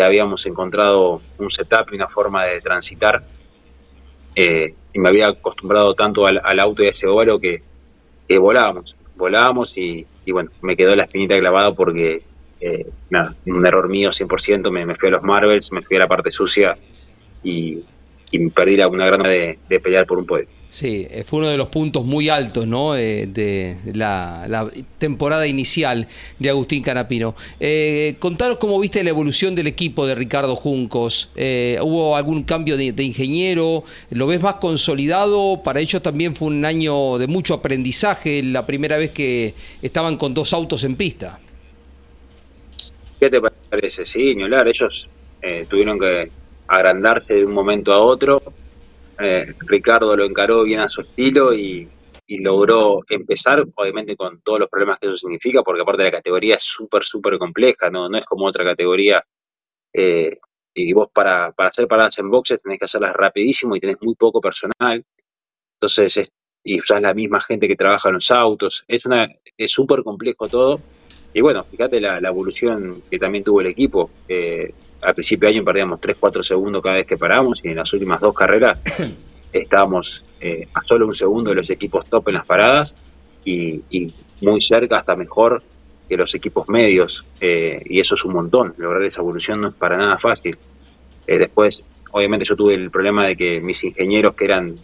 habíamos 0.00 0.46
encontrado 0.46 1.20
un 1.36 1.50
setup 1.50 1.92
y 1.92 1.96
una 1.96 2.08
forma 2.08 2.44
de 2.44 2.60
transitar. 2.60 3.24
Eh, 4.36 4.74
y 4.94 4.98
me 4.98 5.08
había 5.08 5.28
acostumbrado 5.28 5.94
tanto 5.94 6.26
al, 6.26 6.60
auto 6.60 6.82
y 6.82 6.86
a 6.86 6.90
ese 6.90 7.08
óvalo 7.08 7.40
que, 7.40 7.60
volábamos, 8.38 8.96
volábamos 9.16 9.76
y, 9.76 10.06
bueno, 10.28 10.50
me 10.62 10.76
quedó 10.76 10.94
la 10.94 11.02
espinita 11.02 11.36
clavada 11.38 11.74
porque, 11.74 12.22
eh, 12.60 12.86
nada, 13.10 13.34
un 13.44 13.66
error 13.66 13.88
mío 13.88 14.10
100%, 14.10 14.70
me, 14.70 14.86
me 14.86 14.94
fui 14.94 15.08
a 15.08 15.12
los 15.12 15.22
Marvels, 15.22 15.72
me 15.72 15.82
fui 15.82 15.96
a 15.96 16.00
la 16.00 16.08
parte 16.08 16.30
sucia 16.30 16.78
y, 17.42 17.84
y 18.30 18.48
perdí 18.50 18.76
la, 18.76 18.86
una 18.86 19.06
gran 19.06 19.22
de, 19.22 19.58
de 19.68 19.80
pelear 19.80 20.06
por 20.06 20.18
un 20.18 20.26
poder. 20.26 20.46
Sí, 20.72 21.06
eh, 21.10 21.22
fue 21.26 21.40
uno 21.40 21.50
de 21.50 21.58
los 21.58 21.68
puntos 21.68 22.02
muy 22.06 22.30
altos 22.30 22.66
¿no? 22.66 22.96
Eh, 22.96 23.26
de, 23.26 23.76
la, 23.92 24.70
temporada 24.96 25.46
inicial 25.46 26.08
de 26.38 26.48
Agustín 26.48 26.82
Canapino. 26.82 27.34
Eh, 27.60 28.16
contaros 28.18 28.56
cómo 28.56 28.80
viste 28.80 29.04
la 29.04 29.10
evolución 29.10 29.54
del 29.54 29.66
equipo 29.66 30.06
de 30.06 30.14
Ricardo 30.14 30.56
Juncos. 30.56 31.30
Eh, 31.36 31.78
¿Hubo 31.82 32.16
algún 32.16 32.44
cambio 32.44 32.78
de, 32.78 33.02
ingeniero? 33.04 33.84
¿Lo 34.12 34.26
ves 34.26 34.40
más 34.40 34.54
consolidado? 34.54 35.60
Para 35.62 35.78
ellos 35.78 36.00
también 36.00 36.34
fue 36.34 36.48
un 36.48 36.64
año 36.64 37.18
de 37.18 37.26
mucho 37.26 37.52
aprendizaje, 37.52 38.42
la 38.42 38.64
primera 38.64 38.96
vez 38.96 39.10
que 39.10 39.52
estaban 39.82 40.16
con 40.16 40.32
dos 40.32 40.54
autos 40.54 40.84
en 40.84 40.96
pista. 40.96 41.38
¿Qué 43.20 43.28
te 43.28 43.42
parece? 43.68 44.06
Sí, 44.06 44.34
Ñolar, 44.34 44.66
ellos 44.68 45.06
tuvieron 45.68 46.00
que 46.00 46.30
agrandarse 46.66 47.34
de 47.34 47.44
un 47.44 47.52
momento 47.52 47.92
a 47.92 48.00
otro 48.00 48.42
eh, 49.22 49.54
Ricardo 49.60 50.16
lo 50.16 50.24
encaró 50.24 50.64
bien 50.64 50.80
a 50.80 50.88
su 50.88 51.02
estilo 51.02 51.54
y, 51.54 51.88
logró 52.34 53.00
empezar, 53.10 53.62
obviamente 53.74 54.16
con 54.16 54.40
todos 54.40 54.60
los 54.60 54.70
problemas 54.70 54.98
que 54.98 55.06
eso 55.06 55.18
significa, 55.18 55.62
porque 55.62 55.82
aparte 55.82 56.04
la 56.04 56.10
categoría 56.10 56.54
es 56.54 56.62
súper, 56.62 57.04
súper 57.04 57.36
compleja, 57.36 57.90
¿no? 57.90 58.08
es 58.16 58.24
como 58.24 58.46
otra 58.46 58.64
categoría. 58.64 59.22
Eh, 59.92 60.38
y 60.74 60.94
vos 60.94 61.08
para, 61.12 61.52
para 61.52 61.68
hacer 61.68 61.86
paradas 61.86 62.18
en 62.20 62.30
boxes 62.30 62.62
tenés 62.62 62.78
que 62.78 62.86
hacerlas 62.86 63.14
rapidísimo 63.14 63.76
y 63.76 63.80
tenés 63.80 63.98
muy 64.00 64.14
poco 64.14 64.40
personal. 64.40 65.04
Entonces, 65.74 66.32
y 66.64 66.80
usás 66.80 67.02
la 67.02 67.14
misma 67.14 67.40
gente 67.40 67.68
que 67.68 67.76
trabaja 67.76 68.08
en 68.08 68.14
los 68.14 68.30
autos. 68.30 68.84
Es 68.88 69.04
una 69.06 69.28
es 69.56 69.72
súper 69.72 70.02
complejo 70.02 70.48
todo. 70.48 70.80
Y 71.34 71.40
bueno, 71.40 71.64
fíjate 71.64 72.00
la, 72.00 72.18
evolución 72.18 73.02
que 73.10 73.18
también 73.18 73.44
tuvo 73.44 73.60
el 73.60 73.68
equipo. 73.68 74.10
Eh, 74.28 74.72
al 75.02 75.14
principio 75.14 75.48
de 75.48 75.56
año 75.56 75.64
perdíamos 75.64 76.00
3-4 76.00 76.42
segundos 76.42 76.82
cada 76.82 76.96
vez 76.96 77.06
que 77.06 77.16
paramos 77.16 77.60
y 77.64 77.68
en 77.68 77.76
las 77.76 77.92
últimas 77.92 78.20
dos 78.20 78.34
carreras 78.34 78.82
estábamos 79.52 80.24
eh, 80.40 80.68
a 80.72 80.82
solo 80.84 81.06
un 81.06 81.14
segundo 81.14 81.50
de 81.50 81.56
los 81.56 81.70
equipos 81.70 82.06
top 82.06 82.28
en 82.28 82.34
las 82.34 82.46
paradas 82.46 82.94
y, 83.44 83.82
muy 84.40 84.60
cerca, 84.60 84.98
hasta 84.98 85.14
mejor 85.14 85.62
que 86.08 86.16
los 86.16 86.34
equipos 86.34 86.68
medios. 86.68 87.24
Eh, 87.40 87.80
y 87.86 88.00
eso 88.00 88.16
es 88.16 88.24
un 88.24 88.32
montón. 88.32 88.74
Lograr 88.76 89.02
esa 89.04 89.20
evolución 89.20 89.60
no 89.60 89.68
es 89.68 89.74
para 89.74 89.96
nada 89.96 90.18
fácil. 90.18 90.58
Eh, 91.28 91.38
después, 91.38 91.80
obviamente, 92.10 92.44
yo 92.44 92.56
tuve 92.56 92.74
el 92.74 92.90
problema 92.90 93.26
de 93.26 93.36
que 93.36 93.60
mis 93.60 93.84
ingenieros, 93.84 94.34
que 94.34 94.46
eran 94.46 94.76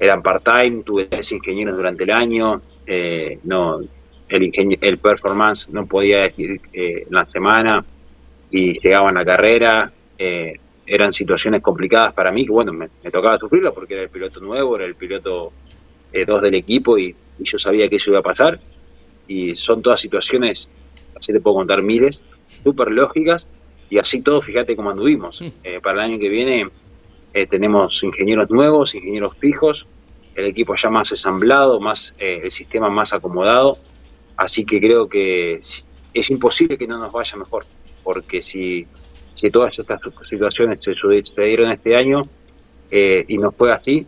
eran 0.00 0.22
part-time, 0.22 0.82
tuve 0.82 1.06
tres 1.06 1.30
ingenieros 1.32 1.76
durante 1.76 2.04
el 2.04 2.10
año, 2.10 2.62
eh, 2.86 3.38
no 3.44 3.80
el, 4.28 4.78
el 4.80 4.98
performance 4.98 5.68
no 5.70 5.86
podía 5.86 6.22
decir 6.22 6.60
eh, 6.72 7.04
en 7.06 7.12
la 7.14 7.26
semana 7.26 7.84
y 8.50 8.78
llegaban 8.80 9.16
a 9.16 9.20
la 9.20 9.26
carrera. 9.26 9.92
Eh, 10.18 10.54
eran 10.86 11.12
situaciones 11.12 11.62
complicadas 11.62 12.12
para 12.14 12.32
mí, 12.32 12.44
que 12.44 12.52
bueno, 12.52 12.72
me, 12.72 12.88
tocaba 13.10 13.38
sufrirlo 13.38 13.72
porque 13.72 13.94
era 13.94 14.02
el 14.02 14.10
piloto 14.10 14.40
nuevo, 14.40 14.76
era 14.76 14.84
el 14.86 14.96
piloto 14.96 15.52
eh, 16.12 16.24
dos 16.24 16.42
del 16.42 16.54
equipo 16.54 16.98
y, 16.98 17.14
yo 17.42 17.56
sabía 17.56 17.88
que 17.88 17.96
eso 17.96 18.10
iba 18.10 18.20
a 18.20 18.22
pasar. 18.22 18.60
Y 19.26 19.54
son 19.54 19.80
todas 19.80 20.00
situaciones, 20.00 20.68
así 21.16 21.32
te 21.32 21.40
puedo 21.40 21.56
contar 21.56 21.82
miles, 21.82 22.22
súper 22.62 22.90
lógicas 22.90 23.48
y 23.88 23.98
así 23.98 24.20
todo, 24.20 24.42
fíjate 24.42 24.76
cómo 24.76 24.90
anduvimos. 24.90 25.42
para 25.82 26.04
el 26.04 26.10
año 26.10 26.18
que 26.18 26.28
viene 26.28 26.68
tenemos 27.48 28.02
ingenieros 28.02 28.50
nuevos, 28.50 28.94
ingenieros 28.94 29.36
fijos, 29.38 29.86
el 30.34 30.46
equipo 30.46 30.74
ya 30.74 30.90
más 30.90 31.12
ensamblado, 31.12 31.80
más 31.80 32.14
el 32.18 32.50
sistema 32.50 32.90
más 32.90 33.14
acomodado 33.14 33.78
Así 34.40 34.64
que 34.64 34.80
creo 34.80 35.06
que 35.06 35.56
es 35.56 36.30
imposible 36.30 36.78
que 36.78 36.86
no 36.86 36.96
nos 36.96 37.12
vaya 37.12 37.36
mejor, 37.36 37.66
porque 38.12 38.42
si, 38.42 38.84
si 39.36 39.50
todas 39.52 39.78
estas 39.78 40.00
situaciones 40.22 40.80
se 40.82 40.94
sucedieron 40.94 41.70
este 41.70 41.94
año 41.94 42.22
eh, 42.90 43.24
y 43.28 43.38
nos 43.38 43.54
fue 43.54 43.70
así, 43.70 44.04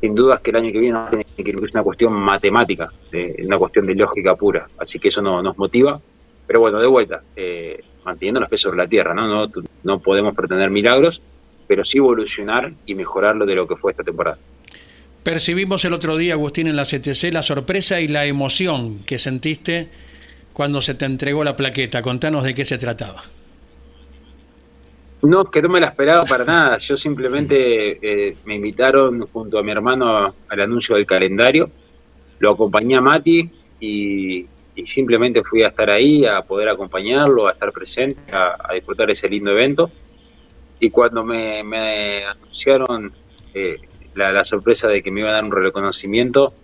sin 0.00 0.16
duda 0.16 0.40
que 0.42 0.50
el 0.50 0.56
año 0.56 0.72
que 0.72 0.80
viene 0.80 0.98
es 1.36 1.72
una 1.72 1.84
cuestión 1.84 2.12
matemática, 2.12 2.90
una 3.44 3.56
cuestión 3.56 3.86
de 3.86 3.94
lógica 3.94 4.34
pura. 4.34 4.66
Así 4.78 4.98
que 4.98 5.10
eso 5.10 5.22
no, 5.22 5.40
nos 5.44 5.56
motiva. 5.56 6.00
Pero 6.44 6.58
bueno, 6.58 6.80
de 6.80 6.88
vuelta, 6.88 7.22
eh, 7.36 7.84
manteniendo 8.04 8.40
los 8.40 8.48
pies 8.48 8.62
sobre 8.62 8.78
la 8.78 8.88
tierra, 8.88 9.14
¿no? 9.14 9.28
¿no? 9.28 9.52
No 9.84 10.00
podemos 10.00 10.34
pretender 10.34 10.68
milagros, 10.68 11.22
pero 11.68 11.84
sí 11.84 11.98
evolucionar 11.98 12.72
y 12.84 12.96
mejorarlo 12.96 13.46
de 13.46 13.54
lo 13.54 13.68
que 13.68 13.76
fue 13.76 13.92
esta 13.92 14.02
temporada. 14.02 14.38
Percibimos 15.22 15.84
el 15.84 15.92
otro 15.92 16.16
día, 16.16 16.32
Agustín, 16.34 16.66
en 16.66 16.74
la 16.74 16.84
CTC 16.84 17.32
la 17.32 17.42
sorpresa 17.42 18.00
y 18.00 18.08
la 18.08 18.26
emoción 18.26 19.04
que 19.04 19.20
sentiste 19.20 19.88
cuando 20.56 20.80
se 20.80 20.94
te 20.94 21.04
entregó 21.04 21.44
la 21.44 21.54
plaqueta. 21.54 22.00
Contanos 22.00 22.42
de 22.42 22.54
qué 22.54 22.64
se 22.64 22.78
trataba. 22.78 23.22
No, 25.20 25.44
que 25.44 25.60
no 25.60 25.68
me 25.68 25.80
la 25.80 25.88
esperaba 25.88 26.24
para 26.24 26.46
nada. 26.46 26.78
Yo 26.78 26.96
simplemente 26.96 27.98
eh, 28.00 28.38
me 28.46 28.54
invitaron 28.54 29.26
junto 29.26 29.58
a 29.58 29.62
mi 29.62 29.72
hermano 29.72 30.34
al 30.48 30.60
anuncio 30.60 30.96
del 30.96 31.04
calendario. 31.04 31.68
Lo 32.38 32.52
acompañé 32.52 32.96
a 32.96 33.02
Mati 33.02 33.50
y, 33.80 34.46
simplemente 34.86 35.42
fui 35.42 35.62
a 35.62 35.68
estar 35.68 35.90
ahí, 35.90 36.24
a 36.24 36.40
poder 36.40 36.70
acompañarlo, 36.70 37.48
a 37.48 37.52
estar 37.52 37.70
presente, 37.70 38.18
a, 38.32 38.72
disfrutar 38.72 39.10
ese 39.10 39.28
lindo 39.28 39.50
evento. 39.50 39.90
Y 40.80 40.88
cuando 40.88 41.22
me, 41.22 42.24
anunciaron 42.24 43.12
eh, 43.52 43.76
la, 44.14 44.42
sorpresa 44.42 44.88
de 44.88 45.02
que 45.02 45.10
me 45.10 45.20
iba 45.20 45.28
a 45.28 45.34
dar 45.34 45.44
un 45.44 45.52
reconocimiento 45.52 46.54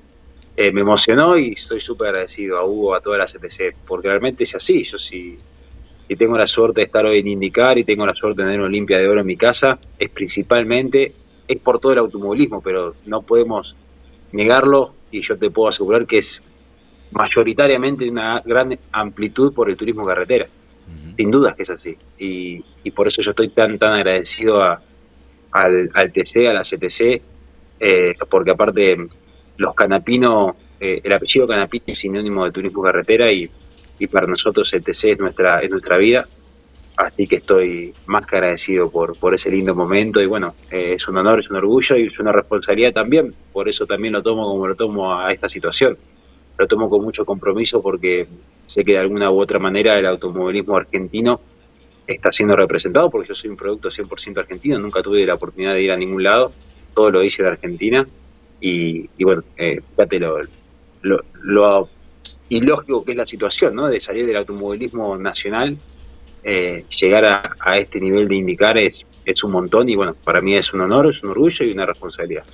eh, 0.56 0.70
me 0.70 0.82
emocionó 0.82 1.36
y 1.38 1.52
estoy 1.52 1.80
súper 1.80 2.08
agradecido 2.08 2.58
a 2.58 2.64
Hugo, 2.64 2.94
a 2.94 3.00
toda 3.00 3.18
la 3.18 3.24
CTC, 3.24 3.74
porque 3.86 4.08
realmente 4.08 4.42
es 4.42 4.54
así. 4.54 4.82
Yo 4.82 4.98
sí, 4.98 5.38
si, 6.08 6.16
tengo 6.16 6.36
la 6.36 6.46
suerte 6.46 6.80
de 6.80 6.86
estar 6.86 7.06
hoy 7.06 7.20
en 7.20 7.28
Indicar 7.28 7.78
y 7.78 7.84
tengo 7.84 8.04
la 8.04 8.14
suerte 8.14 8.42
de 8.42 8.48
tener 8.48 8.60
una 8.60 8.68
Olimpia 8.68 8.98
de 8.98 9.08
Oro 9.08 9.20
en 9.20 9.26
mi 9.26 9.36
casa, 9.36 9.78
es 9.98 10.10
principalmente, 10.10 11.14
es 11.48 11.56
por 11.58 11.80
todo 11.80 11.92
el 11.92 11.98
automovilismo, 11.98 12.60
pero 12.60 12.94
no 13.06 13.22
podemos 13.22 13.76
negarlo 14.32 14.94
y 15.10 15.22
yo 15.22 15.38
te 15.38 15.50
puedo 15.50 15.68
asegurar 15.68 16.06
que 16.06 16.18
es 16.18 16.42
mayoritariamente 17.12 18.08
una 18.10 18.42
gran 18.44 18.78
amplitud 18.92 19.54
por 19.54 19.70
el 19.70 19.76
turismo 19.76 20.04
carretera. 20.04 20.48
Sin 21.16 21.30
dudas 21.30 21.54
que 21.54 21.62
es 21.62 21.70
así. 21.70 21.96
Y, 22.18 22.64
y 22.84 22.90
por 22.90 23.06
eso 23.06 23.22
yo 23.22 23.30
estoy 23.30 23.50
tan, 23.50 23.78
tan 23.78 23.92
agradecido 23.94 24.62
a, 24.62 24.82
al, 25.52 25.90
al 25.94 26.12
TC, 26.12 26.48
a 26.48 26.52
la 26.52 26.62
CTC, 26.62 27.22
eh, 27.80 28.14
porque 28.28 28.50
aparte 28.50 28.96
los 29.56 29.74
canapinos, 29.74 30.56
eh, 30.80 31.00
el 31.02 31.12
apellido 31.12 31.46
canapino 31.46 31.84
es 31.86 31.98
sinónimo 31.98 32.44
de 32.44 32.52
turismo 32.52 32.82
carretera 32.82 33.30
y, 33.30 33.50
para 34.10 34.26
nosotros 34.26 34.72
el 34.72 34.82
TC 34.82 35.12
es 35.12 35.18
nuestra, 35.20 35.60
es 35.60 35.70
nuestra 35.70 35.96
vida, 35.96 36.26
así 36.96 37.28
que 37.28 37.36
estoy 37.36 37.94
más 38.06 38.26
que 38.26 38.34
agradecido 38.34 38.90
por, 38.90 39.16
por 39.16 39.32
ese 39.32 39.48
lindo 39.48 39.76
momento 39.76 40.20
y 40.20 40.26
bueno, 40.26 40.56
eh, 40.72 40.94
es 40.96 41.06
un 41.06 41.18
honor, 41.18 41.38
es 41.38 41.48
un 41.48 41.56
orgullo 41.56 41.96
y 41.96 42.06
es 42.08 42.18
una 42.18 42.32
responsabilidad 42.32 42.92
también, 42.92 43.32
por 43.52 43.68
eso 43.68 43.86
también 43.86 44.14
lo 44.14 44.20
tomo 44.20 44.44
como 44.48 44.66
lo 44.66 44.74
tomo 44.74 45.14
a 45.14 45.32
esta 45.32 45.48
situación, 45.48 45.96
lo 46.58 46.66
tomo 46.66 46.90
con 46.90 47.04
mucho 47.04 47.24
compromiso 47.24 47.80
porque 47.80 48.26
sé 48.66 48.82
que 48.82 48.92
de 48.92 48.98
alguna 48.98 49.30
u 49.30 49.40
otra 49.40 49.60
manera 49.60 49.96
el 49.96 50.06
automovilismo 50.06 50.76
argentino 50.76 51.40
está 52.04 52.32
siendo 52.32 52.56
representado 52.56 53.08
porque 53.08 53.28
yo 53.28 53.36
soy 53.36 53.50
un 53.50 53.56
producto 53.56 53.88
100% 53.88 54.36
argentino, 54.38 54.80
nunca 54.80 55.00
tuve 55.00 55.24
la 55.24 55.34
oportunidad 55.34 55.74
de 55.74 55.82
ir 55.82 55.92
a 55.92 55.96
ningún 55.96 56.24
lado 56.24 56.50
todo 56.92 57.10
lo 57.12 57.22
hice 57.22 57.44
de 57.44 57.50
Argentina 57.50 58.04
y, 58.62 59.24
bueno, 59.24 59.42
eh, 59.58 59.80
fíjate 59.90 60.20
lo, 60.20 60.38
lo, 61.42 61.88
ilógico 62.48 63.04
que 63.04 63.12
es 63.12 63.16
la 63.16 63.26
situación, 63.26 63.74
¿no? 63.74 63.88
De 63.88 63.98
salir 63.98 64.24
del 64.24 64.36
automovilismo 64.36 65.18
nacional, 65.18 65.76
eh, 66.44 66.84
llegar 67.00 67.24
a, 67.24 67.78
este 67.78 68.00
nivel 68.00 68.28
de 68.28 68.36
indicar 68.36 68.78
es, 68.78 69.04
es 69.24 69.42
un 69.42 69.50
montón 69.50 69.88
y 69.88 69.96
bueno, 69.96 70.14
para 70.24 70.40
mí 70.40 70.54
es 70.54 70.72
un 70.72 70.82
honor, 70.82 71.08
es 71.08 71.22
un 71.24 71.30
orgullo 71.30 71.66
y 71.66 71.72
una 71.72 71.86
responsabilidad. 71.86 72.44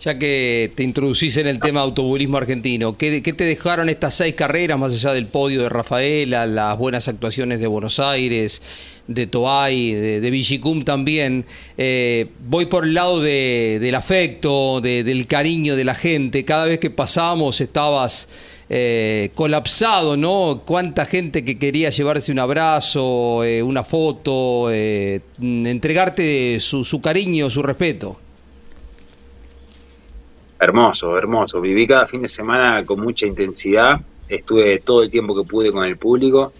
Ya 0.00 0.18
que 0.18 0.72
te 0.74 0.82
introducís 0.82 1.36
en 1.36 1.46
el 1.46 1.60
tema 1.60 1.80
automovilismo 1.80 2.36
argentino, 2.36 2.98
¿qué, 2.98 3.22
¿qué, 3.22 3.32
te 3.32 3.44
dejaron 3.44 3.88
estas 3.88 4.16
seis 4.16 4.34
carreras, 4.34 4.76
más 4.76 4.92
allá 4.92 5.12
del 5.12 5.28
podio 5.28 5.62
de 5.62 5.68
Rafaela, 5.68 6.44
las 6.44 6.76
buenas 6.76 7.06
actuaciones 7.06 7.60
de 7.60 7.68
Buenos 7.68 8.00
Aires, 8.00 8.62
de 9.14 9.26
Toay, 9.26 9.92
de, 9.92 10.20
de 10.20 10.82
también? 10.84 11.44
Eh, 11.76 12.26
voy 12.46 12.66
por 12.66 12.84
el 12.84 12.94
lado 12.94 13.20
del 13.20 13.94
afecto, 13.94 14.80
del 14.80 15.26
cariño 15.26 15.76
de 15.76 15.84
la 15.84 15.94
gente. 15.94 16.44
Cada 16.44 16.66
vez 16.66 16.78
que 16.78 16.90
pasamos 16.90 17.60
estabas 17.60 18.28
eh, 18.68 19.30
colapsado, 19.34 20.16
¿no? 20.16 20.62
Cuánta 20.64 21.04
gente 21.04 21.44
que 21.44 21.58
quería 21.58 21.90
llevarse 21.90 22.32
un 22.32 22.38
abrazo, 22.38 23.44
eh, 23.44 23.62
una 23.62 23.84
foto, 23.84 24.70
entregarte 24.70 26.58
su, 26.60 26.84
su 26.84 27.00
cariño, 27.00 27.50
su 27.50 27.62
respeto. 27.62 28.18
Hermoso, 30.62 31.18
hermoso. 31.18 31.60
Viví 31.60 31.88
cada 31.88 32.06
fin 32.06 32.22
de 32.22 32.28
semana 32.28 32.86
con 32.86 33.00
mucha 33.00 33.26
intensidad. 33.26 34.00
Estuve 34.28 34.78
todo 34.78 35.02
el 35.02 35.10
tiempo 35.10 35.34
que 35.34 35.42
pude 35.42 35.72
con 35.72 35.84
el 35.84 35.96
público. 35.98 36.52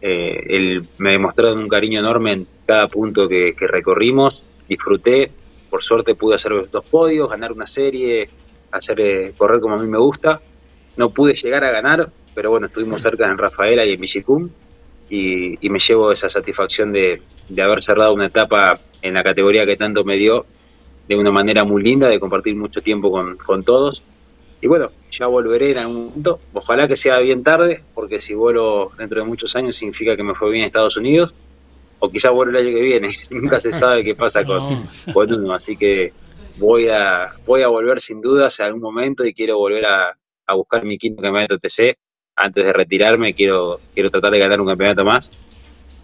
Eh, 0.00 0.44
él 0.48 0.88
me 0.98 1.12
demostraron 1.12 1.58
un 1.58 1.68
cariño 1.68 2.00
enorme 2.00 2.32
en 2.32 2.46
cada 2.66 2.88
punto 2.88 3.28
que, 3.28 3.54
recorrimos. 3.58 4.44
Disfruté. 4.68 5.30
Por 5.70 5.82
suerte 5.82 6.14
pude 6.14 6.34
hacer 6.34 6.52
dos 6.70 6.84
podios, 6.86 7.28
ganar 7.28 7.52
una 7.52 7.66
serie, 7.66 8.28
hacer 8.70 9.00
eh, 9.00 9.34
correr 9.36 9.60
como 9.60 9.74
a 9.74 9.78
mí 9.78 9.88
me 9.88 9.98
gusta. 9.98 10.40
No 10.96 11.10
pude 11.10 11.34
llegar 11.34 11.62
a 11.64 11.70
ganar, 11.70 12.10
pero 12.34 12.50
bueno, 12.50 12.66
estuvimos 12.66 13.02
cerca 13.02 13.26
en 13.26 13.36
Rafaela 13.36 13.84
y 13.84 13.92
en 13.92 14.00
Villicum. 14.00 14.48
Y, 15.10 15.66
y 15.66 15.70
me 15.70 15.78
llevo 15.78 16.12
esa 16.12 16.28
satisfacción 16.28 16.92
de, 16.92 17.22
de 17.48 17.62
haber 17.62 17.82
cerrado 17.82 18.12
una 18.12 18.26
etapa 18.26 18.80
en 19.00 19.14
la 19.14 19.22
categoría 19.22 19.64
que 19.64 19.76
tanto 19.76 20.04
me 20.04 20.16
dio 20.16 20.44
de 21.08 21.16
una 21.16 21.30
manera 21.30 21.64
muy 21.64 21.82
linda, 21.82 22.08
de 22.08 22.20
compartir 22.20 22.54
mucho 22.54 22.82
tiempo 22.82 23.10
con, 23.10 23.36
con 23.38 23.64
todos. 23.64 24.02
Y 24.60 24.66
bueno, 24.66 24.90
ya 25.10 25.26
volveré 25.26 25.70
en 25.70 25.78
algún 25.78 26.06
momento. 26.06 26.40
Ojalá 26.52 26.88
que 26.88 26.96
sea 26.96 27.18
bien 27.20 27.42
tarde, 27.42 27.82
porque 27.94 28.20
si 28.20 28.34
vuelo 28.34 28.90
dentro 28.98 29.20
de 29.20 29.26
muchos 29.26 29.54
años 29.56 29.76
significa 29.76 30.16
que 30.16 30.22
me 30.22 30.34
fue 30.34 30.50
bien 30.50 30.62
en 30.62 30.66
Estados 30.66 30.96
Unidos, 30.96 31.32
o 32.00 32.10
quizá 32.10 32.30
vuelo 32.30 32.50
el 32.50 32.66
año 32.66 32.76
que 32.76 32.82
viene. 32.82 33.08
Nunca 33.30 33.60
se 33.60 33.72
sabe 33.72 34.04
qué 34.04 34.14
pasa 34.14 34.44
con, 34.44 34.88
con, 35.12 35.32
uno. 35.32 35.54
Así 35.54 35.76
que 35.76 36.12
voy 36.58 36.88
a, 36.88 37.32
voy 37.46 37.62
a 37.62 37.68
volver 37.68 38.00
sin 38.00 38.20
dudas 38.20 38.58
en 38.60 38.66
algún 38.66 38.82
momento 38.82 39.24
y 39.24 39.32
quiero 39.32 39.58
volver 39.58 39.86
a, 39.86 40.16
a 40.46 40.54
buscar 40.54 40.84
mi 40.84 40.98
quinto 40.98 41.22
campeonato 41.22 41.58
TC. 41.58 41.96
Antes 42.36 42.64
de 42.64 42.72
retirarme, 42.72 43.34
quiero, 43.34 43.80
quiero 43.94 44.08
tratar 44.10 44.30
de 44.32 44.38
ganar 44.38 44.60
un 44.60 44.68
campeonato 44.68 45.04
más. 45.04 45.30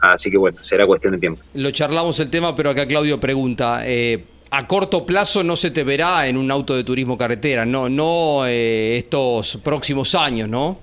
Así 0.01 0.31
que 0.31 0.37
bueno, 0.37 0.63
será 0.63 0.87
cuestión 0.87 1.15
de 1.15 1.21
tiempo. 1.21 1.43
Lo 1.55 1.71
charlamos 1.71 2.19
el 2.21 2.29
tema, 2.29 2.55
pero 2.55 2.71
acá 2.71 2.87
Claudio 2.87 3.19
pregunta, 3.21 3.83
eh, 3.87 4.25
a 4.57 4.69
corto 4.69 5.05
plazo 5.05 5.43
no 5.43 5.57
se 5.57 5.73
te 5.73 5.83
verá 5.83 6.29
en 6.29 6.37
un 6.37 6.49
auto 6.51 6.77
de 6.77 6.85
turismo 6.85 7.19
carretera, 7.19 7.67
no, 7.67 7.89
no 7.89 8.47
eh, 8.47 8.97
estos 8.99 9.57
próximos 9.57 10.15
años, 10.15 10.49
¿no? 10.49 10.79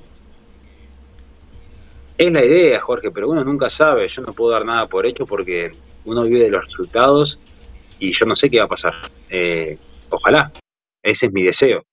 Es 2.17 2.31
la 2.31 2.43
idea, 2.43 2.81
Jorge, 2.81 3.11
pero 3.11 3.29
uno 3.29 3.43
nunca 3.43 3.69
sabe. 3.69 4.07
Yo 4.09 4.21
no 4.23 4.33
puedo 4.33 4.51
dar 4.51 4.65
nada 4.65 4.87
por 4.87 5.05
hecho 5.05 5.25
porque 5.25 5.71
uno 6.05 6.23
vive 6.23 6.41
de 6.41 6.49
los 6.49 6.65
resultados 6.65 7.39
y 7.97 8.11
yo 8.11 8.25
no 8.25 8.35
sé 8.35 8.49
qué 8.49 8.59
va 8.59 8.65
a 8.65 8.67
pasar. 8.67 8.93
Eh, 9.29 9.77
ojalá, 10.09 10.51
ese 11.01 11.27
es 11.27 11.31
mi 11.31 11.43
deseo. 11.43 11.85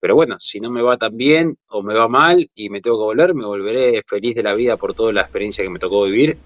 Pero 0.00 0.14
bueno, 0.14 0.36
si 0.40 0.58
no 0.58 0.70
me 0.70 0.82
va 0.82 0.96
tan 0.96 1.16
bien 1.16 1.56
o 1.68 1.82
me 1.82 1.94
va 1.94 2.08
mal 2.08 2.48
y 2.54 2.70
me 2.70 2.80
tengo 2.80 2.98
que 2.98 3.04
volver, 3.04 3.34
me 3.34 3.44
volveré 3.44 4.02
feliz 4.06 4.34
de 4.34 4.42
la 4.42 4.54
vida 4.54 4.76
por 4.76 4.94
toda 4.94 5.12
la 5.12 5.22
experiencia 5.22 5.62
que 5.62 5.70
me 5.70 5.78
tocó 5.78 6.04
vivir 6.04 6.38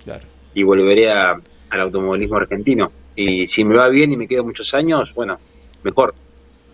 y 0.53 0.63
volveré 0.65 1.11
al 1.13 1.43
automovilismo 1.71 2.37
argentino. 2.37 2.91
Y 3.21 3.47
si 3.47 3.65
me 3.65 3.77
va 3.77 3.89
bien 3.89 4.11
y 4.13 4.17
me 4.17 4.27
quedo 4.27 4.45
muchos 4.45 4.73
años, 4.73 5.13
bueno, 5.15 5.39
mejor. 5.83 6.15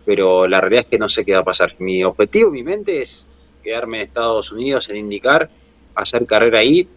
Pero 0.05 0.47
la 0.47 0.61
realidad 0.61 0.84
es 0.84 0.90
que 0.90 0.99
no 0.99 1.09
sé 1.09 1.24
qué 1.24 1.32
va 1.32 1.40
a 1.40 1.44
pasar. 1.44 1.74
Mi 1.80 2.05
objetivo, 2.05 2.53
mi 2.53 2.62
mente 2.62 3.03
es 3.03 3.28
quedarme 3.64 3.97
en 3.97 4.05
Estados 4.05 4.53
Unidos, 4.53 4.88
en 4.88 4.97
indicar, 4.97 5.51
hacer 5.97 6.24
carrera 6.24 6.61
ahí 6.61 6.88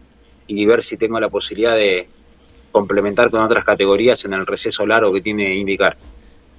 y 0.46 0.66
ver 0.68 0.84
si 0.84 0.98
tengo 0.98 1.20
la 1.20 1.30
posibilidad 1.30 1.74
de 1.74 2.08
complementar 2.72 3.32
con 3.32 3.42
otras 3.42 3.66
categorías 3.66 4.24
en 4.26 4.34
el 4.34 4.46
receso 4.46 4.86
largo 4.86 5.12
que 5.12 5.22
tiene 5.22 5.56
indicar. 5.56 5.98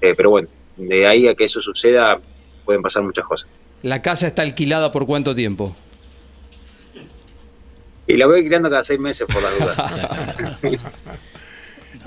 Eh, 0.00 0.14
pero 0.16 0.30
bueno, 0.30 0.48
de 0.76 1.06
ahí 1.06 1.28
a 1.28 1.36
que 1.36 1.44
eso 1.44 1.60
suceda 1.60 2.20
pueden 2.64 2.82
pasar 2.82 3.04
muchas 3.04 3.24
cosas. 3.24 3.48
¿La 3.82 4.02
casa 4.02 4.26
está 4.26 4.42
alquilada 4.42 4.90
por 4.90 5.06
cuánto 5.06 5.32
tiempo? 5.32 5.76
Y 8.08 8.16
la 8.16 8.26
voy 8.26 8.38
alquilando 8.38 8.68
cada 8.68 8.82
seis 8.82 8.98
meses 8.98 9.28
por 9.32 9.40
la 9.40 9.50
duda. 9.50 10.58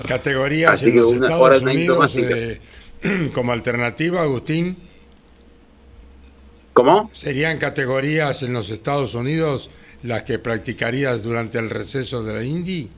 Categorías 0.06 0.84
en 0.84 0.96
los 0.96 1.12
Estados 1.12 1.62
Unidos 1.62 2.16
eh, 2.16 2.60
como 3.34 3.52
alternativa, 3.52 4.22
Agustín. 4.22 4.76
¿Cómo? 6.74 7.08
¿Serían 7.12 7.58
categorías 7.58 8.42
en 8.42 8.52
los 8.52 8.68
Estados 8.70 9.14
Unidos 9.14 9.70
las 10.02 10.24
que 10.24 10.38
practicarías 10.38 11.22
durante 11.22 11.58
el 11.58 11.70
receso 11.70 12.22
de 12.22 12.34
la 12.34 12.44
Indy? 12.44 12.88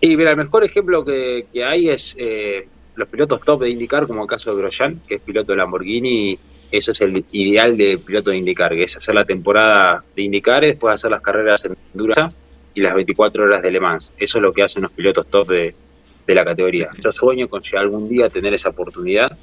Y 0.00 0.16
mira, 0.16 0.30
el 0.30 0.36
mejor 0.36 0.62
ejemplo 0.62 1.04
que, 1.04 1.46
hay 1.64 1.88
es 1.88 2.14
eh, 2.18 2.68
los 2.94 3.08
pilotos 3.08 3.40
top 3.40 3.62
de 3.62 3.70
IndyCar, 3.70 4.06
como 4.06 4.22
el 4.22 4.28
caso 4.28 4.54
de 4.54 4.58
Grosjean, 4.58 5.00
que 5.08 5.16
es 5.16 5.20
piloto 5.22 5.52
de 5.52 5.58
Lamborghini. 5.58 6.38
Ese 6.70 6.92
es 6.92 7.00
el 7.00 7.24
ideal 7.32 7.76
de 7.76 7.98
piloto 7.98 8.30
de 8.30 8.36
IndyCar, 8.36 8.72
que 8.72 8.84
es 8.84 8.96
hacer 8.96 9.14
la 9.14 9.24
temporada 9.24 10.04
de 10.14 10.22
IndyCar, 10.22 10.62
después 10.62 10.94
hacer 10.94 11.10
las 11.10 11.22
carreras 11.22 11.64
en 11.64 11.76
Endurance 11.94 12.36
y 12.76 12.82
las 12.82 12.94
24 12.94 13.42
horas 13.42 13.62
de 13.62 13.70
Le 13.70 13.80
Mans. 13.80 14.12
Eso 14.18 14.38
es 14.38 14.42
lo 14.42 14.52
que 14.52 14.62
hacen 14.62 14.82
los 14.82 14.92
pilotos 14.92 15.26
top 15.28 15.48
de, 15.48 15.74
la 16.26 16.44
categoría. 16.44 16.90
Yo 17.02 17.10
sueño 17.10 17.48
con 17.48 17.62
si 17.62 17.74
algún 17.74 18.08
día 18.08 18.28
tener 18.28 18.52
esa 18.52 18.68
oportunidad 18.68 19.36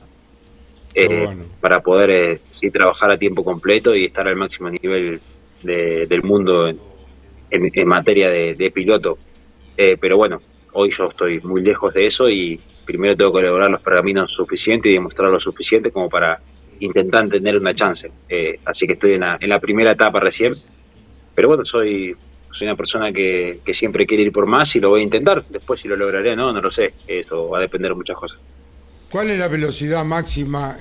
eh, 0.93 1.27
para 1.59 1.81
poder 1.81 2.09
eh, 2.11 2.41
sí 2.49 2.69
trabajar 2.69 3.09
a 3.09 3.17
tiempo 3.17 3.43
completo 3.43 3.95
y 3.95 4.05
estar 4.05 4.27
al 4.27 4.35
máximo 4.35 4.69
nivel 4.69 5.19
del 5.63 6.23
mundo 6.23 6.67
en, 6.67 6.79
en, 7.49 7.87
materia 7.87 8.29
de, 8.29 8.71
piloto. 8.71 9.17
Eh, 9.75 9.97
pero 9.99 10.17
bueno, 10.17 10.39
hoy 10.73 10.91
yo 10.91 11.09
estoy 11.09 11.39
muy 11.39 11.63
lejos 11.63 11.91
de 11.93 12.05
eso 12.05 12.29
y 12.29 12.59
primero 12.85 13.15
tengo 13.15 13.33
que 13.33 13.41
lograr 13.41 13.71
los 13.71 13.81
pergaminos 13.81 14.31
suficientes 14.31 14.91
y 14.91 14.93
demostrar 14.93 15.31
lo 15.31 15.39
suficiente 15.39 15.89
como 15.89 16.07
para 16.07 16.39
intentar 16.81 17.27
tener 17.29 17.57
una 17.57 17.73
chance. 17.73 18.11
Eh, 18.29 18.59
así 18.65 18.85
que 18.85 18.93
estoy 18.93 19.13
en 19.13 19.21
la, 19.21 19.37
en 19.39 19.49
la 19.49 19.59
primera 19.59 19.93
etapa 19.93 20.19
recién. 20.19 20.53
Pero 21.33 21.47
bueno, 21.47 21.65
soy, 21.65 22.15
soy 22.53 22.67
una 22.67 22.75
persona 22.75 23.11
que, 23.11 23.59
que, 23.65 23.73
siempre 23.73 24.05
quiere 24.05 24.23
ir 24.23 24.31
por 24.31 24.45
más 24.45 24.75
y 24.75 24.79
lo 24.79 24.89
voy 24.89 25.01
a 25.01 25.03
intentar. 25.03 25.43
Después 25.49 25.81
si 25.81 25.87
lo 25.87 25.95
lograré 25.95 26.35
no, 26.35 26.53
no 26.53 26.61
lo 26.61 26.69
sé. 26.69 26.93
Eso 27.07 27.49
va 27.49 27.57
a 27.57 27.61
depender 27.61 27.89
de 27.89 27.95
muchas 27.95 28.15
cosas. 28.15 28.39
¿Cuál 29.13 29.29
es 29.29 29.37
la 29.37 29.47
velocidad 29.47 30.03
máxima 30.03 30.77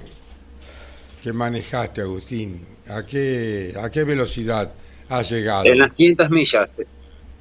que 1.22 1.34
manejaste, 1.34 2.00
Agustín? 2.00 2.64
¿A 2.88 3.04
qué, 3.04 3.74
a 3.78 3.90
qué 3.90 4.04
velocidad 4.04 4.72
has 5.08 5.30
llegado? 5.30 5.66
En 5.66 5.78
las 5.78 5.92
500 5.92 6.30
millas. 6.30 6.70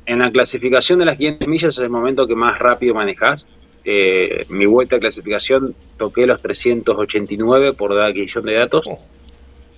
En 0.05 0.19
la 0.19 0.29
clasificación 0.29 0.99
de 0.99 1.05
las 1.05 1.17
500 1.17 1.47
millas 1.47 1.77
es 1.77 1.83
el 1.83 1.89
momento 1.89 2.27
que 2.27 2.35
más 2.35 2.59
rápido 2.59 2.93
manejas. 2.93 3.47
Eh, 3.85 4.45
mi 4.49 4.65
vuelta 4.65 4.97
de 4.97 4.99
clasificación 4.99 5.73
toqué 5.97 6.25
los 6.25 6.41
389 6.41 7.73
por 7.73 7.95
dar 7.95 8.09
adquisición 8.09 8.45
de 8.45 8.53
datos 8.55 8.85
oh. 8.85 8.99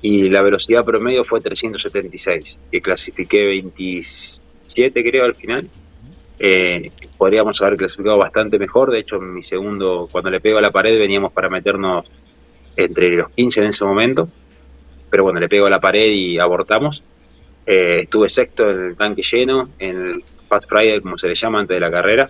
y 0.02 0.30
la 0.30 0.42
velocidad 0.42 0.84
promedio 0.84 1.24
fue 1.24 1.42
376, 1.42 2.60
que 2.72 2.82
clasifiqué 2.82 3.56
27 4.64 5.04
creo 5.04 5.26
al 5.26 5.36
final. 5.36 5.70
Eh, 6.40 6.92
podríamos 7.18 7.62
haber 7.62 7.78
clasificado 7.78 8.18
bastante 8.18 8.58
mejor, 8.58 8.92
de 8.92 9.00
hecho 9.00 9.18
en 9.18 9.34
mi 9.34 9.44
segundo, 9.44 10.08
cuando 10.12 10.30
le 10.30 10.42
pego 10.42 10.58
a 10.58 10.62
la 10.62 10.72
pared 10.72 10.98
veníamos 10.98 11.32
para 11.32 11.50
meternos 11.50 12.06
entre 12.76 13.16
los 13.16 13.30
15 13.30 13.62
en 13.62 13.68
ese 13.68 13.86
momento, 13.86 14.28
pero 15.10 15.24
bueno, 15.24 15.40
le 15.40 15.48
pego 15.48 15.68
a 15.68 15.70
la 15.70 15.80
pared 15.80 16.12
y 16.12 16.40
abortamos. 16.40 17.04
Eh, 17.66 18.02
estuve 18.04 18.30
sexto 18.30 18.70
en 18.70 18.88
el 18.88 18.98
tanque 18.98 19.22
lleno, 19.22 19.70
en 19.80 20.08
el 20.08 20.24
Fast 20.50 20.68
Friday, 20.68 21.02
como 21.02 21.18
se 21.18 21.28
le 21.28 21.36
llama 21.36 21.60
antes 21.60 21.76
de 21.76 21.80
la 21.80 21.92
carrera. 21.92 22.30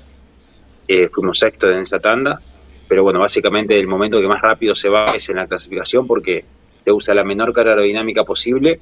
Eh, 0.88 1.08
fuimos 1.08 1.40
sexto 1.40 1.72
en 1.72 1.80
esa 1.80 2.00
tanda, 2.00 2.42
pero 2.88 3.04
bueno, 3.04 3.20
básicamente 3.20 3.80
el 3.80 3.88
momento 3.88 4.20
que 4.20 4.28
más 4.28 4.42
rápido 4.42 4.76
se 4.76 4.90
va 4.90 5.06
es 5.16 5.30
en 5.30 5.38
la 5.38 5.48
clasificación 5.48 6.06
porque 6.06 6.44
te 6.84 6.92
usa 6.92 7.16
la 7.16 7.24
menor 7.24 7.54
carga 7.54 7.72
aerodinámica 7.72 8.26
posible, 8.26 8.82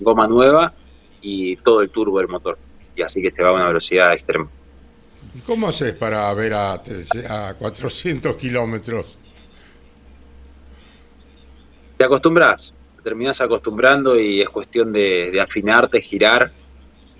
goma 0.00 0.26
nueva 0.26 0.74
y 1.22 1.56
todo 1.56 1.82
el 1.82 1.90
turbo 1.90 2.18
del 2.18 2.28
motor. 2.28 2.58
Y 2.96 3.02
así 3.02 3.22
que 3.22 3.30
te 3.30 3.42
va 3.42 3.50
a 3.50 3.52
una 3.52 3.68
velocidad 3.68 4.12
extrema. 4.12 4.48
¿Y 5.34 5.40
cómo 5.40 5.68
haces 5.68 5.92
para 5.94 6.32
ver 6.34 6.54
a, 6.54 6.74
a 6.74 7.54
400 7.54 8.36
kilómetros? 8.36 9.18
Te 11.96 12.04
acostumbras, 12.04 12.74
terminas 13.02 13.40
acostumbrando 13.40 14.18
y 14.18 14.40
es 14.40 14.48
cuestión 14.48 14.92
de, 14.92 15.30
de 15.30 15.40
afinarte, 15.40 16.00
girar 16.00 16.52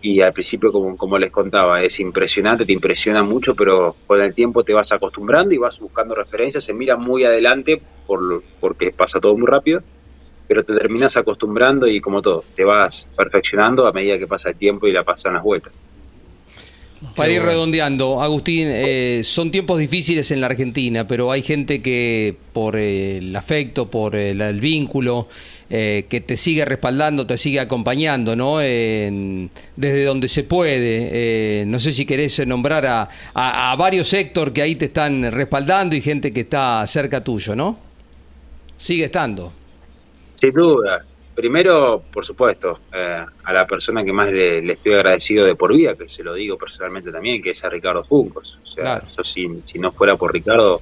y 0.03 0.21
al 0.21 0.33
principio, 0.33 0.71
como, 0.71 0.97
como 0.97 1.19
les 1.19 1.33
contaba, 1.33 1.83
es 1.83 1.99
impresionante, 2.01 2.65
te 2.65 2.73
impresiona 2.73 3.23
mucho, 3.23 3.55
pero 3.55 3.97
con 4.07 4.21
el 4.21 4.35
tiempo 4.35 4.63
te 4.63 4.73
vas 4.73 4.93
acostumbrando 4.93 5.55
y 5.55 5.59
vas 5.59 5.79
buscando 5.81 6.15
referencias, 6.15 6.65
se 6.65 6.73
mira 6.73 6.97
muy 6.97 7.25
adelante 7.25 7.81
por 8.07 8.43
porque 8.61 8.93
pasa 8.93 9.19
todo 9.19 9.37
muy 9.37 9.47
rápido, 9.47 9.83
pero 10.47 10.63
te 10.65 10.75
terminas 10.75 11.17
acostumbrando 11.17 11.87
y 11.87 12.01
como 12.01 12.23
todo, 12.23 12.45
te 12.55 12.65
vas 12.65 13.09
perfeccionando 13.17 13.87
a 13.87 13.93
medida 13.93 14.19
que 14.19 14.27
pasa 14.27 14.51
el 14.51 14.57
tiempo 14.57 14.87
y 14.87 14.93
la 14.93 15.05
pasan 15.05 15.35
las 15.35 15.43
vueltas. 15.43 15.73
Para 17.15 17.31
ir 17.31 17.43
redondeando, 17.43 18.23
Agustín, 18.23 18.69
eh, 18.69 19.21
son 19.23 19.51
tiempos 19.51 19.79
difíciles 19.79 20.31
en 20.31 20.41
la 20.41 20.47
Argentina, 20.47 21.07
pero 21.07 21.31
hay 21.31 21.43
gente 21.43 21.83
que 21.83 22.35
por 22.55 22.77
el 22.77 23.37
afecto, 23.37 23.91
por 23.91 24.17
el, 24.17 24.61
vínculo, 24.61 25.29
eh, 25.69 26.07
que 26.09 26.23
te 26.23 26.39
sigue 26.39 26.65
respaldando, 26.65 27.27
te 27.27 27.37
sigue 27.37 27.61
acompañando, 27.61 28.35
¿no? 28.35 28.59
desde 28.59 30.05
donde 30.05 30.29
se 30.29 30.45
puede. 30.45 31.11
Eh, 31.13 31.65
no 31.67 31.79
sé 31.79 31.93
si 31.93 32.07
querés 32.07 32.47
nombrar 32.47 32.87
a, 32.87 33.09
a, 33.35 33.77
varios 33.77 34.13
Héctor 34.15 34.53
que 34.55 34.63
ahí 34.63 34.75
te 34.77 34.87
están 34.87 35.31
respaldando 35.33 35.97
y 35.97 36.01
gente 36.01 36.33
que 36.33 36.41
está 36.41 36.87
cerca 36.87 37.23
tuyo, 37.23 37.55
¿no? 37.55 37.79
Sigue 38.79 39.05
estando. 39.05 39.53
Sin 40.37 40.53
duda, 40.53 41.05
Primero, 41.37 42.03
por 42.11 42.25
supuesto, 42.25 42.81
eh, 42.95 43.23
a 43.45 43.53
la 43.53 43.67
persona 43.67 44.03
que 44.03 44.11
más 44.11 44.33
le, 44.33 44.73
estoy 44.73 44.95
agradecido 44.95 45.45
de 45.45 45.55
por 45.55 45.71
vida, 45.71 45.95
que 45.95 46.09
se 46.09 46.25
lo 46.25 46.33
digo 46.33 46.57
personalmente 46.57 47.13
también, 47.13 47.43
que 47.43 47.51
es 47.51 47.63
a 47.63 47.69
Ricardo 47.69 48.03
Juncos. 48.05 48.59
O 48.65 48.71
sea, 48.71 49.03
si, 49.23 49.47
no 49.79 49.93
fuera 49.93 50.17
por 50.17 50.33
Ricardo, 50.33 50.81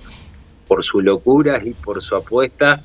por 0.69 0.85
su 0.85 1.01
locura 1.01 1.61
y 1.63 1.73
por 1.73 2.01
su 2.01 2.15
apuesta, 2.15 2.85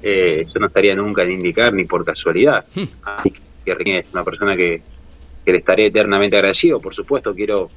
eh, 0.00 0.46
yo 0.46 0.60
no 0.60 0.68
estaría 0.68 0.94
nunca 0.94 1.24
en 1.24 1.32
indicar 1.32 1.72
ni 1.72 1.86
por 1.86 2.04
casualidad. 2.04 2.64
Hmm. 2.72 2.84
Así 3.02 3.32
que 3.64 3.98
es 3.98 4.06
una 4.12 4.22
persona 4.22 4.56
que, 4.56 4.80
que 5.44 5.50
le 5.50 5.58
estaré 5.58 5.86
eternamente 5.86 6.36
agradecido. 6.36 6.78
Por 6.78 6.94
supuesto, 6.94 7.34
quiero 7.34 7.68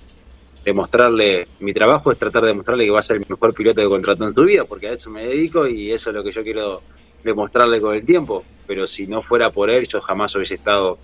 demostrarle, 0.63 1.47
mi 1.61 1.73
trabajo 1.73 2.11
es 2.11 2.19
tratar 2.19 2.43
de 2.43 2.49
demostrarle 2.49 2.85
que 2.85 2.91
va 2.91 2.99
a 2.99 3.01
ser 3.01 3.17
el 3.17 3.25
mejor 3.27 3.55
piloto 3.55 3.81
de 3.81 3.87
contrato 3.87 4.27
en 4.27 4.35
tu 4.35 4.45
vida, 4.45 4.65
porque 4.65 4.89
a 4.89 4.93
eso 4.93 5.09
me 5.09 5.25
dedico 5.25 5.67
y 5.67 5.91
eso 5.91 6.11
es 6.11 6.15
lo 6.15 6.23
que 6.23 6.31
yo 6.31 6.43
quiero 6.43 6.83
demostrarle 7.23 7.79
con 7.81 7.95
el 7.95 8.05
tiempo, 8.05 8.43
pero 8.67 8.87
si 8.87 9.07
no 9.07 9.21
fuera 9.21 9.49
por 9.51 9.69
él, 9.69 9.87
yo 9.87 10.01
jamás 10.01 10.35
hubiese 10.35 10.55
estado 10.55 10.97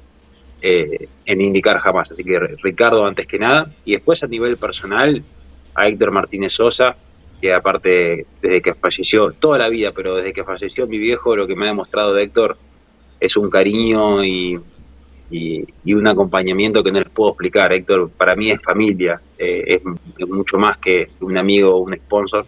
eh, 0.61 1.07
en 1.25 1.41
indicar 1.41 1.77
jamás. 1.79 2.11
Así 2.11 2.23
que 2.23 2.39
Ricardo 2.63 3.05
antes 3.05 3.27
que 3.27 3.37
nada, 3.37 3.71
y 3.85 3.93
después 3.93 4.23
a 4.23 4.27
nivel 4.27 4.57
personal, 4.57 5.23
a 5.75 5.87
Héctor 5.87 6.11
Martínez 6.11 6.53
Sosa, 6.53 6.95
que 7.39 7.53
aparte 7.53 8.25
desde 8.41 8.61
que 8.61 8.73
falleció, 8.73 9.31
toda 9.33 9.59
la 9.59 9.69
vida, 9.69 9.91
pero 9.95 10.15
desde 10.15 10.33
que 10.33 10.43
falleció 10.43 10.87
mi 10.87 10.97
viejo, 10.97 11.35
lo 11.35 11.45
que 11.45 11.55
me 11.55 11.65
ha 11.65 11.67
demostrado 11.67 12.13
de 12.13 12.23
Héctor 12.23 12.57
es 13.19 13.37
un 13.37 13.49
cariño 13.49 14.23
y, 14.23 14.59
y, 15.29 15.93
un 15.93 16.07
acompañamiento 16.07 16.83
que 16.83 16.91
no 16.91 16.99
les 16.99 17.09
puedo 17.09 17.31
explicar. 17.31 17.71
Héctor 17.73 18.09
para 18.09 18.35
mí 18.35 18.49
es 18.49 18.61
familia, 18.61 19.21
eh, 19.37 19.79
es, 20.17 20.27
mucho 20.27 20.57
más 20.57 20.77
que 20.77 21.09
un 21.21 21.37
amigo 21.37 21.75
o 21.75 21.79
un 21.79 21.95
sponsor. 21.95 22.45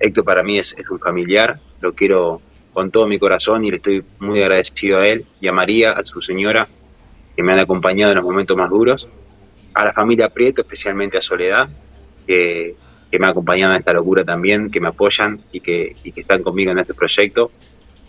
Héctor 0.00 0.24
para 0.24 0.42
mí 0.42 0.58
es 0.58 0.74
un 0.90 0.98
familiar, 0.98 1.60
lo 1.80 1.92
quiero 1.92 2.40
con 2.72 2.90
todo 2.90 3.06
mi 3.06 3.18
corazón 3.18 3.64
y 3.64 3.70
le 3.70 3.76
estoy 3.76 4.04
muy 4.18 4.40
agradecido 4.40 4.98
a 4.98 5.06
él 5.06 5.26
y 5.40 5.48
a 5.48 5.52
María, 5.52 5.92
a 5.92 6.04
su 6.04 6.22
señora, 6.22 6.68
que 7.36 7.42
me 7.42 7.52
han 7.52 7.60
acompañado 7.60 8.12
en 8.12 8.16
los 8.16 8.24
momentos 8.24 8.56
más 8.56 8.70
duros, 8.70 9.08
a 9.74 9.84
la 9.84 9.92
familia 9.92 10.28
Prieto, 10.28 10.62
especialmente 10.62 11.18
a 11.18 11.20
Soledad, 11.20 11.68
que, 12.26 12.76
me 13.18 13.26
ha 13.26 13.30
acompañado 13.30 13.74
en 13.74 13.80
esta 13.80 13.92
locura 13.92 14.24
también, 14.24 14.70
que 14.70 14.80
me 14.80 14.88
apoyan 14.88 15.42
y 15.52 15.60
que, 15.60 15.96
y 16.02 16.12
que 16.12 16.22
están 16.22 16.42
conmigo 16.42 16.72
en 16.72 16.78
este 16.78 16.94
proyecto, 16.94 17.50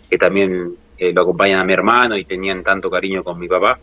que 0.08 0.16
también 0.16 0.76
eh, 0.96 1.12
lo 1.12 1.22
acompañan 1.22 1.60
a 1.60 1.64
mi 1.64 1.74
hermano 1.74 2.16
y 2.16 2.24
tenían 2.24 2.62
tanto 2.62 2.88
cariño 2.90 3.22
con 3.22 3.38
mi 3.38 3.46
papá. 3.46 3.78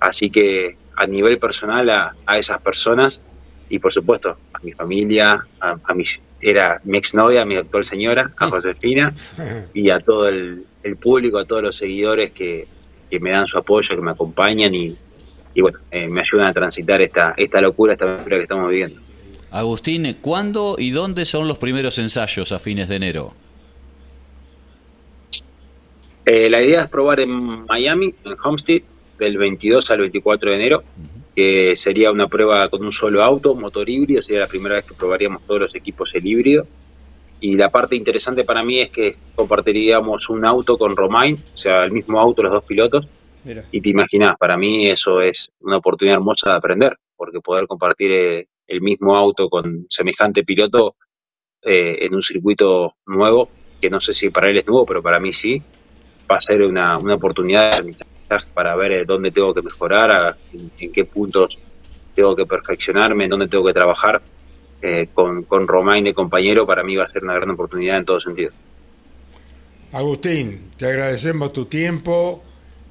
Así 0.00 0.28
que 0.30 0.76
a 0.96 1.06
nivel 1.06 1.38
personal 1.38 1.88
a, 1.90 2.16
a 2.26 2.38
esas 2.38 2.60
personas 2.60 3.22
y 3.70 3.78
por 3.78 3.92
supuesto 3.92 4.36
a 4.52 4.58
mi 4.62 4.72
familia, 4.72 5.46
a, 5.60 5.76
a 5.82 5.94
mis 5.94 6.20
era 6.40 6.80
mi 6.84 6.98
exnovia, 6.98 7.44
mi 7.44 7.56
actual 7.56 7.84
señora, 7.84 8.30
a 8.36 8.48
Josefina, 8.48 9.12
y 9.74 9.90
a 9.90 10.00
todo 10.00 10.28
el, 10.28 10.64
público, 11.00 11.38
a 11.38 11.44
todos 11.44 11.62
los 11.62 11.76
seguidores 11.76 12.32
que, 12.32 12.66
me 13.20 13.30
dan 13.30 13.46
su 13.46 13.58
apoyo, 13.58 13.96
que 13.96 14.02
me 14.02 14.12
acompañan 14.12 14.74
y, 14.74 14.96
bueno, 15.60 15.78
eh, 15.90 16.08
me 16.08 16.20
ayudan 16.22 16.46
a 16.48 16.52
transitar 16.52 17.02
esta, 17.02 17.34
esta 17.36 17.60
locura, 17.60 17.92
esta 17.92 18.04
aventura 18.04 18.36
que 18.36 18.42
estamos 18.42 18.70
viviendo. 18.70 19.00
Agustín, 19.50 20.16
¿cuándo 20.20 20.76
y 20.78 20.90
dónde 20.90 21.24
son 21.24 21.48
los 21.48 21.58
primeros 21.58 21.98
ensayos 21.98 22.52
a 22.52 22.58
fines 22.58 22.88
de 22.88 22.96
enero? 22.96 23.34
Eh, 26.24 26.48
la 26.48 26.62
idea 26.62 26.84
es 26.84 26.88
probar 26.88 27.18
en 27.20 27.66
Miami, 27.66 28.14
en 28.24 28.36
Homestead, 28.42 28.82
del 29.18 29.36
22 29.36 29.90
al 29.90 30.00
24 30.00 30.50
de 30.50 30.56
enero 30.56 30.84
que 31.34 31.76
sería 31.76 32.10
una 32.10 32.28
prueba 32.28 32.68
con 32.68 32.84
un 32.84 32.92
solo 32.92 33.22
auto, 33.22 33.54
motor 33.54 33.88
híbrido, 33.88 34.22
sería 34.22 34.40
la 34.40 34.46
primera 34.48 34.76
vez 34.76 34.84
que 34.84 34.94
probaríamos 34.94 35.42
todos 35.46 35.60
los 35.60 35.74
equipos 35.74 36.14
el 36.14 36.26
híbrido. 36.26 36.66
y 37.42 37.56
la 37.56 37.70
parte 37.70 37.96
interesante 37.96 38.44
para 38.44 38.62
mí 38.62 38.80
es 38.80 38.90
que 38.90 39.12
compartiríamos 39.34 40.28
un 40.28 40.44
auto 40.44 40.76
con 40.76 40.94
Romain, 40.94 41.42
o 41.54 41.56
sea, 41.56 41.84
el 41.84 41.92
mismo 41.92 42.20
auto 42.20 42.42
los 42.42 42.52
dos 42.52 42.64
pilotos. 42.64 43.08
Y 43.72 43.80
te 43.80 43.88
imaginas, 43.88 44.36
para 44.38 44.58
mí 44.58 44.90
eso 44.90 45.22
es 45.22 45.50
una 45.60 45.78
oportunidad 45.78 46.16
hermosa 46.18 46.50
de 46.50 46.56
aprender, 46.56 46.98
porque 47.16 47.40
poder 47.40 47.66
compartir 47.66 48.12
eh, 48.12 48.48
el 48.66 48.82
mismo 48.82 49.16
auto 49.16 49.48
con 49.48 49.86
semejante 49.88 50.44
piloto 50.44 50.96
eh, 51.62 51.98
en 52.00 52.14
un 52.14 52.20
circuito 52.22 52.96
nuevo, 53.06 53.48
que 53.80 53.88
no 53.88 54.00
sé 54.00 54.12
si 54.12 54.28
para 54.28 54.50
él 54.50 54.58
es 54.58 54.66
nuevo, 54.66 54.84
pero 54.84 55.02
para 55.02 55.18
mí 55.18 55.32
sí, 55.32 55.62
va 56.30 56.36
a 56.36 56.42
ser 56.42 56.62
una, 56.62 56.98
una 56.98 57.14
oportunidad 57.14 57.82
para 58.54 58.74
ver 58.76 58.92
eh, 58.92 59.04
dónde 59.04 59.30
tengo 59.30 59.52
que 59.54 59.62
mejorar, 59.62 60.36
en, 60.52 60.92
qué 60.92 61.04
puntos 61.04 61.58
tengo 62.14 62.34
que 62.36 62.46
perfeccionarme, 62.46 63.24
en 63.24 63.30
dónde 63.30 63.48
tengo 63.48 63.64
que 63.64 63.72
trabajar. 63.72 64.20
con, 65.12 65.42
con 65.44 65.68
Romain 65.68 66.04
de 66.04 66.14
compañero, 66.14 66.66
para 66.66 66.82
mí 66.82 66.96
va 66.96 67.04
a 67.04 67.12
ser 67.12 67.22
una 67.22 67.34
gran 67.34 67.50
oportunidad 67.50 67.98
en 67.98 68.04
todo 68.04 68.20
sentido. 68.20 68.50
Agustín, 69.92 70.70
te 70.76 70.86
agradecemos 70.86 71.52
tu 71.52 71.64
tiempo, 71.64 72.44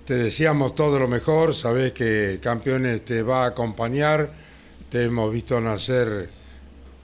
te 0.05 0.15
deseamos 0.15 0.75
todo 0.75 0.99
lo 0.99 1.07
mejor, 1.07 1.55
sabes 1.55 1.93
que 1.93 2.39
Campeones 2.41 3.05
te 3.05 3.23
va 3.23 3.43
a 3.43 3.47
acompañar, 3.47 4.31
te 4.89 5.03
hemos 5.03 5.31
visto 5.31 5.61
nacer 5.61 6.29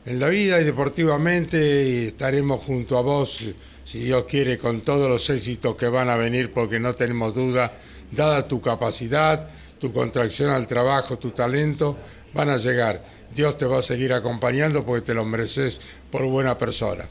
en 0.06 0.20
la 0.20 0.28
vida 0.28 0.60
y 0.60 0.64
deportivamente 0.64 1.88
y 1.88 2.08
estaremos 2.08 2.64
junto 2.64 2.98
a 2.98 3.02
vos, 3.02 3.44
si 3.84 4.00
Dios 4.00 4.26
quiere, 4.26 4.58
con 4.58 4.82
todos 4.82 5.08
los 5.08 5.30
éxitos 5.30 5.76
que 5.76 5.88
van 5.88 6.10
a 6.10 6.16
venir, 6.16 6.52
porque 6.52 6.80
no 6.80 6.94
tenemos 6.96 7.34
duda, 7.34 7.72
dada 8.16 8.47
tu 8.47 8.61
capacidad, 8.61 9.49
tu 9.80 9.91
contracción 9.91 10.51
al 10.51 10.68
trabajo, 10.68 11.18
tu 11.20 11.32
talento, 11.32 11.97
van 12.34 12.49
a 12.49 12.57
llegar. 12.57 13.03
Dios 13.34 13.57
te 13.57 13.66
va 13.66 13.80
a 13.80 13.84
seguir 13.84 14.13
acompañando 14.13 14.86
porque 14.86 15.05
te 15.05 15.13
lo 15.13 15.26
mereces 15.26 15.82
por 16.09 16.26
buena 16.26 16.57
persona. 16.57 17.05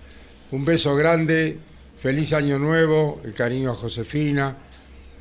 Un 0.50 0.64
beso 0.64 0.94
grande, 0.94 1.58
Feliz 2.04 2.34
año 2.34 2.58
nuevo, 2.58 3.22
el 3.24 3.32
cariño 3.32 3.70
a 3.70 3.76
Josefina, 3.76 4.54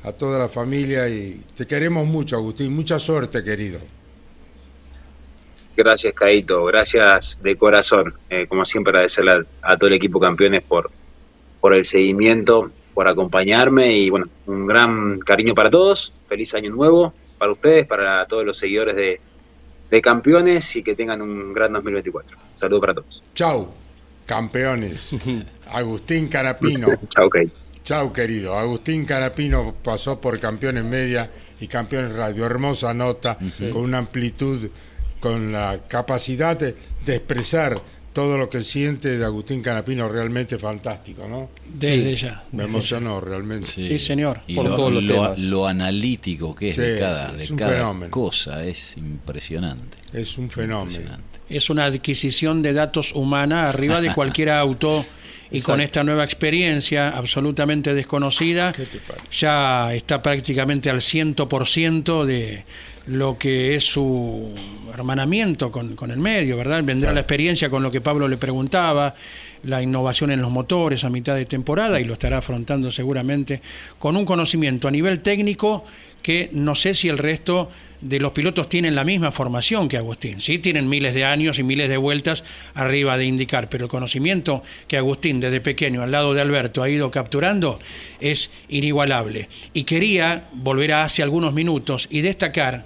a 0.02 0.12
toda 0.12 0.38
la 0.38 0.50
familia 0.50 1.08
y 1.08 1.42
te 1.56 1.66
queremos 1.66 2.06
mucho, 2.06 2.36
Agustín. 2.36 2.76
Mucha 2.76 2.98
suerte, 2.98 3.42
querido. 3.42 3.80
Gracias, 5.74 6.12
Caito. 6.12 6.62
Gracias 6.66 7.40
de 7.42 7.56
corazón. 7.56 8.12
Eh, 8.28 8.46
como 8.46 8.66
siempre, 8.66 8.90
agradecerle 8.90 9.46
a, 9.62 9.78
todo 9.78 9.88
el 9.88 9.94
equipo 9.94 10.20
campeones 10.20 10.62
por, 10.62 10.90
por 11.58 11.74
el 11.74 11.86
seguimiento, 11.86 12.70
por 12.94 13.08
acompañarme 13.08 13.92
y 13.92 14.10
bueno, 14.10 14.26
un 14.46 14.66
gran 14.66 15.18
cariño 15.18 15.54
para 15.54 15.70
todos. 15.70 16.12
Feliz 16.28 16.54
año 16.54 16.70
nuevo 16.70 17.12
para 17.38 17.52
ustedes, 17.52 17.86
para 17.86 18.24
todos 18.26 18.46
los 18.46 18.56
seguidores 18.56 18.96
de, 18.96 19.20
de 19.90 20.02
campeones 20.02 20.74
y 20.76 20.82
que 20.82 20.94
tengan 20.94 21.20
un 21.20 21.52
gran 21.52 21.72
2024. 21.72 22.36
Saludos 22.54 22.80
para 22.80 22.94
todos. 22.94 23.22
Chau, 23.34 23.68
campeones. 24.26 25.10
Agustín 25.70 26.28
Canapino. 26.28 26.88
Chau, 27.08 27.28
Chau, 27.84 28.12
querido. 28.12 28.58
Agustín 28.58 29.04
Canapino 29.04 29.74
pasó 29.82 30.20
por 30.20 30.38
Campeones 30.40 30.84
Media 30.84 31.30
y 31.60 31.66
Campeones 31.66 32.12
Radio. 32.14 32.46
Hermosa 32.46 32.94
nota, 32.94 33.38
con 33.72 33.82
una 33.82 33.98
amplitud, 33.98 34.68
con 35.20 35.52
la 35.52 35.80
capacidad 35.86 36.56
de, 36.56 36.76
expresar 37.06 37.74
todo 38.14 38.38
lo 38.38 38.48
que 38.48 38.62
siente 38.62 39.18
de 39.18 39.24
Agustín 39.24 39.60
Canapino 39.60 40.08
realmente 40.08 40.56
fantástico, 40.56 41.26
¿no? 41.28 41.50
Desde 41.66 42.14
ya. 42.14 42.44
Me 42.52 42.62
emocionó 42.62 43.20
realmente. 43.20 43.66
Sí, 43.66 43.98
señor. 43.98 44.40
por 44.54 44.64
lo, 44.66 45.00
lo, 45.00 45.36
lo, 45.36 45.66
analítico 45.66 46.54
que 46.54 46.70
es 46.70 46.76
de 46.76 46.98
cada, 46.98 47.32
de 47.32 47.48
cada 47.56 48.08
cosa 48.08 48.64
es 48.64 48.96
impresionante. 48.96 49.98
Es 50.12 50.38
un 50.38 50.48
fenómeno. 50.48 51.18
Es 51.48 51.68
una 51.68 51.86
adquisición 51.86 52.62
de 52.62 52.72
datos 52.72 53.12
humana 53.12 53.68
arriba 53.68 54.00
de 54.00 54.14
cualquier 54.14 54.50
auto 54.50 55.04
y 55.50 55.60
con 55.60 55.80
esta 55.80 56.04
nueva 56.04 56.24
experiencia 56.24 57.10
absolutamente 57.10 57.94
desconocida 57.94 58.72
ya 59.30 59.92
está 59.92 60.22
prácticamente 60.22 60.88
al 60.88 61.00
100% 61.00 62.24
de 62.24 62.64
lo 63.06 63.38
que 63.38 63.74
es 63.74 63.84
su 63.84 64.54
hermanamiento 64.92 65.70
con, 65.70 65.94
con 65.96 66.10
el 66.10 66.18
medio, 66.18 66.56
¿verdad? 66.56 66.82
Vendrá 66.84 67.12
la 67.12 67.20
experiencia 67.20 67.68
con 67.68 67.82
lo 67.82 67.90
que 67.90 68.00
Pablo 68.00 68.28
le 68.28 68.36
preguntaba, 68.36 69.14
la 69.64 69.82
innovación 69.82 70.30
en 70.30 70.40
los 70.40 70.50
motores 70.50 71.04
a 71.04 71.10
mitad 71.10 71.34
de 71.34 71.46
temporada 71.46 72.00
y 72.00 72.04
lo 72.04 72.14
estará 72.14 72.38
afrontando 72.38 72.90
seguramente 72.92 73.60
con 73.98 74.16
un 74.16 74.24
conocimiento 74.24 74.88
a 74.88 74.90
nivel 74.90 75.20
técnico 75.20 75.84
que 76.22 76.48
no 76.52 76.74
sé 76.74 76.94
si 76.94 77.08
el 77.08 77.18
resto 77.18 77.70
de 78.00 78.18
los 78.18 78.32
pilotos 78.32 78.68
tienen 78.68 78.94
la 78.94 79.04
misma 79.04 79.30
formación 79.30 79.88
que 79.88 79.98
Agustín. 79.98 80.40
Sí, 80.40 80.58
tienen 80.58 80.88
miles 80.88 81.14
de 81.14 81.24
años 81.24 81.58
y 81.58 81.62
miles 81.62 81.88
de 81.88 81.98
vueltas 81.98 82.44
arriba 82.74 83.18
de 83.18 83.26
indicar, 83.26 83.68
pero 83.68 83.84
el 83.84 83.90
conocimiento 83.90 84.62
que 84.88 84.96
Agustín 84.96 85.40
desde 85.40 85.60
pequeño 85.60 86.02
al 86.02 86.10
lado 86.10 86.32
de 86.32 86.40
Alberto 86.40 86.82
ha 86.82 86.88
ido 86.88 87.10
capturando 87.10 87.78
es 88.20 88.50
inigualable. 88.68 89.48
Y 89.74 89.84
quería 89.84 90.48
volver 90.52 90.92
a 90.92 91.04
hace 91.04 91.22
algunos 91.22 91.52
minutos 91.52 92.08
y 92.10 92.22
destacar 92.22 92.84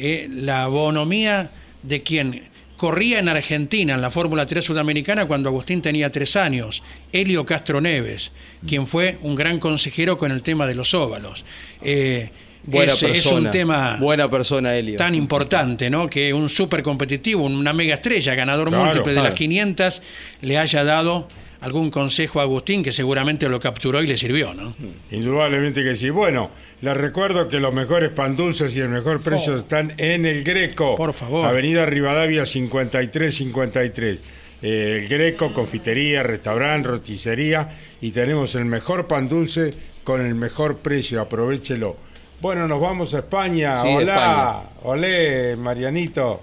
eh, 0.00 0.28
la 0.30 0.66
bonomía 0.66 1.50
de 1.82 2.02
quien 2.02 2.48
corría 2.80 3.18
en 3.18 3.28
Argentina 3.28 3.92
en 3.92 4.00
la 4.00 4.10
Fórmula 4.10 4.46
3 4.46 4.64
sudamericana 4.64 5.26
cuando 5.26 5.50
Agustín 5.50 5.82
tenía 5.82 6.10
tres 6.10 6.34
años, 6.36 6.82
Helio 7.12 7.44
Castro 7.44 7.82
Neves, 7.82 8.32
quien 8.66 8.86
fue 8.86 9.18
un 9.20 9.34
gran 9.34 9.58
consejero 9.58 10.16
con 10.16 10.32
el 10.32 10.40
tema 10.40 10.66
de 10.66 10.74
los 10.74 10.94
óvalos. 10.94 11.44
Eh, 11.82 12.30
Buena 12.62 12.92
es, 12.92 13.00
persona. 13.00 13.48
un 13.48 13.50
tema 13.50 13.96
Buena 14.00 14.30
persona, 14.30 14.74
Helio. 14.74 14.96
tan 14.96 15.14
importante, 15.14 15.90
¿no? 15.90 16.08
Que 16.08 16.32
un 16.32 16.48
súper 16.48 16.82
competitivo, 16.82 17.44
una 17.44 17.74
mega 17.74 17.94
estrella, 17.94 18.34
ganador 18.34 18.70
múltiple 18.70 19.12
de 19.12 19.22
las 19.22 19.34
500, 19.34 20.02
le 20.40 20.56
haya 20.56 20.82
dado 20.82 21.28
algún 21.60 21.90
consejo 21.90 22.40
a 22.40 22.44
Agustín 22.44 22.82
que 22.82 22.92
seguramente 22.92 23.48
lo 23.48 23.60
capturó 23.60 24.02
y 24.02 24.06
le 24.06 24.16
sirvió, 24.16 24.54
¿no? 24.54 24.74
Indudablemente 25.10 25.84
que 25.84 25.96
sí. 25.96 26.10
Bueno, 26.10 26.50
les 26.80 26.96
recuerdo 26.96 27.48
que 27.48 27.60
los 27.60 27.72
mejores 27.72 28.10
pan 28.10 28.36
dulces 28.36 28.74
y 28.74 28.80
el 28.80 28.88
mejor 28.88 29.20
precio 29.20 29.54
oh. 29.54 29.58
están 29.58 29.92
en 29.98 30.26
el 30.26 30.42
Greco. 30.42 30.96
Por 30.96 31.12
favor. 31.12 31.46
Avenida 31.46 31.84
Rivadavia 31.86 32.46
5353. 32.46 34.20
Eh, 34.62 34.98
el 35.00 35.08
Greco, 35.08 35.52
confitería, 35.52 36.22
restaurante, 36.22 36.88
roticería 36.88 37.76
y 38.00 38.10
tenemos 38.10 38.54
el 38.54 38.64
mejor 38.64 39.06
pan 39.06 39.28
dulce 39.28 39.72
con 40.04 40.20
el 40.20 40.34
mejor 40.34 40.78
precio. 40.78 41.20
Aprovechelo. 41.20 41.96
Bueno, 42.40 42.66
nos 42.66 42.80
vamos 42.80 43.12
a 43.12 43.18
España. 43.18 43.82
Hola, 43.82 44.70
olé, 44.82 45.56
Marianito. 45.56 46.42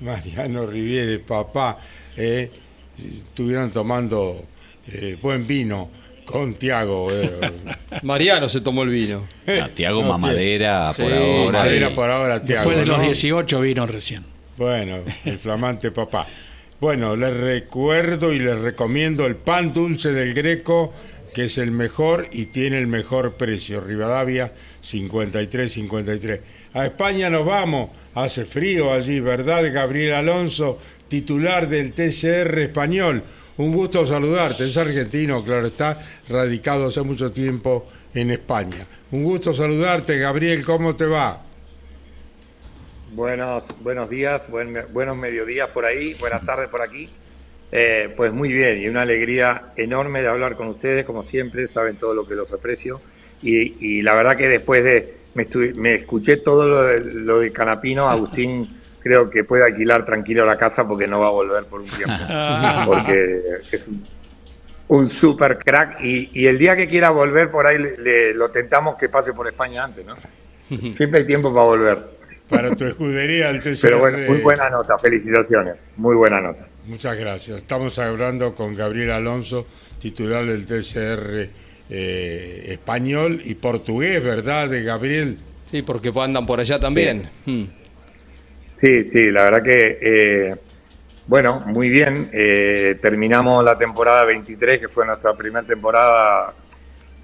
Mariano 0.00 0.66
Riviere, 0.66 1.20
papá. 1.20 1.78
Eh, 2.16 2.50
estuvieron 3.28 3.70
tomando 3.70 4.44
eh, 4.88 5.16
buen 5.20 5.46
vino 5.46 5.90
con 6.24 6.54
Tiago. 6.54 7.08
Eh. 7.12 7.40
Mariano 8.02 8.48
se 8.48 8.60
tomó 8.60 8.82
el 8.82 8.90
vino. 8.90 9.26
Ah, 9.46 9.68
Tiago 9.74 10.02
Mamadera 10.02 10.92
por 10.96 11.12
ahora. 11.12 11.58
Mamadera 11.58 11.94
por 11.94 12.10
ahora, 12.10 12.42
Tiago. 12.42 12.70
Después 12.70 12.88
de 12.88 12.94
los 12.94 13.02
18 13.02 13.60
vino 13.60 13.86
recién. 13.86 14.24
Bueno, 14.56 14.98
el 15.24 15.38
flamante 15.38 15.90
papá. 15.90 16.26
Bueno, 16.80 17.16
les 17.16 17.36
recuerdo 17.36 18.32
y 18.32 18.38
les 18.38 18.58
recomiendo 18.58 19.26
el 19.26 19.36
pan 19.36 19.72
dulce 19.72 20.12
del 20.12 20.34
Greco 20.34 20.92
que 21.32 21.44
es 21.44 21.58
el 21.58 21.70
mejor 21.70 22.28
y 22.32 22.46
tiene 22.46 22.78
el 22.78 22.86
mejor 22.86 23.34
precio. 23.34 23.80
Rivadavia 23.80 24.52
53, 24.82 25.72
53. 25.72 26.40
A 26.74 26.86
España 26.86 27.30
nos 27.30 27.46
vamos, 27.46 27.90
hace 28.14 28.44
frío 28.44 28.92
allí, 28.92 29.20
¿verdad? 29.20 29.72
Gabriel 29.72 30.14
Alonso, 30.14 30.78
titular 31.10 31.68
del 31.68 31.92
TCR 31.92 32.58
español. 32.60 33.22
Un 33.58 33.74
gusto 33.74 34.06
saludarte, 34.06 34.66
es 34.66 34.76
argentino, 34.78 35.44
claro 35.44 35.66
está, 35.66 36.00
radicado 36.28 36.86
hace 36.86 37.02
mucho 37.02 37.30
tiempo 37.30 37.86
en 38.14 38.30
España. 38.30 38.86
Un 39.10 39.24
gusto 39.24 39.52
saludarte, 39.52 40.16
Gabriel, 40.16 40.64
¿cómo 40.64 40.96
te 40.96 41.04
va? 41.04 41.44
Buenos, 43.12 43.76
buenos 43.82 44.08
días, 44.08 44.48
buenos 44.48 45.16
mediodías 45.16 45.68
por 45.68 45.84
ahí, 45.84 46.14
buenas 46.14 46.44
tardes 46.44 46.68
por 46.68 46.80
aquí. 46.80 47.10
Eh, 47.72 48.12
pues 48.16 48.32
muy 48.32 48.52
bien, 48.52 48.80
y 48.80 48.88
una 48.88 49.02
alegría 49.02 49.72
enorme 49.76 50.22
de 50.22 50.28
hablar 50.28 50.56
con 50.56 50.68
ustedes, 50.68 51.04
como 51.04 51.22
siempre, 51.22 51.66
saben 51.66 51.96
todo 51.96 52.14
lo 52.14 52.26
que 52.26 52.34
los 52.34 52.52
aprecio. 52.52 53.00
Y, 53.42 54.02
la 54.02 54.14
verdad 54.14 54.36
que 54.36 54.48
después 54.48 54.84
de, 54.84 55.16
me, 55.34 55.94
escuché 55.94 56.36
todo 56.36 56.68
lo 56.68 56.82
de, 56.82 57.00
lo 57.00 57.40
de 57.40 57.52
Canapino, 57.52 58.08
Agustín 58.08 58.79
creo 59.00 59.30
que 59.30 59.44
puede 59.44 59.64
alquilar 59.64 60.04
tranquilo 60.04 60.44
la 60.44 60.56
casa 60.56 60.86
porque 60.86 61.06
no 61.06 61.20
va 61.20 61.28
a 61.28 61.30
volver 61.30 61.64
por 61.64 61.80
un 61.80 61.88
tiempo. 61.88 62.14
porque 62.86 63.40
es 63.70 63.88
un, 64.88 65.08
super 65.08 65.58
crack 65.58 66.00
y, 66.02 66.46
el 66.46 66.58
día 66.58 66.76
que 66.76 66.86
quiera 66.86 67.10
volver 67.10 67.50
por 67.50 67.66
ahí 67.66 67.78
le, 67.78 68.34
lo 68.34 68.50
tentamos 68.50 68.96
que 68.96 69.08
pase 69.08 69.32
por 69.32 69.46
España 69.46 69.84
antes, 69.84 70.04
¿no? 70.04 70.16
Siempre 70.96 71.20
hay 71.20 71.26
tiempo 71.26 71.52
para 71.52 71.66
volver 71.66 72.20
para 72.50 72.74
tu 72.74 72.84
escudería 72.84 73.48
el 73.50 73.60
TCR. 73.60 73.78
Pero 73.80 73.98
bueno, 74.00 74.18
muy 74.26 74.40
buena 74.40 74.68
nota, 74.68 74.98
felicitaciones, 74.98 75.74
muy 75.96 76.16
buena 76.16 76.40
nota. 76.40 76.68
Muchas 76.86 77.16
gracias. 77.16 77.58
Estamos 77.58 77.98
hablando 77.98 78.54
con 78.54 78.74
Gabriel 78.74 79.12
Alonso, 79.12 79.66
titular 80.00 80.44
del 80.44 80.66
TCR 80.66 81.48
eh, 81.88 82.64
español 82.66 83.40
y 83.44 83.54
portugués, 83.54 84.22
¿verdad, 84.22 84.68
de 84.68 84.82
Gabriel? 84.82 85.38
Sí, 85.66 85.82
porque 85.82 86.12
andan 86.20 86.46
por 86.46 86.58
allá 86.60 86.80
también. 86.80 87.30
Sí, 87.44 87.50
hmm. 87.52 87.79
Sí, 89.04 89.30
la 89.30 89.44
verdad 89.44 89.62
que, 89.62 89.98
eh, 90.00 90.56
Bueno, 91.26 91.62
muy 91.66 91.90
bien. 91.90 92.28
Eh, 92.32 92.98
terminamos 93.00 93.64
la 93.64 93.78
temporada 93.78 94.24
23, 94.24 94.80
que 94.80 94.88
fue 94.88 95.06
nuestra 95.06 95.36
primera 95.36 95.66
temporada. 95.66 96.54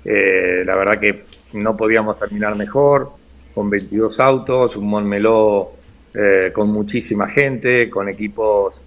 Eh, 0.04 0.62
la 0.66 0.76
verdad 0.76 1.00
que 1.00 1.26
no 1.54 1.76
podíamos 1.76 2.16
terminar 2.16 2.56
mejor, 2.56 3.12
con 3.54 3.70
22 3.70 4.20
autos, 4.20 4.76
un 4.76 4.88
Monmeló 4.88 5.72
eh, 6.14 6.52
con 6.54 6.70
muchísima 6.70 7.28
gente, 7.28 7.90
con 7.90 8.08
equipos 8.08 8.84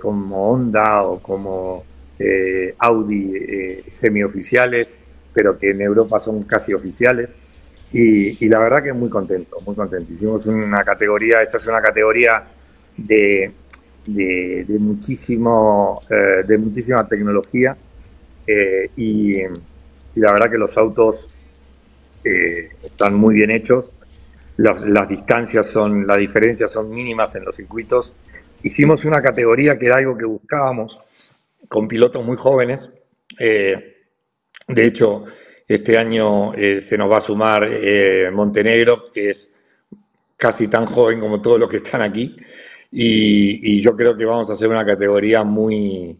como 0.00 0.52
Honda 0.52 1.02
o 1.02 1.20
como 1.22 1.84
Audi 2.78 3.82
semioficiales, 3.88 5.00
pero 5.34 5.58
que 5.58 5.70
en 5.70 5.82
Europa 5.82 6.20
son 6.20 6.42
casi 6.42 6.72
oficiales. 6.74 7.40
Y, 7.92 8.48
la 8.48 8.60
verdad 8.60 8.82
que 8.82 8.92
muy 8.92 9.10
contento, 9.10 9.58
muy 9.66 9.74
contento. 9.74 10.12
Hicimos 10.12 10.46
una 10.46 10.84
categoría, 10.84 11.42
esta 11.42 11.56
es 11.56 11.66
una 11.66 11.82
categoría 11.82 12.44
de 12.96 13.52
de, 14.06 14.76
muchísimo, 14.78 16.02
eh, 16.08 16.42
de 16.46 16.58
muchísima 16.58 17.06
tecnología 17.06 17.76
eh, 18.46 18.90
y, 18.96 19.42
la 20.16 20.32
verdad 20.32 20.50
que 20.50 20.58
los 20.58 20.76
autos 20.76 21.30
eh, 22.24 22.68
están 22.82 23.14
muy 23.14 23.34
bien 23.34 23.50
hechos. 23.52 23.92
Las, 24.56 25.08
distancias 25.08 25.66
son, 25.66 26.06
las 26.06 26.18
diferencias 26.18 26.72
son 26.72 26.90
mínimas 26.90 27.36
en 27.36 27.44
los 27.44 27.54
circuitos. 27.54 28.12
Hicimos 28.62 29.04
una 29.04 29.22
categoría 29.22 29.78
que 29.78 29.86
era 29.86 29.98
algo 29.98 30.18
que 30.18 30.26
buscábamos 30.26 31.00
con 31.68 31.86
pilotos 31.86 32.26
muy 32.26 32.36
jóvenes. 32.36 32.92
de 33.38 34.84
hecho, 34.84 35.24
este 35.74 35.96
año 35.98 36.52
se 36.54 36.98
nos 36.98 37.10
va 37.10 37.18
a 37.18 37.20
sumar 37.20 37.68
Montenegro, 38.32 39.10
que 39.12 39.30
es 39.30 39.52
casi 40.36 40.68
tan 40.68 40.86
joven 40.86 41.20
como 41.20 41.40
todos 41.40 41.60
los 41.60 41.68
que 41.68 41.76
están 41.76 42.02
aquí. 42.02 42.36
Y, 42.90 43.80
yo 43.80 43.96
creo 43.96 44.16
que 44.16 44.24
vamos 44.24 44.50
a 44.50 44.54
hacer 44.54 44.68
una 44.68 44.84
categoría 44.84 45.44
muy, 45.44 46.18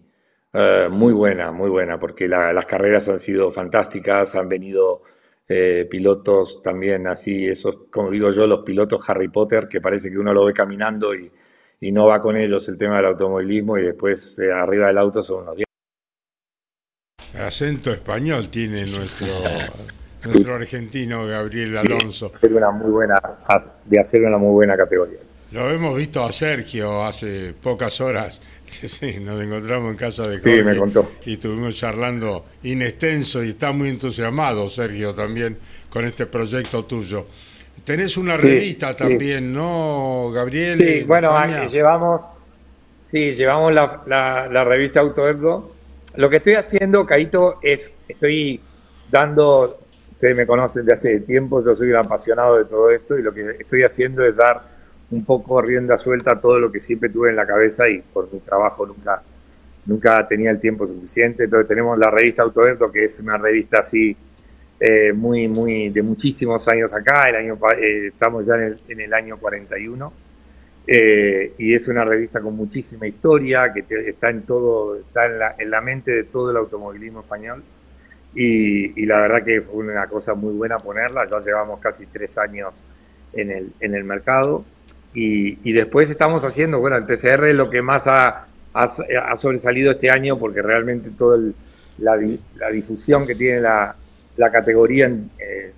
eh, 0.53 0.89
muy 0.91 1.13
buena, 1.13 1.53
muy 1.53 1.71
buena, 1.71 1.99
porque 1.99 2.29
las 2.29 2.67
carreras 2.67 3.09
han 3.09 3.19
sido 3.19 3.51
fantásticas, 3.51 4.37
han 4.37 4.49
venido 4.49 5.03
eh, 5.49 5.87
pilotos 5.91 6.63
también 6.63 7.07
así, 7.09 7.49
esos, 7.49 7.81
como 7.91 8.11
digo 8.11 8.31
yo, 8.31 8.47
los 8.47 8.61
pilotos 8.61 9.09
Harry 9.09 9.29
Potter, 9.29 9.69
que 9.69 9.81
parece 9.81 10.11
que 10.11 10.19
uno 10.19 10.33
lo 10.33 10.45
ve 10.45 10.53
caminando 10.53 11.15
y, 11.15 11.31
no 11.93 12.07
va 12.07 12.21
con 12.21 12.37
ellos 12.37 12.69
el 12.69 12.77
tema 12.77 12.97
del 12.97 13.07
automovilismo 13.07 13.79
y 13.79 13.83
después 13.83 14.39
eh, 14.39 14.53
arriba 14.53 14.89
del 14.89 14.99
auto 14.99 15.23
son 15.23 15.45
unos 15.45 15.57
días. 15.57 15.70
Acento 17.39 17.93
español 17.93 18.49
tiene 18.49 18.85
nuestro, 18.87 19.27
nuestro 20.25 20.55
argentino 20.55 21.27
Gabriel 21.27 21.79
Alonso. 21.79 22.31
De 22.43 22.49
una 22.49 22.71
muy 22.71 22.91
buena, 22.91 23.21
de 23.85 24.01
hacer 24.01 24.23
una 24.23 24.39
muy 24.39 24.53
buena 24.53 24.77
categoría. 24.77 25.19
Lo 25.53 25.69
hemos 25.69 25.97
visto 25.97 26.25
a 26.25 26.33
Sergio 26.33 27.05
hace 27.05 27.55
pocas 27.61 28.01
horas. 28.01 28.41
Sí, 28.71 29.19
nos 29.21 29.43
encontramos 29.43 29.91
en 29.91 29.97
casa 29.97 30.23
de 30.23 30.39
Jorge. 30.39 30.59
Sí, 30.59 30.63
me 30.63 30.77
contó. 30.77 31.11
Y 31.27 31.33
estuvimos 31.35 31.75
charlando 31.75 32.47
inextenso 32.63 33.43
y 33.43 33.51
está 33.51 33.73
muy 33.73 33.89
entusiasmado, 33.89 34.69
Sergio, 34.71 35.13
también 35.13 35.59
con 35.91 36.05
este 36.05 36.27
proyecto 36.27 36.85
tuyo. 36.85 37.27
Tenés 37.85 38.17
una 38.17 38.37
revista 38.37 38.93
también, 38.95 39.53
¿no, 39.53 40.31
Gabriel? 40.33 40.79
Sí, 40.79 41.05
bueno, 41.05 41.35
llevamos, 41.67 42.21
sí, 43.11 43.35
llevamos 43.35 43.73
la, 43.73 44.49
la, 44.51 44.65
revista 44.65 45.01
Autoebdo. 45.01 45.73
Lo 46.17 46.29
que 46.29 46.37
estoy 46.37 46.55
haciendo, 46.55 47.07
Caito, 47.07 47.59
es, 47.63 47.93
estoy 48.09 48.61
dando, 49.11 49.81
ustedes 50.13 50.37
me 50.37 50.47
conocen 50.47 50.85
de 50.85 50.93
hace 50.93 51.21
tiempo, 51.21 51.65
yo 51.65 51.75
soy 51.75 51.91
un 51.91 51.97
apasionado 51.97 52.59
de 52.59 52.65
todo 52.65 52.91
esto 52.91 53.19
y 53.19 53.23
lo 53.23 53.33
que 53.33 53.57
estoy 53.59 53.83
haciendo 53.83 54.25
es 54.25 54.35
dar 54.35 54.63
un 55.11 55.25
poco 55.25 55.61
rienda 55.63 55.99
suelta 55.99 56.33
a 56.33 56.41
todo 56.41 56.59
lo 56.59 56.71
que 56.71 56.81
siempre 56.81 57.09
tuve 57.09 57.31
en 57.31 57.37
la 57.37 57.47
cabeza 57.47 57.89
y 57.89 58.01
por 58.01 58.33
mi 58.33 58.41
trabajo 58.41 58.87
nunca, 58.87 59.23
nunca 59.87 60.27
tenía 60.27 60.51
el 60.51 60.59
tiempo 60.59 60.87
suficiente. 60.87 61.45
Entonces 61.45 61.69
tenemos 61.69 61.99
la 61.99 62.11
revista 62.11 62.43
Autoverto, 62.43 62.91
que 62.91 63.05
es 63.05 63.21
una 63.21 63.39
revista 63.39 63.79
así 63.79 64.17
eh, 64.79 65.13
muy, 65.13 65.47
muy 65.47 65.91
de 65.91 66.03
muchísimos 66.03 66.67
años 66.67 66.95
acá, 66.95 67.29
el 67.29 67.37
año, 67.37 67.59
eh, 67.79 68.07
estamos 68.07 68.47
ya 68.47 68.55
en 68.55 69.01
el, 69.01 69.13
año 69.13 69.39
41, 69.39 70.13
eh, 70.87 71.55
y 71.59 71.75
es 71.75 71.89
una 71.89 72.05
revista 72.05 72.41
con 72.41 72.57
muchísima 72.57 73.07
historia, 73.07 73.73
que 73.73 73.85
está, 74.09 74.31
en, 74.31 74.43
todo, 74.43 74.97
está 74.97 75.27
en, 75.27 75.39
la, 75.39 75.55
en 75.59 75.71
la 75.71 75.81
mente 75.81 76.11
de 76.13 76.25
todo 76.25 76.51
el 76.51 76.57
automovilismo 76.57 77.21
español. 77.21 77.63
Y, 78.35 79.03
y, 79.03 79.07
la 79.07 79.21
verdad 79.21 79.45
que 79.45 79.61
fue 79.61 79.75
una 79.75 80.07
cosa 80.07 80.35
muy 80.35 80.53
buena 80.53 80.79
ponerla, 80.79 81.27
ya 81.27 81.41
llevamos 81.41 81.81
casi 81.81 82.07
tres 82.07 82.39
años 82.39 82.85
en 83.33 83.51
el, 83.51 83.73
en 83.81 83.95
el 83.95 84.05
mercado 84.05 84.65
y, 85.13 85.73
después 85.73 86.09
estamos 86.11 86.45
haciendo, 86.45 86.79
bueno, 86.79 86.97
el 86.97 87.07
TCR 87.07 87.47
es 87.47 87.55
lo 87.55 87.69
que 87.69 87.83
más 87.83 88.07
ha, 88.07 88.47
ha, 88.73 89.37
sobresalido 89.37 89.93
este 89.93 90.11
año 90.11 90.39
porque 90.39 90.63
realmente 90.63 91.11
toda 91.11 91.39
la, 91.99 92.17
la, 92.57 92.71
difusión 92.71 93.27
que 93.27 93.35
tiene 93.35 93.61
la, 93.61 93.97
la 94.37 94.53
categoría 94.53 95.07
en, 95.07 95.31
eh, 95.39 95.73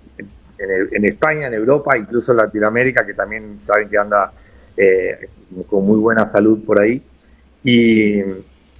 en, 0.91 1.05
España, 1.05 1.47
en 1.47 1.55
Europa, 1.55 1.97
incluso 1.97 2.31
en 2.31 2.37
Latinoamérica, 2.37 3.05
que 3.05 3.15
también 3.15 3.57
saben 3.57 3.89
que 3.89 3.97
anda 3.97 4.31
eh, 4.77 5.29
con 5.67 5.85
muy 5.85 5.99
buena 5.99 6.29
salud 6.29 6.63
por 6.65 6.79
ahí. 6.79 7.01
Y, 7.63 8.21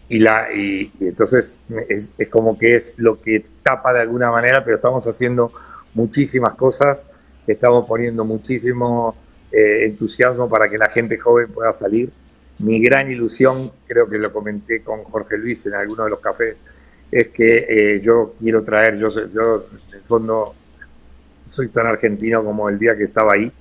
y, 0.09 0.19
la, 0.19 0.53
y, 0.53 0.91
entonces 1.01 1.59
es, 1.89 2.13
como 2.29 2.57
que 2.57 2.75
es 2.75 2.95
lo 2.97 3.21
que 3.21 3.45
tapa 3.63 3.93
de 3.93 4.01
alguna 4.01 4.31
manera, 4.31 4.63
pero 4.63 4.77
estamos 4.77 5.05
haciendo 5.07 5.51
muchísimas 5.93 6.55
cosas, 6.55 7.07
estamos 7.47 7.85
poniendo 7.87 8.25
muchísimo 8.25 9.15
eh, 9.51 9.85
entusiasmo 9.85 10.49
para 10.49 10.69
que 10.69 10.77
la 10.77 10.89
gente 10.89 11.17
joven 11.17 11.51
pueda 11.51 11.73
salir. 11.73 12.11
Mi 12.59 12.81
gran 12.81 13.09
ilusión, 13.09 13.71
creo 13.87 14.09
que 14.09 14.17
lo 14.17 14.31
comenté 14.31 14.83
con 14.83 15.03
Jorge 15.03 15.37
Luis 15.37 15.65
en 15.65 15.73
alguno 15.73 16.03
de 16.03 16.09
los 16.11 16.19
cafés, 16.19 16.57
es 17.11 17.29
que 17.29 17.65
eh, 17.69 17.99
yo 18.01 18.33
quiero 18.39 18.63
traer, 18.63 18.97
yo, 18.97 19.07
yo 19.09 19.57
en 19.89 19.93
el 19.93 20.01
fondo 20.07 20.55
soy 21.45 21.69
tan 21.69 21.85
argentino 21.85 22.43
como 22.43 22.69
el 22.69 22.79
día 22.79 22.97
que 22.97 23.03
estaba 23.03 23.33
ahí 23.33 23.51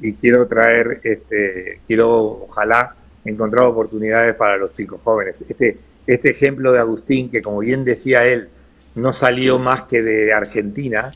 y 0.00 0.14
quiero 0.14 0.46
traer, 0.46 1.00
este, 1.02 1.80
quiero 1.86 2.44
ojalá 2.44 2.96
encontrar 3.24 3.64
oportunidades 3.64 4.34
para 4.34 4.56
los 4.56 4.72
chicos 4.72 5.02
jóvenes. 5.02 5.44
Este, 5.48 5.78
este 6.06 6.30
ejemplo 6.30 6.72
de 6.72 6.80
Agustín, 6.80 7.30
que 7.30 7.42
como 7.42 7.60
bien 7.60 7.84
decía 7.84 8.26
él, 8.26 8.48
no 8.94 9.12
salió 9.12 9.58
más 9.58 9.84
que 9.84 10.02
de 10.02 10.32
Argentina, 10.32 11.12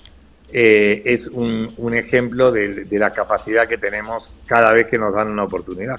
eh, 0.57 1.03
es 1.05 1.27
un, 1.27 1.95
ejemplo 1.95 2.53
de, 2.53 2.87
la 2.93 3.13
capacidad 3.13 3.67
que 3.67 3.77
tenemos 3.77 4.33
cada 4.47 4.73
vez 4.73 4.87
que 4.87 4.99
nos 4.99 5.13
dan 5.13 5.29
una 5.29 5.45
oportunidad. 5.45 5.99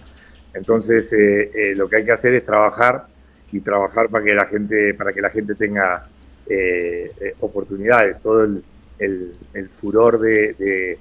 Entonces, 0.53 1.11
eh, 1.11 1.51
eh, 1.53 1.75
lo 1.75 1.89
que 1.89 1.97
hay 1.97 2.05
que 2.05 2.13
hacer 2.13 2.33
es 2.33 2.45
trabajar 2.45 3.07
y 3.51 3.59
trabajar 3.59 4.09
para 4.09 4.23
que 4.23 4.33
la 4.33 4.45
gente, 4.45 4.93
para 4.93 5.11
que 5.11 5.21
la 5.21 5.29
gente 5.29 5.55
tenga 5.55 6.07
oportunidades. 7.41 8.21
Todo 8.21 8.45
el, 8.99 9.33
furor 9.73 10.19
de, 10.19 10.53
de, 10.53 10.99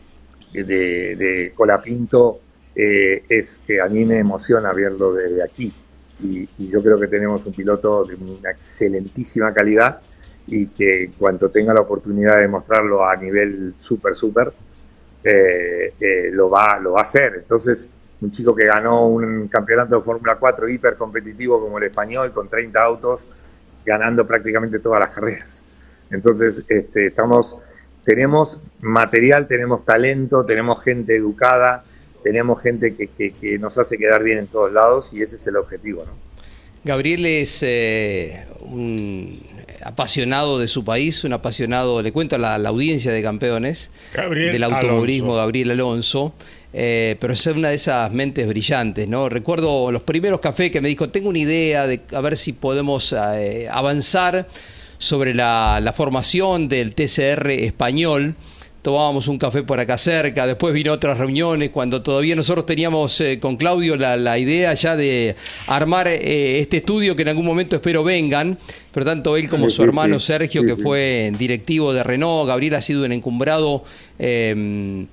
Colapinto 1.55 2.41
es 2.75 3.63
que 3.67 3.81
a 3.81 3.89
mí 3.89 4.05
me 4.05 4.19
emociona 4.19 4.73
verlo 4.73 5.13
desde 5.15 5.43
aquí. 5.43 5.75
y 6.21 6.69
yo 6.69 6.83
creo 6.83 6.99
que 6.99 7.09
tenemos 7.09 7.45
un 7.45 7.53
piloto 7.53 8.05
de 8.05 8.15
una 8.15 8.51
excelentísima 8.51 9.53
calidad 9.53 10.01
y 10.47 10.67
que 10.69 11.05
en 11.05 11.13
cuanto 11.13 11.51
tenga 11.51 11.73
la 11.73 11.81
oportunidad 11.81 12.39
de 12.39 12.49
mostrarlo 12.49 13.05
a 13.05 13.17
nivel 13.17 13.75
súper, 13.77 14.15
súper, 14.15 14.53
eh, 15.23 15.95
eh, 15.99 16.31
lo, 16.33 16.51
va, 16.51 16.79
lo 16.79 16.93
va 16.93 17.01
a 17.01 17.03
hacer. 17.03 17.37
Entonces, 17.37 17.91
un 18.21 18.31
chico 18.31 18.55
que 18.55 18.67
ganó 18.67 19.07
un 19.07 19.49
campeonato 19.49 19.97
de 19.97 20.03
Fórmula 20.03 20.37
4 20.39 20.69
hiper 20.69 20.97
competitivo 20.97 21.61
como 21.61 21.79
el 21.79 21.85
español, 21.85 22.33
con 22.33 22.49
30 22.49 22.83
autos, 22.83 23.25
ganando 23.85 24.27
prácticamente 24.27 24.79
todas 24.79 25.01
las 25.01 25.11
carreras. 25.11 25.65
Entonces, 26.11 26.63
este, 26.69 27.07
estamos, 27.07 27.59
tenemos 28.05 28.61
material, 28.81 29.47
tenemos 29.47 29.85
talento, 29.85 30.45
tenemos 30.45 30.83
gente 30.83 31.17
educada, 31.17 31.85
tenemos 32.23 32.63
gente 32.63 32.95
que, 32.95 33.09
que, 33.09 33.59
nos 33.59 33.77
hace 33.79 33.99
quedar 33.99 34.23
bien 34.23 34.39
en 34.39 34.47
todos 34.47 34.73
lados 34.73 35.13
y 35.13 35.23
ese 35.23 35.37
es 35.37 35.47
el 35.47 35.57
objetivo. 35.57 36.05
¿no? 36.05 36.13
Gabriel 36.85 37.25
es 37.27 37.63
eh, 37.63 38.45
un 38.61 39.43
apasionado 39.83 40.59
de 40.59 40.69
su 40.69 40.85
país, 40.85 41.25
un 41.25 41.33
apasionado, 41.33 42.03
le 42.03 42.13
cuento 42.13 42.37
a 42.37 42.39
la, 42.39 42.69
audiencia 42.69 43.13
de 43.13 43.23
campeones 43.23 43.91
del 44.15 44.65
automovilismo, 44.65 45.35
Gabriel 45.35 45.71
Alonso. 45.73 46.35
Eh, 46.77 47.17
pero 47.21 47.35
es 47.35 47.47
una 47.47 47.69
de 47.69 47.77
esas 47.77 48.11
mentes 48.11 48.49
brillantes, 48.49 49.07
¿no? 49.07 49.29
Recuerdo 49.29 49.93
los 49.93 50.03
primeros 50.03 50.41
cafés 50.41 50.73
que 50.73 50.81
me 50.81 50.89
dijo, 50.89 51.09
tengo 51.09 51.29
una 51.29 51.39
idea 51.39 51.87
de 51.87 52.01
a 52.13 52.21
ver 52.21 52.37
si 52.37 52.53
podemos 52.53 53.15
eh, 53.17 53.69
avanzar 53.71 54.49
sobre 55.05 55.35
la, 55.35 55.81
la, 55.83 55.93
formación 55.93 56.69
del 56.69 56.95
TCR 56.95 57.51
español. 57.51 58.35
Tomábamos 58.83 59.29
un 59.29 59.39
café 59.39 59.63
por 59.63 59.81
acá 59.81 59.97
cerca, 59.97 60.47
después 60.47 60.75
vino 60.75 60.93
otras 60.93 61.17
reuniones, 61.17 61.71
cuando 61.71 62.03
todavía 62.03 62.37
nosotros 62.37 62.67
teníamos 62.67 63.19
eh, 63.23 63.41
con 63.41 63.57
Claudio 63.57 63.97
la, 63.97 64.39
idea 64.39 64.75
ya 64.75 64.95
de 64.95 65.37
armar 65.67 66.07
eh, 66.07 66.61
este 66.61 66.79
estudio 66.79 67.17
que 67.17 67.23
en 67.23 67.29
algún 67.29 67.47
momento 67.47 67.77
espero 67.77 68.05
vengan, 68.05 68.59
pero 68.93 69.07
tanto 69.07 69.39
él 69.39 69.49
como 69.49 69.71
su 69.71 69.83
hermano 69.83 70.19
Sergio, 70.19 70.65
que 70.65 70.77
fue 70.77 71.33
directivo 71.39 71.95
de 71.95 72.03
Renault, 72.03 72.47
Gabriel 72.49 72.75
ha 72.75 72.83
sido 72.83 73.05
un 73.05 73.13
encumbrado... 73.13 73.85
Em, 74.19 75.07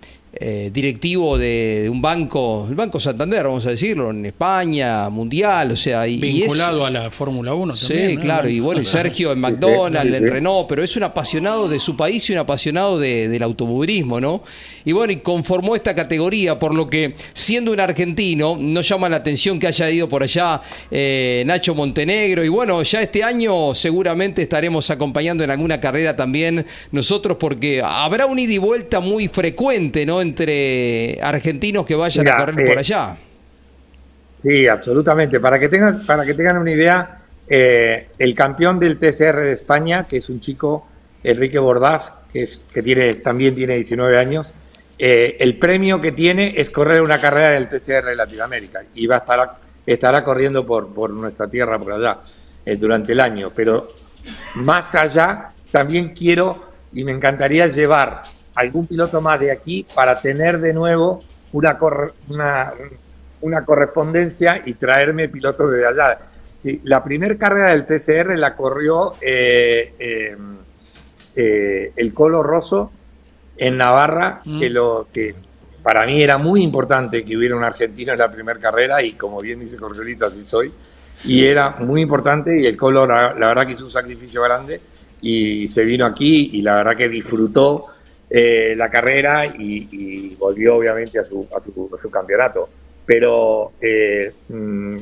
eh, 0.44 0.72
directivo 0.74 1.38
de, 1.38 1.88
un 1.88 2.02
banco, 2.02 2.66
el 2.68 2.74
Banco 2.74 3.00
Santander, 3.00 3.44
vamos 3.44 3.64
a 3.68 3.70
decirlo, 3.70 4.10
en 4.10 4.26
España, 4.26 5.08
mundial, 5.08 5.74
o 5.74 5.76
sea... 5.76 6.08
Y, 6.08 6.18
Vinculado 6.18 6.84
a 6.84 6.90
la 6.90 7.12
Fórmula 7.12 7.54
1 7.54 7.76
también. 7.76 8.10
Sí, 8.10 8.18
claro, 8.18 8.50
y 8.50 8.60
bueno, 8.60 8.84
Sergio 8.84 9.34
en 9.34 9.40
McDonald's, 9.40 10.12
en 10.12 10.28
Renault, 10.28 10.68
pero 10.68 10.82
es 10.84 10.98
un 10.98 11.04
apasionado 11.04 11.70
de 11.70 11.80
su 11.80 11.96
país 11.96 12.28
y 12.28 12.34
un 12.34 12.40
apasionado 12.40 12.98
del 12.98 13.44
automovilismo, 13.44 14.20
¿no? 14.20 14.42
Y 14.84 14.94
bueno, 14.94 15.14
y 15.14 15.18
conformó 15.18 15.76
esta 15.76 15.94
categoría, 15.94 16.58
por 16.58 16.74
lo 16.74 16.90
que 16.90 17.14
siendo 17.34 17.72
un 17.72 17.80
argentino, 17.80 18.58
no 18.60 18.82
llama 18.82 19.10
la 19.10 19.18
atención 19.18 19.60
que 19.60 19.68
haya 19.68 19.92
ido 19.92 20.10
por 20.10 20.24
allá 20.24 20.60
eh, 20.90 21.44
Nacho 21.46 21.76
Montenegro, 21.76 22.44
y 22.44 22.50
bueno, 22.50 22.82
ya 22.82 23.04
este 23.04 23.24
año 23.24 23.76
seguramente 23.76 24.42
estaremos 24.42 24.90
acompañando 24.90 25.44
en 25.44 25.52
alguna 25.52 25.80
carrera 25.80 26.16
también 26.16 26.66
nosotros, 26.92 27.38
porque 27.40 27.84
habrá 27.86 28.26
un 28.26 28.40
ida 28.40 28.54
y 28.54 28.58
vuelta 28.58 29.00
muy 29.02 29.28
frecuente, 29.28 30.04
¿no? 30.04 30.31
Entre 30.32 31.20
argentinos 31.22 31.86
que 31.86 31.96
vayan 31.96 32.28
a 32.28 32.38
correr 32.38 32.56
por 32.56 32.76
eh, 32.76 32.80
allá. 32.80 33.18
Sí, 34.42 34.68
absolutamente. 34.68 35.40
Para 35.40 35.60
que 35.60 35.70
tengan, 35.70 36.06
para 36.06 36.26
que 36.26 36.34
tengan 36.34 36.58
una 36.58 36.72
idea, 36.72 37.22
eh, 37.48 38.08
el 38.18 38.34
campeón 38.34 38.80
del 38.80 38.98
TCR 38.98 39.42
de 39.42 39.52
España, 39.54 40.08
que 40.08 40.18
es 40.18 40.30
un 40.30 40.40
chico, 40.40 40.88
Enrique 41.24 41.60
Bordaz, 41.60 42.16
que, 42.32 42.44
es, 42.44 42.64
que 42.74 42.82
tiene, 42.82 43.16
también 43.16 43.56
tiene 43.56 43.76
19 43.76 44.18
años, 44.18 44.52
eh, 44.98 45.38
el 45.40 45.58
premio 45.58 46.00
que 46.00 46.12
tiene 46.12 46.54
es 46.58 46.70
correr 46.70 47.02
una 47.02 47.20
carrera 47.20 47.50
del 47.50 47.68
TCR 47.68 48.06
de 48.06 48.16
Latinoamérica 48.16 48.80
y 48.94 49.08
va 49.08 49.16
a 49.16 49.20
estar 49.20 49.60
estará 49.86 50.24
corriendo 50.24 50.66
por, 50.66 50.94
por 50.94 51.10
nuestra 51.10 51.50
tierra 51.50 51.80
por 51.80 51.94
allá 51.94 52.20
durante 52.78 53.14
el 53.14 53.20
año. 53.20 53.52
Pero 53.56 53.96
más 54.56 54.94
allá, 54.94 55.54
también 55.72 56.10
quiero 56.10 56.72
y 56.94 57.04
me 57.04 57.12
encantaría 57.12 57.68
llevar 57.68 58.24
algún 58.56 58.88
piloto 58.88 59.22
más 59.22 59.40
de 59.40 59.52
aquí 59.52 59.86
para 59.96 60.22
tener 60.22 60.60
de 60.60 60.74
nuevo 60.74 61.24
una, 61.52 61.78
una, 62.30 62.74
una 63.42 63.66
correspondencia 63.66 64.62
y 64.66 64.74
traerme 64.74 65.30
pilotos 65.30 65.72
de 65.72 65.88
allá. 65.88 66.18
Sí, 66.54 66.82
la 66.84 67.04
primera 67.04 67.36
carrera 67.38 67.70
del 67.70 67.86
TCR 67.86 68.38
la 68.38 68.56
corrió 68.56 69.16
eh, 69.22 69.96
eh, 69.98 70.38
eh, 71.36 71.92
el 71.96 72.14
Colo 72.14 72.44
Rosso 72.44 72.92
en 73.58 73.78
Navarra, 73.78 74.42
mm. 74.46 74.60
que, 74.60 74.70
lo, 74.70 75.08
que 75.12 75.36
para 75.82 76.06
mí 76.06 76.22
era 76.22 76.38
muy 76.38 76.62
importante 76.62 77.24
que 77.24 77.38
hubiera 77.38 77.56
un 77.56 77.64
argentino 77.64 78.14
en 78.14 78.20
la 78.20 78.32
primera 78.32 78.60
carrera 78.60 79.02
y 79.02 79.14
como 79.14 79.42
bien 79.42 79.60
dice 79.60 79.78
Jorge 79.78 80.04
Luis, 80.04 80.22
así 80.22 80.42
soy. 80.42 80.72
Y 81.24 81.46
era 81.46 81.78
muy 81.80 82.02
importante 82.02 82.60
y 82.60 82.66
el 82.66 82.76
Colo 82.76 83.06
la 83.06 83.34
verdad 83.34 83.68
que 83.68 83.74
hizo 83.74 83.86
un 83.86 83.92
sacrificio 83.92 84.42
grande 84.42 84.82
y 85.22 85.68
se 85.68 85.84
vino 85.86 86.06
aquí 86.06 86.50
y 86.54 86.64
la 86.64 86.76
verdad 86.76 86.96
que 86.96 87.08
disfrutó 87.08 87.86
eh, 88.34 88.76
la 88.78 88.90
carrera 88.90 89.46
y, 89.46 90.36
volvió 90.36 90.78
obviamente 90.78 91.20
a 91.20 91.24
su, 91.26 91.46
a 91.54 91.60
su, 91.60 92.10
campeonato. 92.10 92.70
Pero 93.06 93.74
eh, 93.82 94.32
mm, 94.48 94.98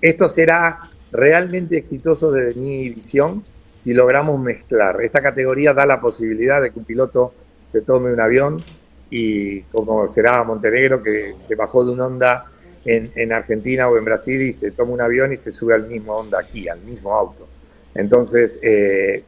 esto 0.00 0.26
será 0.26 0.90
realmente 1.12 1.76
exitoso 1.76 2.32
desde 2.32 2.58
mi 2.58 2.88
visión 2.90 3.44
si 3.74 3.94
logramos 3.94 4.40
mezclar. 4.40 5.00
Esta 5.02 5.22
categoría 5.22 5.72
da 5.72 5.86
la 5.86 6.00
posibilidad 6.00 6.60
de 6.60 6.70
que 6.70 6.80
un 6.80 6.84
piloto 6.84 7.32
se 7.70 7.82
tome 7.82 8.12
un 8.12 8.20
avión 8.20 8.64
y 9.08 9.62
como 9.62 10.08
será 10.08 10.42
Montenegro, 10.42 11.02
que 11.04 11.34
se 11.38 11.54
bajó 11.54 11.84
de 11.84 11.92
un 11.92 12.00
Honda 12.00 12.46
en, 12.84 13.12
en, 13.14 13.32
Argentina 13.32 13.88
o 13.88 13.96
en 13.96 14.04
Brasil 14.04 14.42
y 14.42 14.52
se 14.52 14.72
toma 14.72 14.92
un 14.92 15.00
avión 15.00 15.32
y 15.32 15.36
se 15.36 15.52
sube 15.52 15.74
al 15.74 15.86
mismo 15.86 16.16
Honda 16.16 16.40
aquí, 16.40 16.68
al 16.68 16.80
mismo 16.80 17.14
auto. 17.14 17.46
Entonces, 17.94 18.58
eh, 18.62 19.24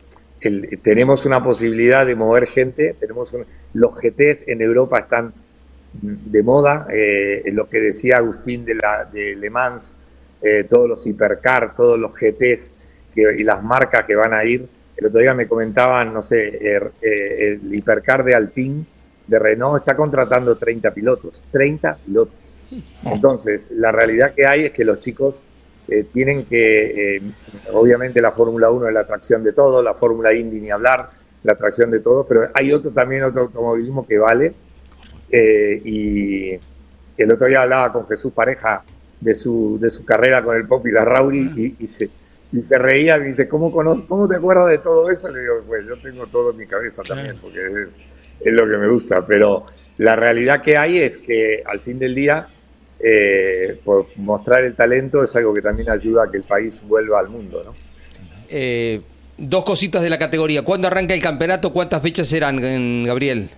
tenemos 0.83 1.25
una 1.25 1.43
posibilidad 1.43 2.05
de 2.07 2.15
mover 2.17 2.47
gente, 2.47 2.97
tenemos 2.99 3.35
los 3.75 3.95
GTs 3.95 4.49
en 4.49 4.63
Europa 4.63 4.99
están 4.99 5.35
de 6.01 6.43
moda, 6.43 6.87
eh, 6.91 7.43
lo 7.53 7.69
que 7.69 7.79
decía 7.79 8.17
Agustín 8.19 8.65
de, 8.65 8.75
la, 8.75 9.05
de 9.05 9.37
Le 9.37 9.51
Mans, 9.51 9.97
eh, 10.41 10.65
todos 10.65 10.89
los 10.89 11.07
hipercar, 11.07 11.75
todos 11.75 11.99
los 11.99 12.15
GTs 12.15 12.73
y 13.15 13.43
las 13.43 13.63
marcas 13.63 14.05
que 14.07 14.17
van 14.17 14.33
a 14.33 14.45
ir. 14.45 14.67
El 14.97 15.07
otro 15.07 15.21
día 15.21 15.35
me 15.35 15.47
comentaban, 15.47 16.13
no 16.13 16.23
sé, 16.23 16.75
er, 16.75 16.93
eh, 17.03 17.59
el 17.63 17.75
hipercar 17.75 18.25
de 18.25 18.35
Alpine, 18.35 18.87
de 19.27 19.39
Renault, 19.39 19.81
está 19.81 19.97
contratando 19.97 20.57
30 20.57 20.93
pilotos, 20.93 21.45
30 21.51 21.99
pilotos. 22.05 22.59
Entonces, 23.05 23.71
la 23.73 23.93
realidad 23.93 24.35
que 24.35 24.47
hay 24.47 24.65
es 24.65 24.73
que 24.73 24.85
los 24.85 24.99
chicos 24.99 25.43
eh, 25.89 26.05
tienen 26.05 26.45
que, 26.45 27.17
eh, 27.17 27.23
obviamente 27.73 28.21
la 28.21 28.31
Fórmula 28.31 28.71
1 28.71 28.89
es 28.89 28.95
la 28.95 29.01
atracción 29.01 29.43
de 29.43 29.53
todo, 29.53 29.83
la 29.83 29.95
Fórmula 29.95 30.33
Indy 30.33 30.61
ni 30.61 30.71
hablar, 30.71 31.11
la 31.43 31.53
atracción 31.53 31.91
de 31.91 32.01
todo, 32.01 32.27
pero 32.27 32.49
hay 32.55 32.73
otro 32.73 32.93
también, 32.93 33.25
otro 33.25 33.43
automovilismo 33.43 34.07
que 34.07 34.19
vale. 34.19 34.55
Eh, 35.31 35.81
y 35.85 36.53
el 37.17 37.33
otro 37.33 37.47
día 37.47 37.63
hablaba 37.63 37.93
con 37.93 38.07
Jesús 38.07 38.33
Pareja 38.33 38.85
de 39.21 39.35
su, 39.35 39.79
de 39.81 39.91
su 39.91 40.05
carrera 40.05 40.43
con 40.43 40.57
el 40.57 40.67
Pop 40.67 40.87
y 40.87 40.93
la 40.93 41.05
Rauri 41.05 41.75
y, 41.79 41.87
se, 41.87 42.11
y 42.53 42.63
se 42.63 42.79
reía 42.79 43.17
y 43.19 43.23
dice, 43.23 43.49
¿cómo, 43.49 43.73
conozco, 43.73 44.09
¿cómo 44.09 44.29
te 44.29 44.37
acuerdas 44.37 44.69
de 44.69 44.79
todo 44.79 45.11
eso? 45.11 45.31
Le 45.31 45.41
digo, 45.41 45.65
pues 45.67 45.85
yo 45.87 46.01
tengo 46.01 46.27
todo 46.27 46.51
en 46.51 46.59
mi 46.59 46.67
cabeza 46.67 47.03
también, 47.03 47.39
porque 47.41 47.59
es, 47.59 47.97
es 48.41 48.53
lo 48.53 48.69
que 48.69 48.77
me 48.77 48.89
gusta, 48.89 49.27
pero 49.27 49.67
la 49.99 50.17
realidad 50.17 50.61
que 50.61 50.77
hay 50.77 50.99
es 50.99 51.19
que 51.19 51.63
al 51.67 51.81
fin 51.81 51.99
del 51.99 52.15
día 52.15 52.49
eh, 53.03 53.81
por 53.85 54.07
mostrar 54.17 54.63
el 54.63 54.75
talento 54.77 55.25
es 55.25 55.35
algo 55.35 55.53
que 55.53 55.61
también 55.61 55.91
ayuda 55.91 56.25
a 56.25 56.31
que 56.31 56.37
el 56.37 56.45
país 56.45 56.83
vuelva 56.87 57.19
al 57.19 57.29
mundo. 57.29 57.63
¿no? 57.65 57.75
Eh, 58.49 59.01
dos 59.37 59.65
cositas 59.65 60.03
de 60.03 60.11
la 60.11 60.19
categoría. 60.19 60.63
¿Cuándo 60.63 60.87
arranca 60.87 61.13
el 61.13 61.23
campeonato? 61.23 61.73
¿Cuántas 61.73 62.01
fechas 62.01 62.29
serán, 62.29 63.05
Gabriel? 63.05 63.51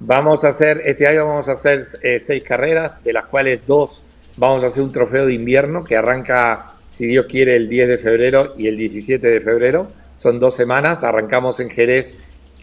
vamos 0.00 0.44
a 0.44 0.48
hacer, 0.48 0.82
este 0.84 1.06
año 1.06 1.26
vamos 1.26 1.48
a 1.48 1.52
hacer 1.52 1.82
eh, 2.02 2.20
seis 2.20 2.42
carreras, 2.42 3.02
de 3.02 3.12
las 3.12 3.26
cuales 3.26 3.60
dos 3.66 4.04
vamos 4.36 4.64
a 4.64 4.66
hacer 4.66 4.82
un 4.82 4.92
trofeo 4.92 5.24
de 5.24 5.32
invierno 5.32 5.84
que 5.84 5.96
arranca, 5.96 6.74
si 6.88 7.06
Dios 7.06 7.26
quiere, 7.26 7.56
el 7.56 7.68
10 7.68 7.88
de 7.88 7.98
febrero 7.98 8.52
y 8.56 8.66
el 8.66 8.76
17 8.76 9.26
de 9.26 9.40
febrero. 9.40 9.90
Son 10.16 10.38
dos 10.38 10.54
semanas, 10.54 11.04
arrancamos 11.04 11.58
en 11.60 11.70
Jerez 11.70 12.16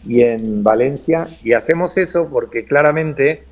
y 0.04 0.22
en 0.22 0.62
Valencia 0.62 1.36
y 1.42 1.52
hacemos 1.52 1.96
eso 1.96 2.28
porque 2.30 2.64
claramente 2.64 3.44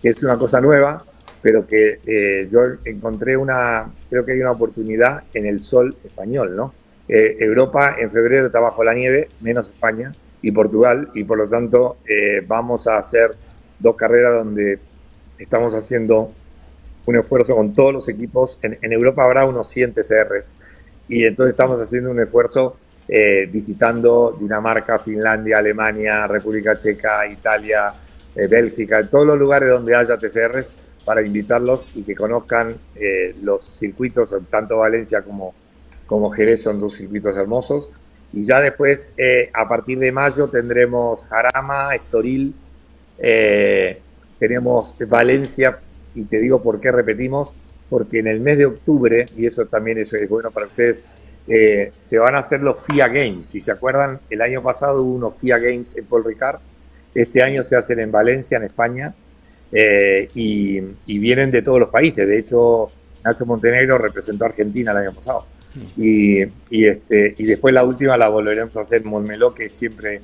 que 0.00 0.08
es 0.08 0.22
una 0.22 0.38
cosa 0.38 0.60
nueva, 0.60 1.04
pero 1.42 1.66
que 1.66 2.00
eh, 2.06 2.48
yo 2.50 2.60
encontré 2.84 3.36
una, 3.36 3.92
creo 4.10 4.24
que 4.24 4.32
hay 4.32 4.40
una 4.40 4.52
oportunidad 4.52 5.24
en 5.34 5.46
el 5.46 5.60
sol 5.60 5.96
español, 6.04 6.56
¿no? 6.56 6.74
Eh, 7.08 7.36
Europa 7.40 7.96
en 7.98 8.10
febrero 8.10 8.46
está 8.46 8.60
bajo 8.60 8.84
la 8.84 8.92
nieve, 8.92 9.28
menos 9.40 9.70
España 9.70 10.12
y 10.42 10.52
Portugal, 10.52 11.10
y 11.14 11.24
por 11.24 11.38
lo 11.38 11.48
tanto 11.48 11.98
eh, 12.06 12.42
vamos 12.46 12.86
a 12.86 12.98
hacer 12.98 13.34
dos 13.78 13.96
carreras 13.96 14.34
donde 14.34 14.78
estamos 15.38 15.74
haciendo 15.74 16.32
un 17.06 17.16
esfuerzo 17.16 17.56
con 17.56 17.72
todos 17.74 17.92
los 17.92 18.08
equipos. 18.08 18.58
En, 18.62 18.78
en 18.82 18.92
Europa 18.92 19.24
habrá 19.24 19.46
unos 19.46 19.68
100 19.68 19.94
TCRs, 19.94 20.54
y 21.08 21.24
entonces 21.24 21.54
estamos 21.54 21.80
haciendo 21.80 22.10
un 22.10 22.20
esfuerzo 22.20 22.76
visitando 23.50 24.36
Dinamarca, 24.38 24.98
Finlandia, 24.98 25.56
Alemania, 25.56 26.26
República 26.26 26.76
Checa, 26.76 27.26
Italia, 27.26 27.94
eh, 28.38 28.46
Bélgica, 28.46 29.00
en 29.00 29.10
todos 29.10 29.26
los 29.26 29.36
lugares 29.36 29.68
donde 29.68 29.96
haya 29.96 30.16
TCRs 30.16 30.72
para 31.04 31.22
invitarlos 31.22 31.88
y 31.96 32.04
que 32.04 32.14
conozcan 32.14 32.76
eh, 32.94 33.34
los 33.42 33.64
circuitos, 33.64 34.32
tanto 34.48 34.76
Valencia 34.76 35.22
como, 35.22 35.54
como 36.06 36.28
Jerez 36.30 36.62
son 36.62 36.78
dos 36.78 36.94
circuitos 36.94 37.36
hermosos. 37.36 37.90
Y 38.32 38.44
ya 38.44 38.60
después, 38.60 39.12
eh, 39.16 39.50
a 39.52 39.68
partir 39.68 39.98
de 39.98 40.12
mayo, 40.12 40.48
tendremos 40.48 41.22
Jarama, 41.22 41.96
Estoril, 41.96 42.54
tenemos 44.38 44.94
Valencia, 45.08 45.80
y 46.14 46.24
te 46.26 46.38
digo 46.38 46.62
por 46.62 46.78
qué 46.78 46.92
repetimos, 46.92 47.56
porque 47.90 48.20
en 48.20 48.28
el 48.28 48.40
mes 48.40 48.58
de 48.58 48.66
octubre, 48.66 49.26
y 49.34 49.46
eso 49.46 49.66
también 49.66 49.98
es, 49.98 50.14
bueno 50.28 50.52
para 50.52 50.66
ustedes, 50.66 51.02
se 51.98 52.18
van 52.18 52.36
a 52.36 52.38
hacer 52.38 52.60
los 52.60 52.86
FIA 52.86 53.08
Games. 53.08 53.46
Si 53.46 53.58
se 53.58 53.72
acuerdan, 53.72 54.20
el 54.30 54.42
año 54.42 54.62
pasado 54.62 55.02
hubo 55.02 55.14
unos 55.14 55.34
FIA 55.38 55.58
Games 55.58 55.96
en 55.96 56.04
Paul 56.04 56.24
Ricard, 56.24 56.60
este 57.14 57.42
año 57.42 57.62
se 57.62 57.76
hacen 57.76 58.00
en 58.00 58.12
Valencia, 58.12 58.56
en 58.58 58.64
España, 58.64 59.14
eh, 59.72 60.28
y, 60.34 60.80
vienen 61.18 61.50
de 61.50 61.62
todos 61.62 61.80
los 61.80 61.88
países. 61.88 62.26
De 62.26 62.38
hecho, 62.38 62.90
Nacho 63.24 63.44
Montenegro 63.44 63.98
representó 63.98 64.44
a 64.44 64.48
Argentina 64.48 64.92
el 64.92 64.98
año 64.98 65.14
pasado. 65.14 65.46
Hmm. 65.74 66.00
Y, 66.00 66.42
este, 66.86 67.34
y 67.36 67.44
después 67.44 67.74
la 67.74 67.84
última 67.84 68.16
la 68.16 68.28
volveremos 68.28 68.76
a 68.76 68.80
hacer 68.80 69.02
en 69.02 69.08
Montmeló, 69.08 69.54
que 69.54 69.66
es 69.66 69.72
siempre 69.72 70.22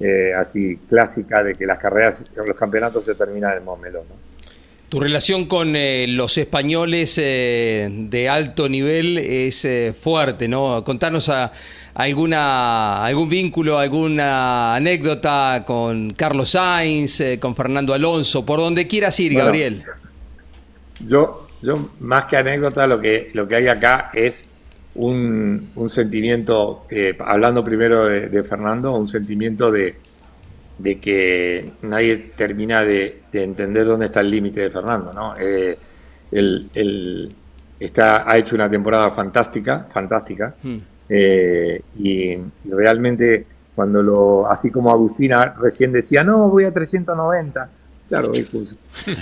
eh, 0.00 0.32
así 0.34 0.78
clásica 0.88 1.42
de 1.42 1.54
que 1.54 1.64
las 1.66 1.78
carreras, 1.78 2.26
los 2.34 2.56
campeonatos 2.56 3.04
se 3.04 3.14
terminan 3.14 3.56
en 3.56 3.64
Montmeló. 3.64 4.04
¿no? 4.08 4.16
Tu 4.88 5.00
relación 5.00 5.46
con 5.46 5.74
eh, 5.74 6.06
los 6.08 6.36
españoles 6.36 7.16
de 7.16 8.28
alto 8.30 8.68
nivel 8.68 9.16
es 9.16 9.66
fuerte, 9.98 10.48
¿no? 10.48 10.84
Contanos 10.84 11.30
a 11.30 11.52
alguna 11.94 13.04
algún 13.04 13.28
vínculo, 13.28 13.78
alguna 13.78 14.74
anécdota 14.74 15.64
con 15.66 16.12
Carlos 16.12 16.50
Sainz, 16.50 17.20
eh, 17.20 17.38
con 17.38 17.54
Fernando 17.54 17.94
Alonso, 17.94 18.44
por 18.44 18.60
donde 18.60 18.86
quieras 18.86 19.18
ir, 19.20 19.34
Gabriel. 19.34 19.84
Yo, 21.00 21.46
yo 21.60 21.90
más 22.00 22.26
que 22.26 22.36
anécdota, 22.36 22.86
lo 22.86 23.00
que, 23.00 23.30
lo 23.34 23.46
que 23.46 23.56
hay 23.56 23.68
acá 23.68 24.10
es 24.14 24.46
un, 24.94 25.70
un 25.74 25.88
sentimiento, 25.88 26.84
eh, 26.90 27.16
hablando 27.20 27.64
primero 27.64 28.06
de, 28.06 28.42
Fernando, 28.44 28.92
un 28.92 29.08
sentimiento 29.08 29.70
de, 29.70 29.96
de 30.78 31.00
que 31.00 31.72
nadie 31.82 32.18
termina 32.36 32.82
de, 32.82 33.22
entender 33.32 33.86
dónde 33.86 34.06
está 34.06 34.20
el 34.20 34.30
límite 34.30 34.60
de 34.60 34.70
Fernando, 34.70 35.12
¿no? 35.12 35.34
Eh, 35.38 35.78
está, 37.80 38.30
ha 38.30 38.38
hecho 38.38 38.54
una 38.54 38.70
temporada 38.70 39.10
fantástica, 39.10 39.86
fantástica, 39.90 40.54
hmm. 40.62 40.78
Eh, 41.14 41.82
y, 41.96 42.38
realmente 42.64 43.46
cuando 43.74 44.02
lo, 44.02 44.50
así 44.50 44.70
como 44.70 44.90
Agustina 44.90 45.54
recién 45.60 45.92
decía, 45.92 46.24
no, 46.24 46.48
voy 46.48 46.64
a 46.64 46.72
390, 46.72 47.70
claro, 48.08 48.32
pues, 48.50 48.76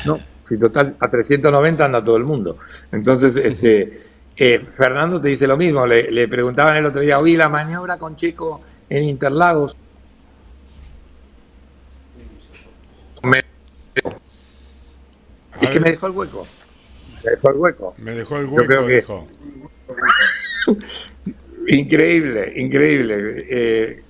no, 0.06 0.20
si 0.48 0.56
total 0.56 0.96
a 1.00 1.10
390 1.10 1.84
anda 1.84 2.04
todo 2.04 2.16
el 2.16 2.24
mundo. 2.24 2.58
Entonces, 2.92 3.34
este, 3.34 4.02
eh, 4.36 4.64
Fernando 4.68 5.20
te 5.20 5.28
dice 5.28 5.48
lo 5.48 5.56
mismo, 5.56 5.84
le, 5.84 6.12
le 6.12 6.28
preguntaban 6.28 6.76
el 6.76 6.86
otro 6.86 7.00
día, 7.00 7.18
oye, 7.18 7.36
la 7.36 7.48
maniobra 7.48 7.98
con 7.98 8.14
Checo 8.14 8.60
en 8.88 9.02
Interlagos, 9.02 9.76
es 15.60 15.70
que 15.70 15.80
me 15.80 15.90
dejó 15.90 16.06
el 16.06 16.12
hueco. 16.12 16.46
Me 17.24 17.30
dejó 17.32 17.50
el 17.50 17.56
hueco. 17.56 17.94
Me 17.98 18.12
dejó 18.12 18.36
el 18.36 18.46
hueco. 18.46 19.28
increíble, 21.78 22.52
increíble. 22.56 23.44
Eh, 23.48 24.02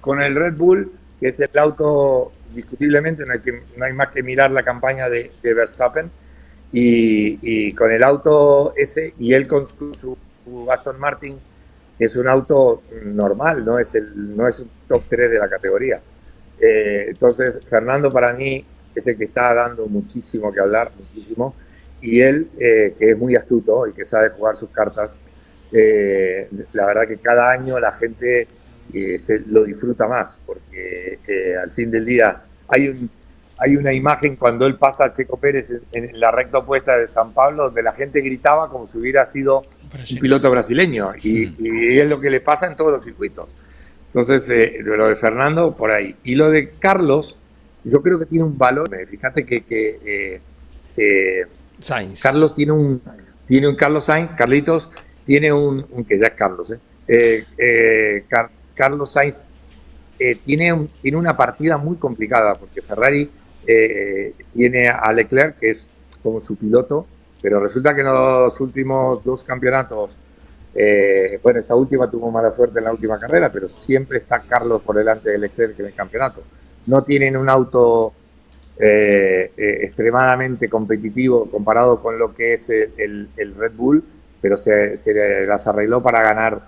con 0.00 0.20
el 0.20 0.34
Red 0.34 0.54
Bull, 0.54 0.92
que 1.20 1.28
es 1.28 1.40
el 1.40 1.58
auto, 1.58 2.32
discutiblemente, 2.54 3.26
no 3.26 3.32
hay, 3.32 3.40
que, 3.40 3.62
no 3.76 3.84
hay 3.84 3.92
más 3.92 4.08
que 4.10 4.22
mirar 4.22 4.50
la 4.50 4.62
campaña 4.62 5.08
de, 5.08 5.30
Verstappen. 5.42 6.10
Y, 6.70 7.72
con 7.72 7.90
el 7.90 8.02
auto 8.02 8.74
ese, 8.76 9.14
y 9.18 9.32
él 9.32 9.48
con 9.48 9.66
su, 9.66 10.16
Aston 10.70 10.98
Martin, 10.98 11.38
es 11.98 12.16
un 12.16 12.28
auto 12.28 12.82
normal, 13.04 13.64
no 13.64 13.78
es, 13.78 13.94
el, 13.94 14.36
no 14.36 14.46
es 14.46 14.60
un 14.60 14.70
top 14.86 15.02
3 15.08 15.30
de 15.30 15.38
la 15.38 15.48
categoría. 15.48 16.00
Eh, 16.60 17.06
entonces, 17.08 17.60
Fernando 17.66 18.12
para 18.12 18.32
mí 18.34 18.64
es 18.94 19.06
el 19.06 19.16
que 19.16 19.24
está 19.24 19.54
dando 19.54 19.86
muchísimo 19.86 20.52
que 20.52 20.60
hablar, 20.60 20.92
muchísimo, 20.96 21.54
y 22.00 22.20
él, 22.20 22.50
eh, 22.58 22.94
que 22.98 23.10
es 23.10 23.18
muy 23.18 23.34
astuto 23.34 23.86
y 23.86 23.92
que 23.92 24.04
sabe 24.04 24.30
jugar 24.30 24.56
sus 24.56 24.70
cartas, 24.70 25.18
eh, 25.72 26.48
la 26.72 26.86
verdad 26.86 27.06
que 27.06 27.18
cada 27.18 27.50
año 27.50 27.78
la 27.78 27.92
gente 27.92 28.48
se, 28.90 29.40
lo 29.46 29.64
disfruta 29.64 30.08
más, 30.08 30.38
porque 30.46 31.18
al 31.62 31.72
fin 31.72 31.90
del 31.90 32.06
día 32.06 32.42
hay 32.68 32.88
un, 32.88 33.10
hay 33.58 33.76
una 33.76 33.92
imagen 33.92 34.36
cuando 34.36 34.66
él 34.66 34.76
pasa 34.76 35.04
a 35.04 35.12
Checo 35.12 35.36
Pérez 35.36 35.82
en, 35.92 36.20
la 36.20 36.30
recta 36.30 36.58
opuesta 36.58 36.96
de 36.96 37.08
San 37.08 37.32
Pablo, 37.32 37.64
donde 37.64 37.82
la 37.82 37.92
gente 37.92 38.20
gritaba 38.20 38.70
como 38.70 38.86
si 38.86 38.98
hubiera 38.98 39.24
sido 39.24 39.62
un 39.82 40.18
piloto 40.20 40.50
brasileño, 40.50 41.10
y, 41.22 41.54
y, 41.58 41.98
es 41.98 42.08
lo 42.08 42.20
que 42.20 42.30
le 42.30 42.40
pasa 42.40 42.66
en 42.66 42.76
todos 42.76 42.92
los 42.92 43.04
circuitos. 43.04 43.54
Entonces, 44.06 44.48
eh, 44.48 44.78
lo 44.82 45.08
de 45.08 45.16
Fernando, 45.16 45.76
por 45.76 45.90
ahí. 45.90 46.16
Y 46.22 46.34
lo 46.34 46.50
de 46.50 46.70
Carlos, 46.78 47.36
yo 47.84 48.00
creo 48.02 48.18
que 48.18 48.26
tiene 48.26 48.44
un 48.44 48.56
valor. 48.56 48.88
Fíjate 49.06 49.44
que, 49.44 49.62
que 49.62 50.40
eh, 50.96 51.46
Carlos 52.20 52.54
tiene 52.54 52.72
un, 52.72 53.02
tiene 53.46 53.68
un 53.68 53.74
Carlos 53.74 54.04
Sainz, 54.04 54.34
Carlitos, 54.34 54.90
tiene 55.28 55.52
un, 55.52 55.84
que 56.06 56.18
ya 56.18 56.28
es 56.28 56.32
Carlos, 56.32 56.74
eh, 57.06 58.24
Carlos 58.74 59.12
Sainz 59.12 59.42
tiene, 60.42 60.88
tiene 61.02 61.16
una 61.18 61.36
partida 61.36 61.76
muy 61.76 61.98
complicada, 61.98 62.58
porque 62.58 62.80
Ferrari 62.80 63.30
tiene 64.50 64.88
a 64.88 65.12
Leclerc, 65.12 65.58
que 65.58 65.68
es 65.68 65.86
como 66.22 66.40
su 66.40 66.56
piloto, 66.56 67.06
pero 67.42 67.60
resulta 67.60 67.94
que 67.94 68.00
en 68.00 68.06
los 68.06 68.58
últimos 68.60 69.22
dos 69.22 69.44
campeonatos 69.44 70.16
eh, 70.74 71.40
bueno, 71.42 71.58
esta 71.58 71.74
última 71.74 72.08
tuvo 72.08 72.30
mala 72.30 72.54
suerte 72.54 72.78
en 72.78 72.84
la 72.84 72.92
última 72.92 73.18
carrera, 73.18 73.50
pero 73.50 73.66
siempre 73.66 74.18
está 74.18 74.40
Carlos 74.40 74.80
por 74.82 74.96
delante 74.96 75.30
de 75.30 75.38
Leclerc 75.38 75.78
en 75.78 75.86
el 75.86 75.94
campeonato. 75.94 76.42
No 76.86 77.02
tienen 77.02 77.36
un 77.36 77.48
auto 77.48 78.12
eh, 78.78 79.50
eh, 79.56 79.78
extremadamente 79.82 80.68
competitivo 80.68 81.50
comparado 81.50 82.00
con 82.00 82.16
lo 82.16 82.32
que 82.32 82.52
es 82.52 82.70
el, 82.70 83.28
Red 83.56 83.72
Bull, 83.72 84.04
pero 84.40 84.56
se, 84.56 84.96
las 85.46 85.66
arregló 85.66 86.02
para 86.02 86.22
ganar 86.22 86.62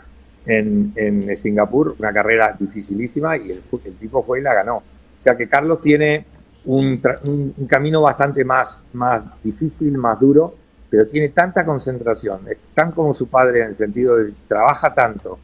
en, 0.47 1.37
Singapur, 1.37 1.97
una 1.99 2.12
carrera 2.12 2.57
dificilísima, 2.59 3.37
y 3.37 3.51
el, 3.51 3.62
tipo 3.99 4.23
fue 4.25 4.41
y 4.41 4.43
la 4.43 4.55
ganó. 4.55 4.77
O 4.79 5.21
sea 5.23 5.37
que 5.37 5.49
Carlos 5.49 5.81
tiene 5.81 6.27
un, 6.64 7.01
un 7.25 7.66
camino 7.66 8.03
bastante 8.03 8.45
más, 8.45 8.85
más 8.93 9.23
difícil, 9.43 9.97
más 9.99 10.18
duro, 10.18 10.55
pero 10.91 11.07
tiene 11.07 11.29
tanta 11.29 11.64
concentración, 11.64 12.41
es 12.49 12.59
tan 12.75 12.91
como 12.91 13.14
su 13.14 13.29
padre 13.29 13.61
en 13.61 13.66
el 13.68 13.75
sentido 13.75 14.16
de 14.16 14.35
trabaja 14.49 14.93
tanto, 14.93 15.39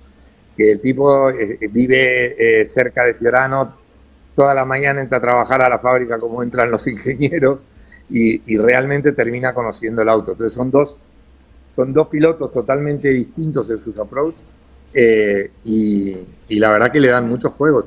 que 0.57 0.73
el 0.73 0.81
tipo 0.81 1.31
eh, 1.31 1.59
eh, 1.61 1.69
vive 1.69 2.61
eh, 2.61 2.67
cerca 2.67 3.05
de 3.05 3.15
Fiorano, 3.15 3.77
toda 4.35 4.55
la 4.55 4.65
mañana 4.65 5.01
entra 5.01 5.19
a 5.19 5.21
trabajar 5.21 5.63
a 5.63 5.69
la 5.69 5.79
fábrica 5.79 6.19
como 6.19 6.43
entran 6.43 6.71
los 6.71 6.87
ingenieros 6.89 7.65
y, 8.11 8.57
realmente 8.57 9.13
termina 9.13 9.55
conociendo 9.55 10.03
el 10.03 10.09
auto. 10.09 10.33
Entonces 10.33 10.53
son 10.53 10.71
dos, 10.71 10.99
son 11.77 11.93
dos 11.93 12.09
pilotos 12.09 12.51
totalmente 12.51 13.11
distintos 13.11 13.71
en 13.71 13.77
sus 13.79 13.97
approach 13.99 14.41
y, 15.65 16.17
la 16.49 16.71
verdad 16.71 16.91
que 16.91 17.01
le 17.01 17.09
dan 17.09 17.29
muchos 17.29 17.53
juegos. 17.53 17.87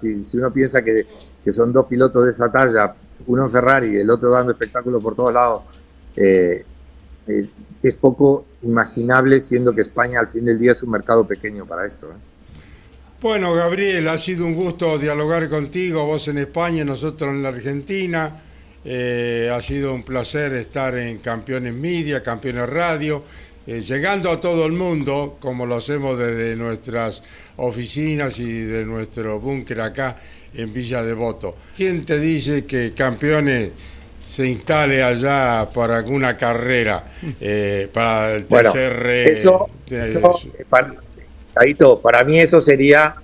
Si, 0.00 0.24
si, 0.24 0.38
uno 0.38 0.50
piensa 0.50 0.82
que, 0.82 1.06
que 1.44 1.52
son 1.52 1.70
dos 1.70 1.86
pilotos 1.86 2.24
de 2.24 2.30
esa 2.30 2.50
talla, 2.50 2.94
uno 3.26 3.46
en 3.46 3.52
Ferrari 3.52 3.88
y 3.88 3.96
el 3.96 4.10
otro 4.10 4.30
dando 4.30 4.52
espectáculo 4.52 5.00
por 5.00 5.14
todos 5.14 5.32
lados, 5.32 5.62
eh, 6.16 6.64
eh, 7.26 7.50
es 7.82 7.96
poco 7.96 8.46
imaginable 8.62 9.40
siendo 9.40 9.72
que 9.72 9.82
España 9.82 10.20
al 10.20 10.28
fin 10.28 10.44
del 10.44 10.58
día 10.58 10.72
es 10.72 10.82
un 10.82 10.90
mercado 10.90 11.26
pequeño 11.26 11.66
para 11.66 11.86
esto. 11.86 12.06
¿eh? 12.06 12.16
Bueno, 13.20 13.54
Gabriel, 13.54 14.08
ha 14.08 14.18
sido 14.18 14.46
un 14.46 14.54
gusto 14.54 14.98
dialogar 14.98 15.48
contigo, 15.48 16.04
vos 16.04 16.28
en 16.28 16.38
España, 16.38 16.84
nosotros 16.84 17.30
en 17.30 17.42
la 17.42 17.50
Argentina. 17.50 18.42
Ha 18.84 19.62
sido 19.62 19.94
un 19.94 20.02
placer 20.02 20.52
estar 20.54 20.96
en 20.96 21.18
Campeones 21.18 21.72
Media, 21.72 22.22
Campeones 22.22 22.68
Radio, 22.68 23.22
llegando 23.66 24.30
a 24.30 24.40
todo 24.40 24.66
el 24.66 24.72
mundo, 24.72 25.38
como 25.40 25.64
lo 25.64 25.76
hacemos 25.76 26.18
desde 26.18 26.54
nuestras 26.54 27.22
oficinas 27.56 28.38
y 28.38 28.62
de 28.64 28.84
nuestro 28.84 29.40
búnker 29.40 29.80
acá 29.80 30.16
en 30.54 30.72
Villa 30.72 31.02
Devoto. 31.02 31.56
¿Quién 31.76 32.04
te 32.04 32.18
dice 32.18 32.66
que 32.66 32.92
Campeones 32.92 33.70
se 34.34 34.46
instale 34.48 35.02
allá 35.02 35.68
para 35.72 35.98
alguna 35.98 36.36
carrera, 36.36 37.12
eh, 37.40 37.88
para 37.92 38.34
el 38.34 38.46
TCR. 38.46 39.08
Eso, 39.28 39.68
para, 40.68 40.94
para 42.02 42.24
mí 42.24 42.38
eso 42.38 42.60
sería, 42.60 43.14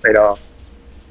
pero 0.00 0.38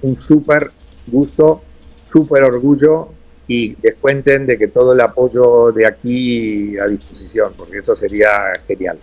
un 0.01 0.15
súper 0.15 0.71
gusto, 1.07 1.61
súper 2.09 2.43
orgullo 2.43 3.09
y 3.47 3.75
descuenten 3.75 4.45
de 4.47 4.57
que 4.57 4.67
todo 4.67 4.93
el 4.93 5.01
apoyo 5.01 5.71
de 5.71 5.85
aquí 5.85 6.77
a 6.77 6.87
disposición, 6.87 7.53
porque 7.55 7.79
eso 7.79 7.95
sería 7.95 8.29
genial. 8.65 8.99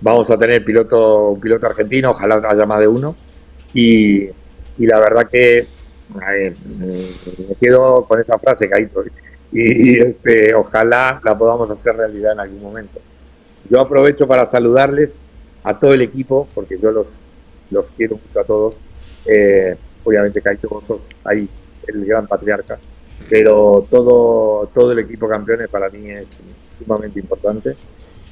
Vamos 0.00 0.30
a 0.30 0.36
tener 0.36 0.64
piloto, 0.64 1.30
un 1.30 1.40
piloto 1.40 1.66
argentino, 1.66 2.10
ojalá 2.10 2.42
haya 2.48 2.66
más 2.66 2.80
de 2.80 2.88
uno, 2.88 3.16
y, 3.72 4.24
y 4.76 4.86
la 4.86 4.98
verdad 4.98 5.28
que 5.30 5.66
me 6.14 7.54
quedo 7.60 8.04
con 8.06 8.20
esa 8.20 8.38
frase, 8.38 8.68
Caito 8.68 9.02
y 9.56 10.00
este, 10.00 10.52
ojalá 10.52 11.20
la 11.24 11.38
podamos 11.38 11.70
hacer 11.70 11.94
realidad 11.94 12.32
en 12.32 12.40
algún 12.40 12.60
momento. 12.60 13.00
Yo 13.70 13.80
aprovecho 13.80 14.26
para 14.26 14.46
saludarles 14.46 15.22
a 15.62 15.78
todo 15.78 15.94
el 15.94 16.02
equipo, 16.02 16.48
porque 16.54 16.76
yo 16.76 16.90
los, 16.90 17.06
los 17.70 17.86
quiero 17.96 18.16
mucho 18.16 18.40
a 18.40 18.44
todos. 18.44 18.80
Eh, 19.24 19.76
obviamente, 20.02 20.42
Caito, 20.42 20.68
vos 20.68 20.84
sos 20.84 21.02
ahí 21.22 21.48
el 21.86 22.04
gran 22.04 22.26
patriarca, 22.26 22.78
pero 23.28 23.86
todo, 23.90 24.70
todo 24.74 24.92
el 24.92 24.98
equipo 25.00 25.28
campeones 25.28 25.68
para 25.68 25.88
mí 25.88 26.10
es 26.10 26.40
sumamente 26.70 27.20
importante. 27.20 27.74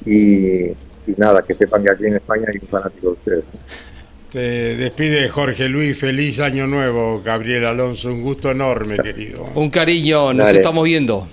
Y, 0.05 0.67
y 0.67 1.15
nada, 1.17 1.41
que 1.41 1.55
sepan 1.55 1.83
que 1.83 1.89
aquí 1.91 2.05
en 2.05 2.15
España 2.15 2.45
hay 2.49 2.59
un 2.61 2.67
fanático 2.67 3.07
de 3.07 3.13
ustedes. 3.13 3.43
Te 4.31 4.75
despide 4.75 5.29
Jorge 5.29 5.69
Luis, 5.69 5.97
feliz 5.97 6.39
año 6.39 6.65
nuevo, 6.65 7.21
Gabriel 7.23 7.65
Alonso, 7.67 8.09
un 8.09 8.23
gusto 8.23 8.49
enorme, 8.49 8.97
querido. 8.97 9.47
Un 9.53 9.69
cariño, 9.69 10.33
nos 10.33 10.49
estamos 10.49 10.83
viendo. 10.85 11.27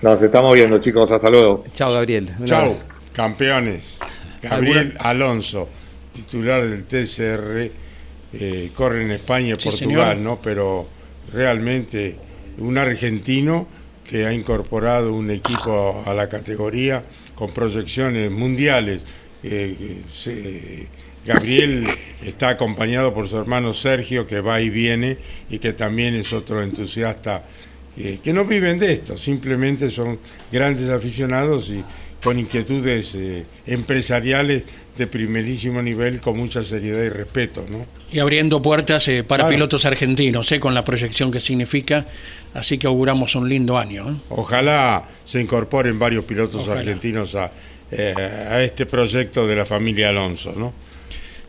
Nos 0.00 0.22
estamos 0.22 0.54
viendo, 0.54 0.78
chicos, 0.78 1.10
hasta 1.10 1.28
luego. 1.28 1.64
Chao, 1.72 1.92
Gabriel. 1.92 2.30
Chao, 2.44 2.76
campeones. 3.12 3.98
Gabriel 4.40 4.94
Alonso, 5.00 5.68
titular 6.14 6.64
del 6.64 6.84
TCR, 6.84 7.70
eh, 8.32 8.70
corre 8.72 9.02
en 9.02 9.10
España 9.10 9.54
y 9.58 9.62
Portugal, 9.62 10.22
¿no? 10.22 10.40
Pero 10.40 10.86
realmente 11.32 12.16
un 12.58 12.78
argentino 12.78 13.66
que 14.04 14.26
ha 14.26 14.32
incorporado 14.32 15.14
un 15.14 15.30
equipo 15.30 16.02
a 16.04 16.12
la 16.14 16.28
categoría 16.28 17.04
con 17.34 17.52
proyecciones 17.52 18.30
mundiales. 18.30 19.00
Eh, 19.42 20.86
Gabriel 21.24 21.86
está 22.24 22.50
acompañado 22.50 23.14
por 23.14 23.28
su 23.28 23.38
hermano 23.38 23.72
Sergio, 23.72 24.26
que 24.26 24.40
va 24.40 24.60
y 24.60 24.70
viene 24.70 25.18
y 25.48 25.58
que 25.58 25.72
también 25.72 26.14
es 26.14 26.32
otro 26.32 26.62
entusiasta, 26.62 27.44
eh, 27.96 28.18
que 28.22 28.32
no 28.32 28.44
viven 28.44 28.78
de 28.78 28.92
esto, 28.94 29.16
simplemente 29.16 29.90
son 29.90 30.18
grandes 30.50 30.88
aficionados 30.90 31.70
y, 31.70 31.84
con 32.22 32.38
inquietudes 32.38 33.14
eh, 33.14 33.44
empresariales 33.66 34.64
de 34.96 35.06
primerísimo 35.06 35.80
nivel 35.80 36.20
con 36.20 36.36
mucha 36.36 36.62
seriedad 36.62 37.02
y 37.02 37.08
respeto, 37.08 37.64
¿no? 37.68 37.86
Y 38.12 38.18
abriendo 38.18 38.60
puertas 38.60 39.08
eh, 39.08 39.24
para 39.24 39.48
pilotos 39.48 39.86
argentinos, 39.86 40.52
con 40.60 40.74
la 40.74 40.84
proyección 40.84 41.30
que 41.30 41.40
significa, 41.40 42.06
así 42.54 42.78
que 42.78 42.86
auguramos 42.86 43.34
un 43.34 43.48
lindo 43.48 43.78
año. 43.78 44.20
Ojalá 44.28 45.04
se 45.24 45.40
incorporen 45.40 45.98
varios 45.98 46.24
pilotos 46.24 46.68
argentinos 46.68 47.34
a, 47.34 47.50
a 47.92 48.62
este 48.62 48.86
proyecto 48.86 49.46
de 49.46 49.56
la 49.56 49.66
familia 49.66 50.10
Alonso, 50.10 50.54
¿no? 50.56 50.72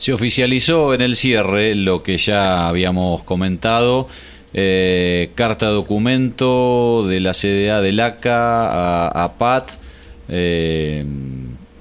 Se 0.01 0.13
oficializó 0.13 0.95
en 0.95 1.01
el 1.01 1.15
cierre 1.15 1.75
lo 1.75 2.01
que 2.01 2.17
ya 2.17 2.67
habíamos 2.67 3.23
comentado, 3.23 4.07
eh, 4.51 5.29
carta 5.35 5.67
documento 5.67 7.05
de 7.07 7.19
la 7.19 7.33
CDA 7.33 7.81
del 7.81 7.99
ACA 7.99 9.07
a, 9.09 9.33
PAT. 9.37 9.73
Eh, 10.27 11.05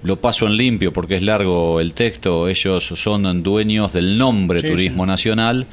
lo 0.02 0.20
paso 0.20 0.46
en 0.46 0.58
limpio 0.58 0.92
porque 0.92 1.16
es 1.16 1.22
largo 1.22 1.80
el 1.80 1.94
texto. 1.94 2.46
Ellos 2.48 2.84
son 2.94 3.42
dueños 3.42 3.94
del 3.94 4.18
nombre 4.18 4.62
Turismo 4.62 5.06
Nacional. 5.06 5.66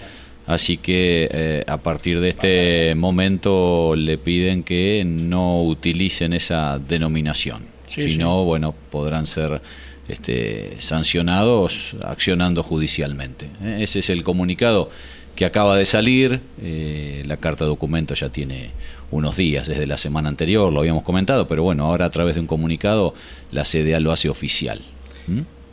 Así 0.47 0.77
que 0.77 1.27
eh, 1.29 1.63
a 1.67 1.77
partir 1.77 2.21
de 2.21 2.29
este 2.29 2.95
momento 2.95 3.95
le 3.97 4.17
piden 4.17 4.63
que 4.63 5.03
no 5.05 5.61
utilicen 5.63 6.31
esa 6.31 6.79
denominación. 6.79 7.65
si 7.87 8.17
no, 8.17 8.45
bueno, 8.45 8.73
podrán 8.89 9.27
ser 9.27 9.61
este, 10.07 10.77
sancionados 10.79 11.97
accionando 12.01 12.63
judicialmente. 12.63 13.49
¿eh? 13.61 13.79
Ese 13.81 13.99
es 13.99 14.09
el 14.09 14.23
comunicado 14.23 14.89
que 15.35 15.43
acaba 15.43 15.75
de 15.75 15.83
salir. 15.83 16.39
Eh, 16.61 17.23
la 17.27 17.35
carta 17.35 17.65
de 17.65 17.69
documento 17.69 18.13
ya 18.13 18.29
tiene 18.29 18.71
unos 19.11 19.35
días, 19.35 19.67
desde 19.67 19.85
la 19.85 19.97
semana 19.97 20.29
anterior, 20.29 20.71
lo 20.71 20.79
habíamos 20.79 21.03
comentado, 21.03 21.47
pero 21.49 21.63
bueno, 21.63 21.85
ahora 21.85 22.05
a 22.05 22.09
través 22.09 22.35
de 22.35 22.41
un 22.41 22.47
comunicado 22.47 23.13
la 23.51 23.63
CDA 23.63 23.99
lo 23.99 24.13
hace 24.13 24.29
oficial. 24.29 24.81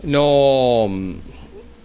No. 0.02 0.88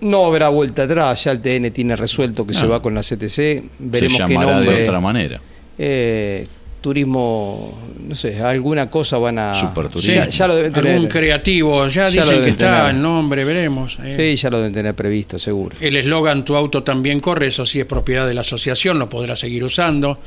No 0.02 0.26
habrá 0.26 0.50
vuelta 0.50 0.84
atrás, 0.84 1.26
ya 1.26 1.32
el 1.32 1.42
TN 1.42 1.72
tiene 1.72 1.96
resuelto 1.96 2.46
que 2.46 2.54
se 2.54 2.66
va 2.66 2.82
con 2.82 2.94
la 2.94 3.02
CTC. 3.02 3.64
Veremos 3.80 4.18
se 4.18 4.28
llamará 4.28 4.62
de 4.62 4.84
otra 4.84 5.00
manera. 5.00 5.42
Eh, 5.78 6.48
turismo, 6.82 7.78
no 8.08 8.16
sé, 8.16 8.42
alguna 8.42 8.90
cosa 8.90 9.18
van 9.18 9.40
a... 9.40 9.54
Superturismo. 9.54 10.26
Ya, 10.30 10.48
lo 10.48 10.56
deben 10.56 10.74
tener. 10.74 10.94
Algún 10.94 11.10
creativo, 11.10 11.88
ya, 11.88 12.10
dicen 12.10 12.44
que 12.44 12.50
está 12.52 12.90
el 12.90 13.02
nombre, 13.02 13.44
veremos. 13.44 13.98
Eh. 14.04 14.16
Sí, 14.36 14.42
ya 14.42 14.50
lo 14.50 14.58
deben 14.58 14.74
tener 14.74 14.94
previsto, 14.96 15.38
seguro. 15.38 15.76
El 15.80 15.96
eslogan 15.96 16.46
Tu 16.46 16.56
auto 16.56 16.84
también 16.84 17.20
corre, 17.20 17.48
eso 17.48 17.66
sí 17.66 17.80
es 17.80 17.86
propiedad 17.86 18.28
de 18.28 18.34
la 18.34 18.42
asociación, 18.42 19.00
lo 19.00 19.10
podrá 19.10 19.36
seguir 19.36 19.64
usando. 19.64 20.20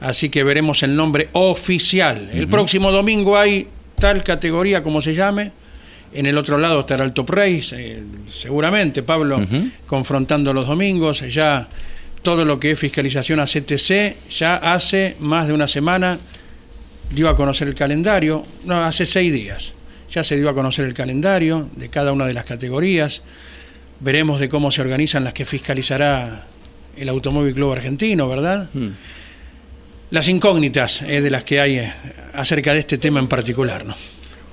Así 0.00 0.28
que 0.28 0.44
veremos 0.44 0.82
el 0.84 0.94
nombre 0.94 1.28
oficial. 1.32 2.30
El 2.32 2.46
próximo 2.46 2.92
domingo 2.92 3.36
hay 3.36 3.66
tal 3.98 4.22
categoría 4.22 4.82
como 4.82 5.02
se 5.02 5.14
llame. 5.14 5.50
En 6.12 6.26
el 6.26 6.38
otro 6.38 6.58
lado 6.58 6.80
estará 6.80 7.04
el 7.04 7.12
Top 7.12 7.30
Race, 7.30 7.74
eh, 7.76 8.02
seguramente, 8.28 9.02
Pablo, 9.02 9.40
confrontando 9.86 10.52
los 10.52 10.66
domingos. 10.66 11.20
Ya 11.32 11.68
todo 12.22 12.44
lo 12.44 12.58
que 12.58 12.72
es 12.72 12.78
fiscalización 12.78 13.40
a 13.40 13.46
CTC, 13.46 14.30
ya 14.30 14.56
hace 14.56 15.16
más 15.20 15.46
de 15.46 15.54
una 15.54 15.68
semana 15.68 16.18
dio 17.10 17.28
a 17.28 17.36
conocer 17.36 17.68
el 17.68 17.74
calendario, 17.74 18.44
no, 18.64 18.84
hace 18.84 19.06
seis 19.06 19.32
días, 19.32 19.74
ya 20.10 20.22
se 20.22 20.36
dio 20.36 20.48
a 20.48 20.54
conocer 20.54 20.84
el 20.84 20.94
calendario 20.94 21.68
de 21.76 21.88
cada 21.88 22.12
una 22.12 22.26
de 22.26 22.34
las 22.34 22.44
categorías, 22.44 23.22
veremos 24.00 24.40
de 24.40 24.48
cómo 24.48 24.70
se 24.70 24.80
organizan 24.80 25.24
las 25.24 25.32
que 25.32 25.44
fiscalizará 25.44 26.44
el 26.96 27.08
Automóvil 27.08 27.54
Club 27.54 27.72
Argentino, 27.72 28.28
¿verdad? 28.28 28.68
Hmm. 28.72 28.90
Las 30.10 30.28
incógnitas 30.28 31.02
eh, 31.02 31.20
de 31.20 31.30
las 31.30 31.44
que 31.44 31.60
hay 31.60 31.78
eh, 31.78 31.92
acerca 32.34 32.72
de 32.72 32.80
este 32.80 32.98
tema 32.98 33.20
en 33.20 33.28
particular, 33.28 33.84
¿no? 33.84 33.94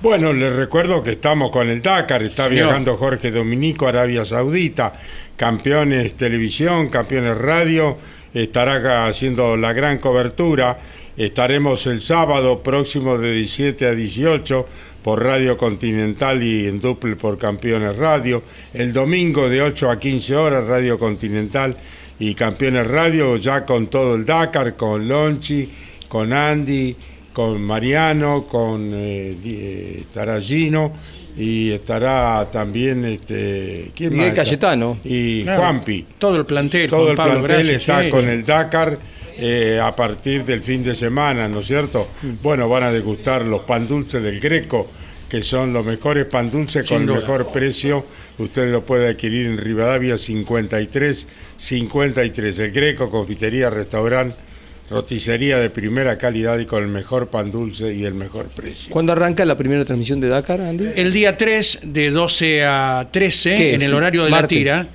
Bueno, 0.02 0.34
les 0.34 0.54
recuerdo 0.54 1.02
que 1.02 1.12
estamos 1.12 1.50
con 1.50 1.70
el 1.70 1.80
Dakar, 1.80 2.22
está 2.22 2.48
viajando 2.48 2.98
Jorge 2.98 3.30
Dominico, 3.30 3.88
Arabia 3.88 4.26
Saudita, 4.26 4.92
campeones 5.36 6.12
televisión, 6.18 6.90
campeones 6.90 7.38
radio, 7.38 7.96
estará 8.34 9.06
haciendo 9.06 9.56
la 9.56 9.72
gran 9.72 9.96
cobertura. 9.96 10.78
Estaremos 11.16 11.86
el 11.86 12.02
sábado 12.02 12.62
próximo 12.62 13.16
de 13.16 13.32
17 13.32 13.86
a 13.86 13.92
18 13.92 14.66
por 15.02 15.24
Radio 15.24 15.56
Continental 15.56 16.42
y 16.42 16.66
en 16.66 16.78
Duple 16.78 17.16
por 17.16 17.38
Campeones 17.38 17.96
Radio. 17.96 18.42
El 18.74 18.92
domingo 18.92 19.48
de 19.48 19.62
8 19.62 19.90
a 19.90 19.98
15 19.98 20.36
horas 20.36 20.66
Radio 20.66 20.98
Continental 20.98 21.74
y 22.18 22.34
Campeones 22.34 22.86
Radio 22.86 23.38
ya 23.38 23.64
con 23.64 23.86
todo 23.86 24.14
el 24.14 24.26
Dakar, 24.26 24.76
con 24.76 25.08
Lonchi, 25.08 25.72
con 26.06 26.34
Andy 26.34 26.94
con 27.36 27.60
Mariano, 27.60 28.46
con 28.46 28.92
eh, 28.94 29.36
eh 29.44 30.04
Taragino 30.10 30.90
y 31.36 31.70
estará 31.70 32.50
también 32.50 33.04
este 33.04 33.92
¿quién 33.94 34.14
Miguel 34.14 34.32
Cayetano 34.32 35.00
y 35.04 35.44
Juanpi. 35.44 36.06
Todo 36.16 36.36
el 36.36 36.46
plantel, 36.46 36.88
todo 36.88 37.10
el 37.10 37.14
plantel 37.14 37.68
está 37.68 38.08
con 38.08 38.26
el 38.26 38.42
Dakar 38.42 38.98
eh, 39.36 39.78
a 39.78 39.94
partir 39.94 40.46
del 40.46 40.62
fin 40.62 40.82
de 40.82 40.94
semana, 40.94 41.46
¿no 41.46 41.60
es 41.60 41.66
cierto? 41.66 42.08
Mm. 42.22 42.42
Bueno, 42.42 42.70
van 42.70 42.84
a 42.84 42.90
degustar 42.90 43.44
los 43.44 43.60
pan 43.64 43.86
dulces 43.86 44.22
del 44.22 44.40
Greco, 44.40 44.88
que 45.28 45.42
son 45.42 45.74
los 45.74 45.84
mejores 45.84 46.24
pan 46.24 46.50
dulces 46.50 46.88
con 46.88 47.02
el 47.02 47.16
mejor 47.16 47.52
precio. 47.52 48.06
Usted 48.38 48.72
lo 48.72 48.82
puede 48.82 49.10
adquirir 49.10 49.44
en 49.44 49.58
Rivadavia 49.58 50.16
53 50.16 51.26
53. 51.58 52.58
El 52.60 52.72
Greco, 52.72 53.10
confitería, 53.10 53.68
restaurante 53.68 54.45
roticería 54.88 55.58
de 55.58 55.70
primera 55.70 56.16
calidad 56.16 56.58
y 56.58 56.66
con 56.66 56.82
el 56.82 56.88
mejor 56.88 57.28
pan 57.28 57.50
dulce 57.50 57.92
y 57.92 58.04
el 58.04 58.14
mejor 58.14 58.46
precio. 58.46 58.92
¿Cuándo 58.92 59.12
arranca 59.12 59.44
la 59.44 59.56
primera 59.56 59.84
transmisión 59.84 60.20
de 60.20 60.28
Dakar, 60.28 60.60
Andy? 60.60 60.90
El 60.94 61.12
día 61.12 61.36
3, 61.36 61.80
de 61.84 62.10
12 62.10 62.64
a 62.64 63.08
13, 63.10 63.74
en 63.74 63.82
el 63.82 63.94
horario 63.94 64.24
de 64.24 64.30
la 64.30 64.46
tira. 64.46 64.86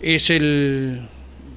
Es 0.00 0.30
el... 0.30 1.00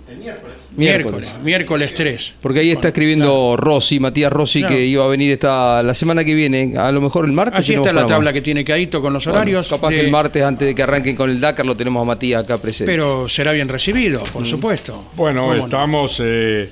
El 0.09 0.17
miércoles. 0.17 0.55
Miércoles, 0.75 1.29
miércoles 1.43 1.93
3. 1.93 2.35
Porque 2.41 2.59
ahí 2.59 2.71
está 2.71 2.87
escribiendo 2.87 3.55
Rossi, 3.55 3.99
Matías 3.99 4.31
Rossi, 4.31 4.63
que 4.63 4.85
iba 4.85 5.05
a 5.05 5.07
venir 5.07 5.31
esta, 5.31 5.83
la 5.83 5.93
semana 5.93 6.23
que 6.23 6.33
viene, 6.33 6.73
a 6.77 6.91
lo 6.91 6.99
mejor 6.99 7.25
el 7.25 7.31
martes. 7.31 7.59
Allí 7.59 7.75
está 7.75 7.93
la 7.93 8.05
tabla 8.05 8.33
que 8.33 8.41
tiene 8.41 8.65
Caíto 8.65 9.01
con 9.01 9.13
los 9.13 9.27
horarios. 9.27 9.69
capaz 9.69 9.89
que 9.89 9.99
el 9.99 10.09
martes, 10.09 10.43
antes 10.43 10.67
de 10.67 10.75
que 10.75 10.81
arranquen 10.81 11.15
con 11.15 11.29
el 11.29 11.39
Dakar, 11.39 11.65
lo 11.65 11.77
tenemos 11.77 12.01
a 12.01 12.05
Matías 12.05 12.43
acá 12.43 12.57
presente. 12.57 12.91
Pero 12.91 13.29
será 13.29 13.51
bien 13.51 13.67
recibido, 13.67 14.23
por 14.33 14.43
mm. 14.43 14.47
supuesto. 14.47 15.05
Bueno, 15.15 15.53
estamos... 15.53 16.19
Eh, 16.23 16.69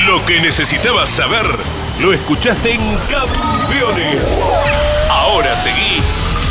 Lo 0.07 0.25
que 0.27 0.41
necesitabas 0.41 1.11
saber 1.11 1.47
lo 2.01 2.13
escuchaste 2.13 2.73
en 2.73 2.81
Campeones. 3.11 4.21
Ahora 5.11 5.57
seguí 5.57 6.01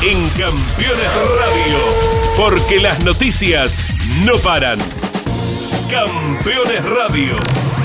en 0.03 0.29
Campeones 0.29 1.11
Radio, 1.39 1.77
porque 2.37 2.79
las 2.79 3.03
noticias 3.03 3.77
no 4.23 4.37
paran. 4.37 4.79
Campeones 5.89 6.85
Radio, 6.85 7.35